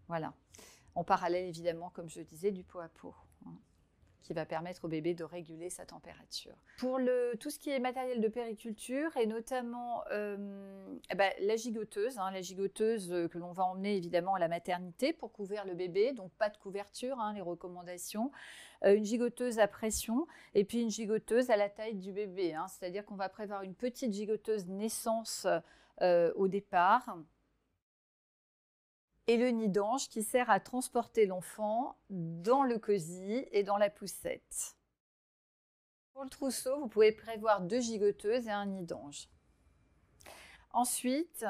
Voilà. 0.08 0.34
En 0.94 1.04
parallèle, 1.04 1.46
évidemment, 1.46 1.90
comme 1.90 2.10
je 2.10 2.20
disais, 2.20 2.50
du 2.50 2.64
pot 2.64 2.80
à 2.80 2.88
pot 2.88 3.14
qui 4.22 4.32
va 4.32 4.44
permettre 4.44 4.84
au 4.84 4.88
bébé 4.88 5.14
de 5.14 5.24
réguler 5.24 5.70
sa 5.70 5.84
température. 5.86 6.54
Pour 6.78 6.98
le, 6.98 7.32
tout 7.38 7.50
ce 7.50 7.58
qui 7.58 7.70
est 7.70 7.78
matériel 7.78 8.20
de 8.20 8.28
périculture 8.28 9.16
et 9.16 9.26
notamment 9.26 10.02
euh, 10.10 10.36
ben, 11.16 11.32
la 11.40 11.56
gigoteuse, 11.56 12.18
hein, 12.18 12.30
la 12.30 12.42
gigoteuse 12.42 13.28
que 13.30 13.38
l'on 13.38 13.52
va 13.52 13.64
emmener 13.64 13.96
évidemment 13.96 14.34
à 14.34 14.38
la 14.38 14.48
maternité 14.48 15.12
pour 15.12 15.32
couvrir 15.32 15.64
le 15.64 15.74
bébé, 15.74 16.12
donc 16.12 16.30
pas 16.32 16.48
de 16.48 16.56
couverture, 16.56 17.18
hein, 17.18 17.32
les 17.34 17.40
recommandations, 17.40 18.30
euh, 18.84 18.94
une 18.94 19.04
gigoteuse 19.04 19.58
à 19.58 19.68
pression 19.68 20.26
et 20.54 20.64
puis 20.64 20.80
une 20.80 20.90
gigoteuse 20.90 21.50
à 21.50 21.56
la 21.56 21.68
taille 21.68 21.96
du 21.96 22.12
bébé, 22.12 22.54
hein. 22.54 22.66
c'est-à-dire 22.68 23.04
qu'on 23.04 23.16
va 23.16 23.28
prévoir 23.28 23.62
une 23.62 23.74
petite 23.74 24.12
gigoteuse 24.12 24.66
naissance 24.66 25.46
euh, 26.02 26.32
au 26.36 26.48
départ 26.48 27.16
et 29.30 29.36
le 29.36 29.50
nid 29.50 29.68
d'ange 29.68 30.08
qui 30.08 30.24
sert 30.24 30.50
à 30.50 30.58
transporter 30.58 31.24
l'enfant 31.24 31.96
dans 32.08 32.64
le 32.64 32.80
cosy 32.80 33.46
et 33.52 33.62
dans 33.62 33.76
la 33.76 33.88
poussette. 33.88 34.76
Pour 36.12 36.24
le 36.24 36.28
trousseau, 36.28 36.80
vous 36.80 36.88
pouvez 36.88 37.12
prévoir 37.12 37.60
deux 37.60 37.80
gigoteuses 37.80 38.48
et 38.48 38.50
un 38.50 38.66
nid 38.66 38.82
d'ange. 38.82 39.28
Ensuite, 40.72 41.46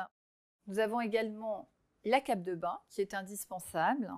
nous 0.66 0.78
avons 0.78 1.01
également 1.01 1.70
la 2.05 2.20
cape 2.20 2.43
de 2.43 2.55
bain 2.55 2.78
qui 2.91 3.01
est 3.01 3.14
indispensable. 3.14 4.12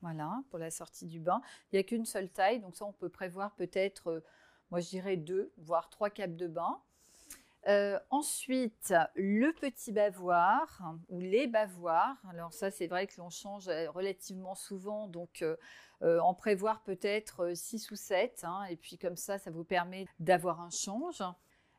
Voilà, 0.00 0.42
pour 0.48 0.58
la 0.58 0.70
sortie 0.70 1.04
du 1.04 1.20
bain. 1.20 1.42
Il 1.70 1.76
n'y 1.76 1.80
a 1.80 1.82
qu'une 1.82 2.06
seule 2.06 2.30
taille, 2.30 2.60
donc 2.60 2.74
ça 2.74 2.86
on 2.86 2.92
peut 2.94 3.10
prévoir 3.10 3.54
peut-être, 3.54 4.08
euh, 4.08 4.24
moi 4.70 4.80
je 4.80 4.88
dirais 4.88 5.18
deux, 5.18 5.52
voire 5.58 5.90
trois 5.90 6.08
capes 6.08 6.36
de 6.36 6.46
bain. 6.46 6.80
Euh, 7.68 7.98
ensuite, 8.08 8.94
le 9.14 9.52
petit 9.52 9.92
bavoir 9.92 10.94
ou 11.10 11.20
les 11.20 11.46
bavoirs. 11.46 12.16
Alors 12.30 12.52
ça, 12.54 12.70
c'est 12.70 12.86
vrai 12.86 13.06
que 13.06 13.14
l'on 13.18 13.28
change 13.28 13.68
euh, 13.68 13.90
relativement 13.90 14.54
souvent, 14.54 15.06
donc 15.06 15.42
euh, 15.42 16.18
en 16.20 16.32
prévoir 16.32 16.82
peut-être 16.82 17.54
6 17.54 17.90
ou 17.90 17.96
7. 17.96 18.44
Hein, 18.44 18.64
et 18.70 18.76
puis 18.76 18.96
comme 18.96 19.16
ça, 19.16 19.38
ça 19.38 19.50
vous 19.50 19.64
permet 19.64 20.06
d'avoir 20.18 20.62
un 20.62 20.70
change. 20.70 21.22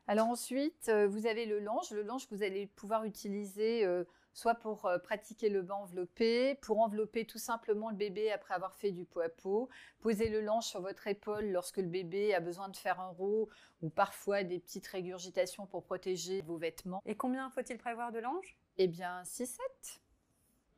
Alors 0.06 0.28
ensuite, 0.28 0.92
vous 1.08 1.26
avez 1.26 1.44
le 1.44 1.58
linge. 1.58 1.90
Le 1.90 2.02
linge 2.02 2.28
que 2.28 2.36
vous 2.36 2.44
allez 2.44 2.68
pouvoir 2.68 3.04
utiliser 3.04 3.84
soit 4.40 4.54
pour 4.54 4.86
euh, 4.86 4.98
pratiquer 4.98 5.50
le 5.50 5.60
bain 5.60 5.74
enveloppé, 5.74 6.54
pour 6.62 6.80
envelopper 6.80 7.26
tout 7.26 7.38
simplement 7.38 7.90
le 7.90 7.96
bébé 7.96 8.32
après 8.32 8.54
avoir 8.54 8.74
fait 8.74 8.90
du 8.90 9.04
pot 9.04 9.20
à 9.20 9.28
pot, 9.28 9.68
poser 10.00 10.30
le 10.30 10.40
linge 10.40 10.64
sur 10.64 10.80
votre 10.80 11.06
épaule 11.06 11.44
lorsque 11.50 11.76
le 11.76 11.86
bébé 11.86 12.34
a 12.34 12.40
besoin 12.40 12.70
de 12.70 12.76
faire 12.76 13.00
un 13.00 13.10
roux 13.10 13.48
ou 13.82 13.90
parfois 13.90 14.42
des 14.42 14.58
petites 14.58 14.86
régurgitations 14.86 15.66
pour 15.66 15.84
protéger 15.84 16.40
vos 16.40 16.56
vêtements. 16.56 17.02
Et 17.04 17.14
combien 17.14 17.50
faut-il 17.50 17.76
prévoir 17.76 18.12
de 18.12 18.18
linge? 18.18 18.56
Eh 18.78 18.88
bien 18.88 19.22
6-7. 19.24 19.58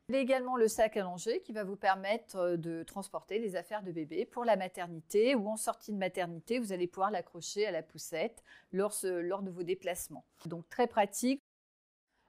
Il 0.09 0.15
y 0.15 0.17
a 0.17 0.21
également 0.21 0.57
le 0.57 0.67
sac 0.67 0.97
à 0.97 1.03
langer 1.03 1.39
qui 1.39 1.53
va 1.53 1.63
vous 1.63 1.77
permettre 1.77 2.35
euh, 2.35 2.57
de 2.57 2.83
transporter 2.83 3.39
les 3.39 3.55
affaires 3.55 3.83
de 3.83 3.93
bébé 3.93 4.25
pour 4.25 4.43
la 4.43 4.57
maternité 4.57 5.35
ou 5.35 5.47
en 5.47 5.55
sortie 5.55 5.93
de 5.93 5.97
maternité, 5.97 6.59
vous 6.59 6.73
allez 6.73 6.87
pouvoir 6.87 7.11
l'accrocher 7.11 7.65
à 7.65 7.71
la 7.71 7.81
poussette 7.81 8.43
lors, 8.73 8.93
lors 9.03 9.41
de 9.41 9.51
vos 9.51 9.63
déplacements. 9.63 10.25
Donc 10.45 10.67
très 10.67 10.87
pratique. 10.87 11.41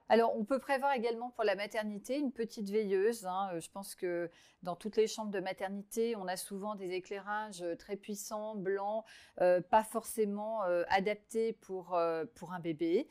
Alors, 0.07 0.37
on 0.37 0.45
peut 0.45 0.59
prévoir 0.59 0.93
également 0.93 1.31
pour 1.31 1.43
la 1.43 1.55
maternité 1.55 2.19
une 2.19 2.31
petite 2.31 2.69
veilleuse. 2.69 3.25
Hein. 3.25 3.49
Euh, 3.53 3.59
je 3.59 3.71
pense 3.71 3.95
que 3.95 4.29
dans 4.61 4.75
toutes 4.75 4.97
les 4.97 5.07
chambres 5.07 5.31
de 5.31 5.39
maternité, 5.39 6.15
on 6.15 6.27
a 6.27 6.37
souvent 6.37 6.75
des 6.75 6.91
éclairages 6.91 7.63
euh, 7.63 7.75
très 7.75 7.95
puissants, 7.95 8.55
blancs, 8.55 9.03
euh, 9.41 9.61
pas 9.61 9.83
forcément 9.83 10.61
adaptés 10.89 11.53
pour, 11.53 11.99
pour 12.35 12.53
un 12.53 12.59
bébé. 12.59 13.07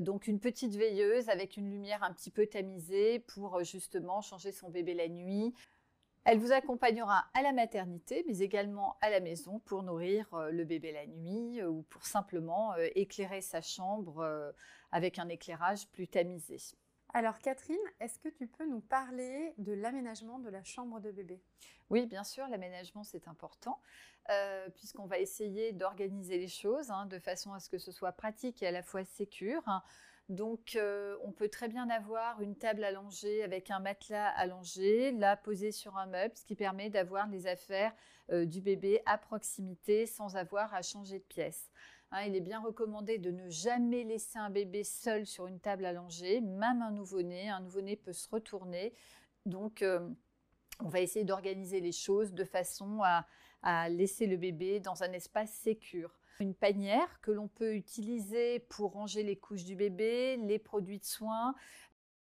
donc, 0.00 0.26
une 0.26 0.40
petite 0.40 0.74
veilleuse 0.74 1.28
avec 1.28 1.56
une 1.56 1.70
lumière 1.70 2.02
un 2.02 2.12
petit 2.12 2.30
peu 2.30 2.46
tamisée 2.46 3.18
pour 3.20 3.62
justement 3.64 4.20
changer 4.20 4.52
son 4.52 4.70
bébé 4.70 4.94
la 4.94 5.08
nuit. 5.08 5.54
Elle 6.24 6.38
vous 6.38 6.52
accompagnera 6.52 7.26
à 7.34 7.42
la 7.42 7.52
maternité, 7.52 8.24
mais 8.28 8.38
également 8.38 8.96
à 9.00 9.10
la 9.10 9.20
maison 9.20 9.58
pour 9.60 9.82
nourrir 9.82 10.26
le 10.50 10.64
bébé 10.64 10.92
la 10.92 11.06
nuit 11.06 11.62
ou 11.64 11.82
pour 11.82 12.06
simplement 12.06 12.74
éclairer 12.94 13.40
sa 13.40 13.60
chambre 13.60 14.54
avec 14.92 15.18
un 15.18 15.28
éclairage 15.28 15.88
plus 15.88 16.06
tamisé. 16.06 16.58
Alors 17.14 17.38
Catherine, 17.40 17.76
est-ce 18.00 18.18
que 18.18 18.30
tu 18.30 18.46
peux 18.46 18.66
nous 18.66 18.80
parler 18.80 19.52
de 19.58 19.72
l'aménagement 19.72 20.38
de 20.38 20.48
la 20.48 20.64
chambre 20.64 20.98
de 21.00 21.10
bébé? 21.10 21.42
Oui, 21.90 22.06
bien 22.06 22.24
sûr, 22.24 22.48
l'aménagement 22.48 23.04
c'est 23.04 23.28
important, 23.28 23.80
euh, 24.30 24.68
puisqu'on 24.70 25.04
va 25.04 25.18
essayer 25.18 25.72
d'organiser 25.72 26.38
les 26.38 26.48
choses 26.48 26.90
hein, 26.90 27.04
de 27.04 27.18
façon 27.18 27.52
à 27.52 27.60
ce 27.60 27.68
que 27.68 27.76
ce 27.76 27.92
soit 27.92 28.12
pratique 28.12 28.62
et 28.62 28.66
à 28.66 28.70
la 28.70 28.82
fois 28.82 29.04
sécure. 29.04 29.62
Donc, 30.30 30.76
euh, 30.76 31.18
on 31.24 31.32
peut 31.32 31.50
très 31.50 31.68
bien 31.68 31.90
avoir 31.90 32.40
une 32.40 32.56
table 32.56 32.84
allongée 32.84 33.42
avec 33.42 33.70
un 33.70 33.80
matelas 33.80 34.28
allongé, 34.28 35.12
là 35.12 35.36
posé 35.36 35.72
sur 35.72 35.98
un 35.98 36.06
meuble, 36.06 36.34
ce 36.34 36.46
qui 36.46 36.54
permet 36.54 36.88
d'avoir 36.88 37.26
les 37.26 37.46
affaires 37.46 37.92
euh, 38.30 38.46
du 38.46 38.62
bébé 38.62 39.02
à 39.04 39.18
proximité 39.18 40.06
sans 40.06 40.36
avoir 40.36 40.72
à 40.72 40.80
changer 40.80 41.18
de 41.18 41.24
pièce. 41.24 41.70
Hein, 42.12 42.24
il 42.26 42.36
est 42.36 42.40
bien 42.40 42.60
recommandé 42.60 43.16
de 43.16 43.30
ne 43.30 43.48
jamais 43.48 44.04
laisser 44.04 44.38
un 44.38 44.50
bébé 44.50 44.84
seul 44.84 45.26
sur 45.26 45.46
une 45.46 45.58
table 45.58 45.86
allongée, 45.86 46.42
même 46.42 46.82
un 46.82 46.90
nouveau-né. 46.90 47.48
Un 47.48 47.60
nouveau-né 47.60 47.96
peut 47.96 48.12
se 48.12 48.28
retourner. 48.28 48.94
Donc, 49.46 49.80
euh, 49.80 50.06
on 50.80 50.88
va 50.88 51.00
essayer 51.00 51.24
d'organiser 51.24 51.80
les 51.80 51.92
choses 51.92 52.34
de 52.34 52.44
façon 52.44 53.00
à, 53.02 53.26
laisser 53.88 54.26
le 54.26 54.36
bébé 54.36 54.80
dans 54.80 55.04
un 55.04 55.12
espace 55.12 55.52
sécure. 55.52 56.18
Une 56.40 56.54
panière 56.54 57.20
que 57.20 57.30
l'on 57.30 57.46
peut 57.46 57.76
utiliser 57.76 58.58
pour 58.58 58.92
ranger 58.92 59.22
les 59.22 59.36
couches 59.36 59.64
du 59.64 59.76
bébé, 59.76 60.36
les 60.36 60.58
produits 60.58 60.98
de 60.98 61.04
soins, 61.04 61.54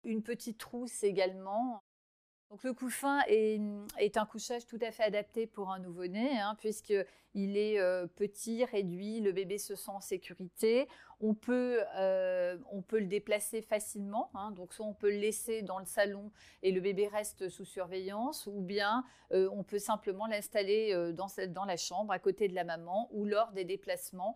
une 0.04 0.22
petite 0.22 0.58
trousse 0.58 1.02
également. 1.02 1.82
Donc 2.50 2.64
le 2.64 2.72
couffin 2.72 3.20
est, 3.28 4.16
un 4.16 4.26
couchage 4.26 4.66
tout 4.66 4.78
à 4.82 4.90
fait 4.90 5.04
adapté 5.04 5.46
pour 5.46 5.70
un 5.70 5.78
nouveau-né, 5.78 6.36
hein, 6.40 6.56
puisqu'il 6.58 7.56
est 7.56 7.78
euh, 7.78 8.08
petit, 8.08 8.64
réduit, 8.64 9.20
le 9.20 9.30
bébé 9.30 9.56
se 9.56 9.76
sent 9.76 9.92
en 9.92 10.00
sécurité. 10.00 10.88
On 11.22 11.34
peut, 11.34 11.82
euh, 11.96 12.56
on 12.70 12.80
peut 12.80 12.98
le 12.98 13.06
déplacer 13.06 13.60
facilement, 13.60 14.30
hein, 14.34 14.52
donc 14.52 14.72
soit 14.72 14.86
on 14.86 14.94
peut 14.94 15.10
le 15.10 15.18
laisser 15.18 15.60
dans 15.60 15.78
le 15.78 15.84
salon 15.84 16.32
et 16.62 16.72
le 16.72 16.80
bébé 16.80 17.08
reste 17.08 17.50
sous 17.50 17.66
surveillance, 17.66 18.46
ou 18.46 18.62
bien 18.62 19.04
euh, 19.32 19.50
on 19.52 19.62
peut 19.62 19.78
simplement 19.78 20.26
l'installer 20.26 20.94
euh, 20.94 21.12
dans, 21.12 21.26
dans, 21.48 21.66
la 21.66 21.76
chambre 21.76 22.12
à 22.12 22.18
côté 22.18 22.48
de 22.48 22.54
la 22.54 22.64
maman 22.64 23.10
ou 23.12 23.26
lors 23.26 23.52
des 23.52 23.64
déplacements, 23.64 24.34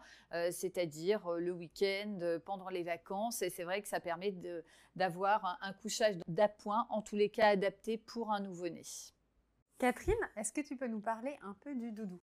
c'est-à-dire 0.51 1.30
le 1.30 1.53
week-end, 1.53 2.39
pendant 2.45 2.68
les 2.68 2.82
vacances. 2.82 3.41
Et 3.41 3.51
c'est 3.51 3.64
vrai 3.64 3.80
que 3.80 3.89
ça 3.89 4.01
permet 4.01 4.35
d'avoir 4.95 5.45
un, 5.45 5.59
un 5.62 5.72
couchage 5.72 6.16
d'appoint, 6.28 6.87
en 6.91 7.01
tous 7.01 7.16
les 7.16 7.30
cas 7.30 7.49
adapté 7.49 7.97
pour 7.97 8.30
un 8.30 8.41
nouveau-né. 8.41 8.82
Catherine, 9.78 10.14
est-ce 10.37 10.53
que 10.53 10.61
tu 10.61 10.76
peux 10.76 10.87
nous 10.87 11.01
parler 11.01 11.37
un 11.43 11.55
peu 11.61 11.74
du 11.74 11.93
doudou? 11.93 12.20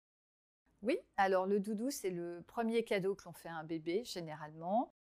Oui, 0.83 0.99
alors 1.17 1.47
le 1.47 1.61
doudou, 1.61 1.91
c'est 1.91 2.11
le 2.11 2.43
premier 2.47 2.85
cadeau 2.85 3.15
que 3.15 3.25
l'on 3.25 3.33
fait 3.33 3.49
à 3.49 3.57
un 3.57 3.65
bébé, 3.65 4.05
généralement. 4.05 4.93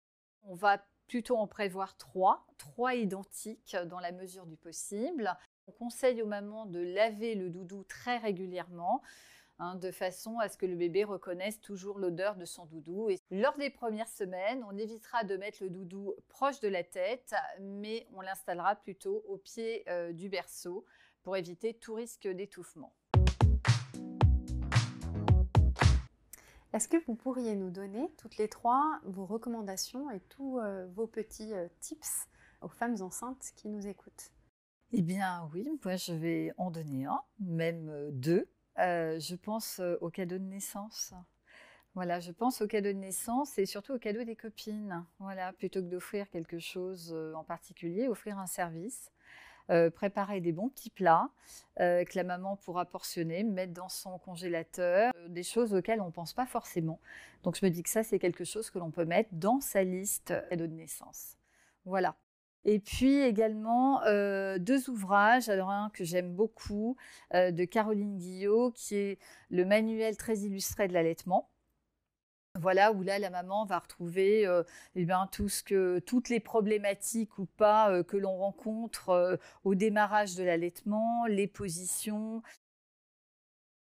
On 0.44 0.56
va 0.56 0.84
plutôt 1.08 1.38
en 1.38 1.48
prévoir 1.48 1.98
trois, 1.98 2.46
trois 2.58 2.96
identiques 2.96 3.76
dans 3.86 4.00
la 4.00 4.12
mesure 4.12 4.46
du 4.46 4.58
possible. 4.58 5.36
On 5.68 5.72
conseille 5.72 6.22
aux 6.22 6.28
mamans 6.28 6.66
de 6.66 6.80
laver 6.80 7.36
le 7.36 7.50
doudou 7.50 7.84
très 7.84 8.18
régulièrement. 8.18 9.02
Hein, 9.60 9.76
de 9.76 9.90
façon 9.90 10.38
à 10.38 10.50
ce 10.50 10.58
que 10.58 10.68
le 10.68 10.76
bébé 10.76 11.04
reconnaisse 11.04 11.60
toujours 11.60 11.98
l'odeur 11.98 12.36
de 12.36 12.46
son 12.46 12.68
doudou. 12.68 13.10
Lors 13.32 13.58
des 13.58 13.72
premières 13.72 14.08
semaines, 14.08 14.64
on 14.70 14.78
évitera 14.78 15.24
de 15.24 15.36
mettre 15.36 15.64
le 15.64 15.72
doudou 15.72 16.14
proche 16.28 16.60
de 16.60 16.68
la 16.68 16.84
tête, 16.84 17.34
mais 17.60 18.08
on 18.14 18.22
l'installera 18.22 18.76
plutôt 18.76 19.24
au 19.28 19.38
pied 19.38 19.84
euh, 19.90 20.14
du 20.14 20.30
berceau 20.30 20.86
pour 21.24 21.38
éviter 21.38 21.74
tout 21.74 21.96
risque 21.96 22.28
d'étouffement. 22.28 22.94
Est-ce 26.74 26.90
que 26.90 26.98
vous 27.06 27.16
pourriez 27.16 27.56
nous 27.56 27.70
donner 27.70 28.12
toutes 28.18 28.38
les 28.38 28.50
trois 28.50 29.00
vos 29.06 29.26
recommandations 29.26 30.12
et 30.12 30.20
tous 30.20 30.60
euh, 30.60 30.86
vos 30.96 31.08
petits 31.08 31.54
euh, 31.54 31.68
tips 31.80 32.28
aux 32.62 32.68
femmes 32.68 33.02
enceintes 33.02 33.52
qui 33.56 33.70
nous 33.70 33.88
écoutent? 33.88 34.32
Eh 34.92 35.02
bien 35.02 35.50
oui, 35.54 35.68
moi 35.84 35.96
je 35.96 36.14
vais 36.14 36.54
en 36.58 36.70
donner 36.70 37.06
un, 37.06 37.22
même 37.40 37.90
euh, 37.90 38.10
deux. 38.12 38.50
je 38.78 39.36
pense 39.36 39.82
au 40.02 40.10
cadeau 40.10 40.38
de 40.38 40.44
naissance. 40.44 41.14
Voilà, 41.96 42.20
je 42.20 42.32
pense 42.32 42.62
au 42.62 42.68
cadeau 42.68 42.92
de 42.92 43.00
naissance 43.00 43.58
et 43.58 43.66
surtout 43.66 43.94
au 43.94 44.00
cadeau 44.00 44.24
des 44.24 44.36
copines. 44.36 45.04
Voilà, 45.20 45.54
plutôt 45.54 45.82
que 45.82 45.88
d'offrir 45.88 46.30
quelque 46.30 46.60
chose 46.60 47.16
en 47.34 47.44
particulier, 47.44 48.08
offrir 48.08 48.38
un 48.38 48.46
service. 48.46 49.10
Euh, 49.70 49.90
préparer 49.90 50.40
des 50.40 50.54
bons 50.54 50.70
petits 50.70 50.90
plats 50.90 51.30
euh, 51.82 52.06
que 52.06 52.14
la 52.16 52.24
maman 52.24 52.56
pourra 52.56 52.86
portionner, 52.86 53.44
mettre 53.44 53.74
dans 53.74 53.90
son 53.90 54.18
congélateur, 54.18 55.12
euh, 55.18 55.28
des 55.28 55.44
choses 55.44 55.74
auxquelles 55.74 56.00
on 56.00 56.06
ne 56.06 56.12
pense 56.12 56.32
pas 56.32 56.46
forcément. 56.46 57.02
Donc 57.44 57.58
je 57.60 57.66
me 57.66 57.70
dis 57.70 57.84
que 57.84 57.90
ça, 57.90 58.02
c'est 58.02 58.18
quelque 58.18 58.46
chose 58.46 58.70
que 58.70 58.80
l'on 58.80 58.92
peut 58.92 59.04
mettre 59.04 59.30
dans 59.34 59.60
sa 59.60 59.84
liste 59.84 60.34
de 60.52 60.66
naissance. 60.68 61.36
Voilà. 61.84 62.16
Et 62.64 62.80
puis 62.80 63.20
également 63.20 64.02
deux 64.58 64.90
ouvrages, 64.90 65.48
alors 65.48 65.70
un 65.70 65.90
que 65.92 66.04
j'aime 66.04 66.34
beaucoup 66.34 66.98
de 67.34 67.64
Caroline 67.66 68.18
Guillot, 68.18 68.72
qui 68.72 68.96
est 68.96 69.20
le 69.50 69.64
manuel 69.64 70.18
très 70.18 70.40
illustré 70.40 70.90
de 70.90 70.94
l'allaitement. 70.94 71.50
Voilà, 72.60 72.92
où 72.92 73.04
là, 73.04 73.20
la 73.20 73.30
maman 73.30 73.66
va 73.66 73.80
retrouver 73.80 74.48
eh 74.96 75.06
bien, 75.06 75.28
tout 75.32 75.50
ce 75.50 75.64
que, 75.64 76.00
toutes 76.00 76.30
les 76.30 76.40
problématiques 76.40 77.38
ou 77.40 77.46
pas 77.46 78.04
que 78.04 78.18
l'on 78.18 78.38
rencontre 78.38 79.40
au 79.64 79.76
démarrage 79.76 80.36
de 80.36 80.44
l'allaitement, 80.44 81.26
les 81.28 81.48
positions, 81.48 82.42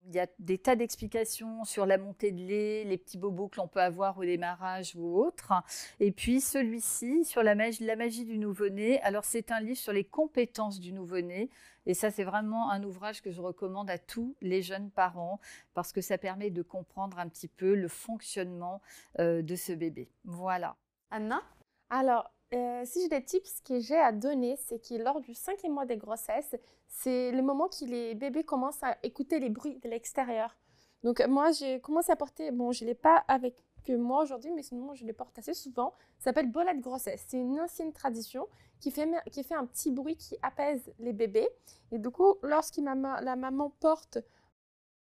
il 0.06 0.14
y 0.14 0.20
a 0.20 0.26
des 0.38 0.58
tas 0.58 0.76
d'explications 0.76 1.64
sur 1.64 1.86
la 1.86 1.98
montée 1.98 2.32
de 2.32 2.40
lait, 2.40 2.84
les 2.84 2.98
petits 2.98 3.18
bobos 3.18 3.48
que 3.48 3.56
l'on 3.56 3.68
peut 3.68 3.80
avoir 3.80 4.18
au 4.18 4.24
démarrage 4.24 4.94
ou 4.96 5.18
autre. 5.18 5.52
Et 6.00 6.12
puis 6.12 6.40
celui-ci 6.40 7.24
sur 7.24 7.42
la 7.42 7.54
magie, 7.54 7.84
la 7.84 7.96
magie 7.96 8.24
du 8.24 8.38
nouveau-né. 8.38 9.00
Alors 9.02 9.24
c'est 9.24 9.50
un 9.52 9.60
livre 9.60 9.78
sur 9.78 9.92
les 9.92 10.04
compétences 10.04 10.80
du 10.80 10.92
nouveau-né. 10.92 11.50
Et 11.86 11.94
ça, 11.94 12.10
c'est 12.10 12.24
vraiment 12.24 12.70
un 12.70 12.82
ouvrage 12.84 13.22
que 13.22 13.32
je 13.32 13.40
recommande 13.40 13.90
à 13.90 13.98
tous 13.98 14.36
les 14.40 14.62
jeunes 14.62 14.90
parents 14.90 15.40
parce 15.74 15.92
que 15.92 16.00
ça 16.00 16.16
permet 16.16 16.50
de 16.50 16.62
comprendre 16.62 17.18
un 17.18 17.28
petit 17.28 17.48
peu 17.48 17.74
le 17.74 17.88
fonctionnement 17.88 18.80
euh, 19.18 19.42
de 19.42 19.56
ce 19.56 19.72
bébé. 19.72 20.08
Voilà. 20.24 20.76
Anna? 21.10 21.42
Alors, 21.90 22.30
euh, 22.54 22.82
si 22.84 23.02
j'ai 23.02 23.08
des 23.08 23.24
tips 23.24 23.60
que 23.62 23.80
j'ai 23.80 23.98
à 23.98 24.12
donner, 24.12 24.56
c'est 24.56 24.78
que 24.78 24.94
lors 24.94 25.20
du 25.20 25.34
cinquième 25.34 25.72
mois 25.72 25.86
des 25.86 25.96
grossesses, 25.96 26.54
c'est 26.88 27.32
le 27.32 27.42
moment 27.42 27.68
que 27.68 27.84
les 27.84 28.14
bébés 28.14 28.44
commencent 28.44 28.82
à 28.82 28.96
écouter 29.02 29.40
les 29.40 29.50
bruits 29.50 29.78
de 29.78 29.88
l'extérieur. 29.88 30.56
Donc 31.02 31.20
moi, 31.26 31.50
j'ai 31.50 31.80
commencé 31.80 32.12
à 32.12 32.16
porter, 32.16 32.50
bon, 32.50 32.72
je 32.72 32.84
ne 32.84 32.90
l'ai 32.90 32.94
pas 32.94 33.24
avec 33.26 33.54
moi 33.90 34.22
aujourd'hui, 34.22 34.52
mais 34.52 34.62
sinon 34.62 34.94
je 34.94 35.04
les 35.04 35.12
porte 35.12 35.38
assez 35.38 35.54
souvent. 35.54 35.92
Ça 36.18 36.24
s'appelle 36.26 36.50
bolet 36.50 36.74
de 36.74 36.80
grossesse. 36.80 37.24
C'est 37.26 37.38
une 37.38 37.58
ancienne 37.60 37.92
tradition 37.92 38.46
qui 38.80 38.90
fait, 38.90 39.08
qui 39.30 39.42
fait 39.42 39.54
un 39.54 39.66
petit 39.66 39.90
bruit 39.90 40.16
qui 40.16 40.36
apaise 40.42 40.92
les 40.98 41.12
bébés. 41.12 41.48
Et 41.90 41.98
du 41.98 42.10
coup, 42.10 42.36
lorsque 42.42 42.76
la 42.76 42.94
maman 42.94 43.70
porte, 43.80 44.18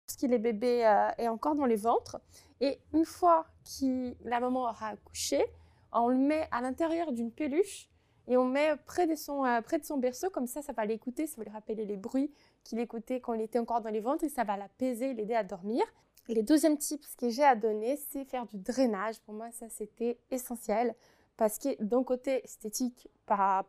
lorsque 0.09 0.31
les 0.31 0.39
bébés 0.39 0.87
euh, 0.87 1.11
est 1.19 1.29
encore 1.29 1.55
dans 1.55 1.67
les 1.67 1.77
ventres, 1.77 2.21
et 2.61 2.81
une 2.93 3.05
fois 3.05 3.47
que 3.65 4.15
la 4.29 4.41
maman 4.41 4.63
aura 4.63 4.89
accouché, 4.89 5.45
on 5.93 6.09
le 6.09 6.19
met 6.19 6.49
à 6.51 6.61
l'intérieur 6.61 7.13
d'une 7.13 7.33
peluche 7.33 7.89
et 8.29 8.37
on 8.37 8.45
met 8.45 8.77
près 8.87 9.07
de 9.07 9.15
son, 9.15 9.45
euh, 9.45 9.61
près 9.61 9.79
de 9.79 9.85
son 9.85 9.99
berceau, 9.99 10.31
comme 10.31 10.47
ça, 10.47 10.63
ça 10.63 10.73
va 10.73 10.85
l'écouter, 10.85 11.27
ça 11.27 11.37
va 11.39 11.45
lui 11.45 11.51
rappeler 11.51 11.85
les 11.85 11.97
bruits 11.97 12.33
qu'il 12.65 12.79
écoutait 12.79 13.21
quand 13.21 13.35
il 13.35 13.41
était 13.41 13.59
encore 13.59 13.81
dans 13.81 13.91
les 13.91 14.01
ventres 14.01 14.25
et 14.25 14.29
ça 14.29 14.45
va 14.45 14.57
l'apaiser, 14.57 15.15
l'aider 15.15 15.35
à 15.35 15.43
dormir. 15.43 15.83
Et 16.29 16.35
le 16.35 16.43
deuxième 16.43 16.79
tip 16.79 17.03
que 17.19 17.29
j'ai 17.29 17.43
à 17.43 17.57
donner, 17.57 17.97
c'est 17.97 18.25
faire 18.25 18.47
du 18.47 18.59
drainage. 18.59 19.21
Pour 19.23 19.35
moi, 19.35 19.51
ça, 19.51 19.69
c'était 19.69 20.19
essentiel 20.31 20.95
parce 21.37 21.59
que 21.59 21.83
d'un 21.83 22.05
côté 22.05 22.45
esthétique, 22.45 23.09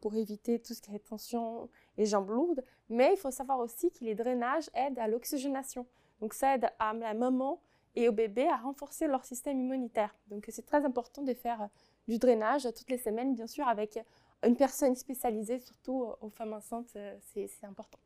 pour 0.02 0.16
éviter 0.16 0.60
tout 0.60 0.74
ce 0.74 0.82
qui 0.82 0.94
est 0.94 1.00
tension 1.00 1.70
et 1.98 2.06
jambes 2.06 2.30
lourdes, 2.30 2.64
mais 2.90 3.14
il 3.14 3.18
faut 3.18 3.32
savoir 3.32 3.60
aussi 3.60 3.92
que 3.92 4.04
les 4.04 4.16
drainages 4.16 4.70
aident 4.74 5.00
à 5.00 5.08
l'oxygénation. 5.08 5.86
Donc 6.20 6.34
ça 6.34 6.56
aide 6.56 6.70
à 6.80 6.94
la 6.94 7.14
maman 7.14 7.62
et 7.96 8.10
au 8.10 8.12
bébé 8.12 8.48
à 8.48 8.58
renforcer 8.58 9.08
leur 9.08 9.24
système 9.24 9.60
immunitaire. 9.60 10.16
Donc 10.28 10.46
c'est 10.50 10.66
très 10.66 10.84
important 10.86 11.22
de 11.22 11.34
faire 11.34 11.70
du 12.12 12.20
drainage 12.20 12.68
toutes 12.76 12.90
les 12.90 12.98
semaines, 12.98 13.34
bien 13.34 13.48
sûr, 13.48 13.68
avec 13.68 13.98
une 14.44 14.56
personne 14.56 14.96
spécialisée, 14.96 15.60
surtout 15.60 16.06
aux 16.20 16.30
femmes 16.30 16.54
enceintes, 16.54 16.92
euh, 16.96 17.18
c'est 17.34 17.50
important. 17.64 18.00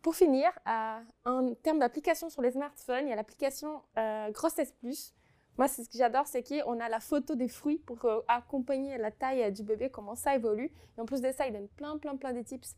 Pour 0.00 0.16
finir, 0.16 0.50
euh, 0.66 1.00
en 1.24 1.54
termes 1.54 1.78
d'application 1.78 2.30
sur 2.30 2.42
les 2.42 2.52
smartphones, 2.52 3.06
il 3.06 3.10
y 3.10 3.12
a 3.12 3.16
l'application 3.16 3.82
euh, 3.98 4.30
Grossesse 4.30 4.72
Plus. 4.72 5.14
Moi, 5.58 5.68
c'est 5.68 5.84
ce 5.84 5.90
que 5.90 5.98
j'adore, 5.98 6.26
c'est 6.26 6.42
qu'on 6.42 6.80
a 6.80 6.88
la 6.88 7.00
photo 7.00 7.34
des 7.34 7.48
fruits 7.48 7.78
pour 7.78 7.98
accompagner 8.26 8.96
la 8.96 9.10
taille 9.10 9.52
du 9.52 9.62
bébé, 9.62 9.90
comment 9.90 10.14
ça 10.14 10.34
évolue. 10.34 10.72
Et 10.96 11.00
en 11.00 11.04
plus 11.04 11.20
de 11.20 11.30
ça, 11.30 11.46
il 11.46 11.52
donne 11.52 11.68
plein, 11.68 11.98
plein, 11.98 12.16
plein 12.16 12.32
de 12.32 12.42
tips 12.42 12.74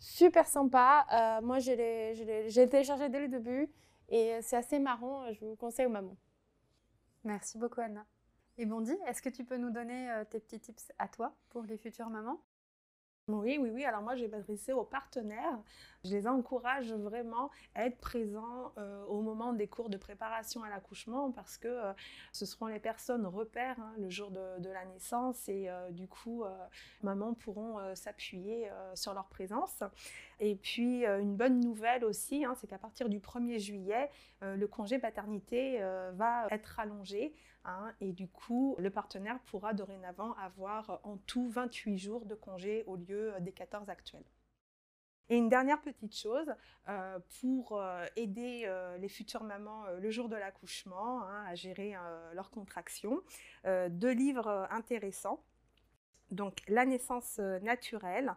super 0.00 0.46
sympa. 0.46 1.40
moi, 1.42 1.58
j'ai 1.58 1.76
téléchargé 2.70 3.08
dès 3.10 3.20
le 3.20 3.28
début 3.28 3.70
et 4.08 4.38
c'est 4.40 4.56
assez 4.56 4.78
marrant. 4.78 5.30
Je 5.32 5.44
vous 5.44 5.56
conseille 5.56 5.86
aux 5.86 5.90
mamans. 5.90 6.16
Merci 7.24 7.58
beaucoup, 7.58 7.82
Anna. 7.82 8.06
Et 8.58 8.66
Bondy, 8.66 8.96
est-ce 9.06 9.22
que 9.22 9.28
tu 9.28 9.44
peux 9.44 9.56
nous 9.56 9.70
donner 9.70 10.10
euh, 10.10 10.24
tes 10.24 10.40
petits 10.40 10.60
tips 10.60 10.92
à 10.98 11.08
toi 11.08 11.36
pour 11.50 11.62
les 11.64 11.76
futures 11.76 12.08
mamans? 12.08 12.40
Oui, 13.28 13.58
oui, 13.58 13.70
oui. 13.70 13.84
Alors 13.84 14.02
moi, 14.02 14.16
je 14.16 14.22
vais 14.22 14.28
m'adresser 14.28 14.72
aux 14.72 14.84
partenaires. 14.84 15.58
Je 16.04 16.10
les 16.10 16.26
encourage 16.26 16.92
vraiment 16.92 17.50
à 17.74 17.86
être 17.86 17.98
présents 17.98 18.72
euh, 18.76 19.04
au 19.06 19.22
moment 19.22 19.52
des 19.52 19.66
cours 19.66 19.88
de 19.88 19.96
préparation 19.96 20.62
à 20.62 20.68
l'accouchement 20.68 21.32
parce 21.32 21.56
que 21.56 21.68
euh, 21.68 21.92
ce 22.32 22.44
seront 22.44 22.66
les 22.66 22.78
personnes 22.78 23.26
repères 23.26 23.80
hein, 23.80 23.94
le 23.98 24.10
jour 24.10 24.30
de, 24.30 24.68
la 24.68 24.84
naissance 24.84 25.48
et 25.48 25.68
du 25.90 26.08
coup, 26.08 26.42
mamans 27.02 27.34
pourront 27.34 27.78
s'appuyer 27.94 28.68
sur 28.94 29.14
leur 29.14 29.26
présence. 29.26 29.82
Et 30.40 30.56
puis, 30.56 31.04
une 31.04 31.36
bonne 31.36 31.60
nouvelle 31.60 32.04
aussi, 32.04 32.44
hein, 32.44 32.54
c'est 32.56 32.66
qu'à 32.66 32.78
partir 32.78 33.08
du 33.08 33.20
1er 33.20 33.58
juillet, 33.58 34.10
le 34.42 34.66
congé 34.66 34.98
paternité 34.98 35.78
va 36.14 36.48
être 36.50 36.80
allongé. 36.80 37.34
Hein, 37.64 37.92
et 38.00 38.12
du 38.12 38.28
coup, 38.28 38.76
le 38.78 38.90
partenaire 38.90 39.38
pourra 39.46 39.72
dorénavant 39.72 40.34
avoir 40.34 41.00
en 41.02 41.16
tout 41.26 41.48
28 41.48 41.96
jours 41.98 42.26
de 42.26 42.34
congé 42.34 42.84
au 42.86 42.96
lieu 42.96 43.32
des 43.40 43.52
14 43.52 43.88
actuels. 43.88 44.24
Et 45.30 45.36
une 45.36 45.48
dernière 45.48 45.80
petite 45.80 46.14
chose, 46.14 46.54
euh, 46.88 47.18
pour 47.40 47.80
euh, 47.80 48.04
aider 48.14 48.64
euh, 48.66 48.98
les 48.98 49.08
futures 49.08 49.42
mamans 49.42 49.84
le 49.98 50.10
jour 50.10 50.28
de 50.28 50.36
l'accouchement 50.36 51.22
hein, 51.22 51.44
à 51.48 51.54
gérer 51.54 51.94
leurs 52.34 52.50
contractions, 52.50 53.22
deux 53.64 54.12
livres 54.12 54.66
intéressants. 54.70 55.42
Donc, 56.30 56.58
La 56.68 56.84
naissance 56.84 57.38
naturelle 57.38 58.34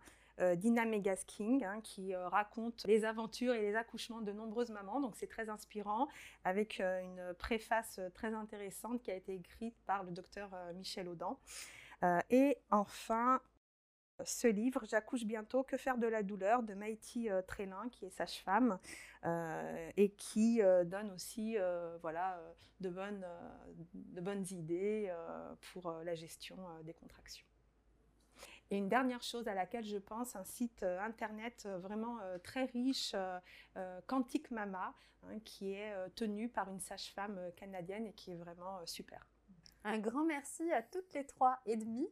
Dina 0.56 0.86
Megas 0.86 1.24
King, 1.26 1.64
hein, 1.64 1.82
qui 1.82 2.16
raconte 2.16 2.84
les 2.86 3.06
aventures 3.06 3.56
et 3.56 3.62
les 3.62 3.76
accouchements 3.76 4.22
de 4.22 4.32
nombreuses 4.32 4.70
mamans. 4.70 5.02
Donc 5.02 5.16
c'est 5.16 5.28
très 5.28 5.50
inspirant, 5.50 6.08
avec 6.44 6.80
une 6.80 7.34
préface 7.40 8.00
très 8.14 8.36
intéressante 8.36 9.02
qui 9.02 9.10
a 9.10 9.16
été 9.16 9.34
écrite 9.34 9.76
par 9.88 10.04
le 10.04 10.12
docteur 10.12 10.52
Michel 10.76 11.08
Audin. 11.10 11.38
et 12.30 12.58
enfin, 12.70 13.42
ce 14.24 14.47
livre, 14.47 14.84
J'accouche 14.86 15.26
bientôt, 15.26 15.63
Que 15.63 15.78
faire 15.78 15.97
de 15.97 16.07
la 16.07 16.24
douleur, 16.24 16.63
de 16.63 16.74
Maïti 16.74 17.30
Trélin, 17.47 17.89
qui 17.91 18.05
est 18.05 18.09
sage-femme, 18.09 18.80
et 19.95 20.09
qui 20.18 20.61
donne 20.86 21.11
aussi 21.11 21.57
voilà, 22.01 22.39
de, 22.80 22.89
bonnes, 22.89 24.45
idées 24.51 25.13
pour 25.72 25.91
la 26.03 26.15
gestion 26.15 26.57
des 26.84 26.93
contractions. 26.93 27.45
Et 28.70 28.78
une 28.78 28.89
dernière 28.89 29.22
chose 29.22 29.47
à 29.47 29.53
laquelle 29.53 29.86
je 29.86 29.97
pense, 29.97 30.36
un 30.36 30.43
site 30.43 30.84
euh, 30.84 30.99
internet 30.99 31.63
euh, 31.65 31.78
vraiment 31.78 32.20
euh, 32.22 32.38
très 32.38 32.65
riche, 32.65 33.15
Quantique 34.07 34.51
Mama, 34.51 34.93
hein, 35.24 35.39
qui 35.45 35.74
est 35.74 35.93
tenu 36.15 36.49
par 36.49 36.70
une 36.70 36.80
sage-femme 36.80 37.39
canadienne 37.55 38.07
et 38.07 38.13
qui 38.13 38.32
est 38.32 38.38
vraiment 38.38 38.84
super. 38.86 39.26
Un 39.84 39.99
grand 39.99 40.26
merci 40.26 40.72
à 40.72 40.82
toutes 40.82 41.13
les 41.13 41.26
trois 41.26 41.59
et 41.65 41.78
demi 41.78 42.09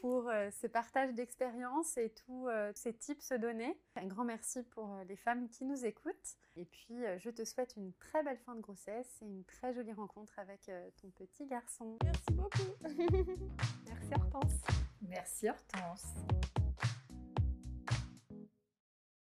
pour 0.00 0.30
ce 0.52 0.66
partage 0.66 1.14
d'expérience 1.14 1.96
et 1.96 2.10
tous 2.10 2.48
ces 2.74 2.94
tips 2.94 3.32
donnés. 3.32 3.78
Un 3.96 4.06
grand 4.06 4.24
merci 4.24 4.62
pour 4.62 4.96
les 5.08 5.16
femmes 5.16 5.48
qui 5.48 5.64
nous 5.64 5.84
écoutent. 5.84 6.36
Et 6.56 6.64
puis, 6.64 6.96
je 7.18 7.30
te 7.30 7.44
souhaite 7.44 7.74
une 7.76 7.92
très 7.94 8.22
belle 8.22 8.38
fin 8.38 8.54
de 8.54 8.60
grossesse 8.60 9.18
et 9.22 9.26
une 9.26 9.44
très 9.44 9.72
jolie 9.72 9.92
rencontre 9.92 10.38
avec 10.38 10.70
ton 11.00 11.10
petit 11.10 11.46
garçon. 11.46 11.98
Merci 12.04 12.32
beaucoup. 12.32 12.72
merci 13.86 14.10
Hortense. 14.14 14.60
Merci 15.02 15.48
Hortense. 15.48 16.14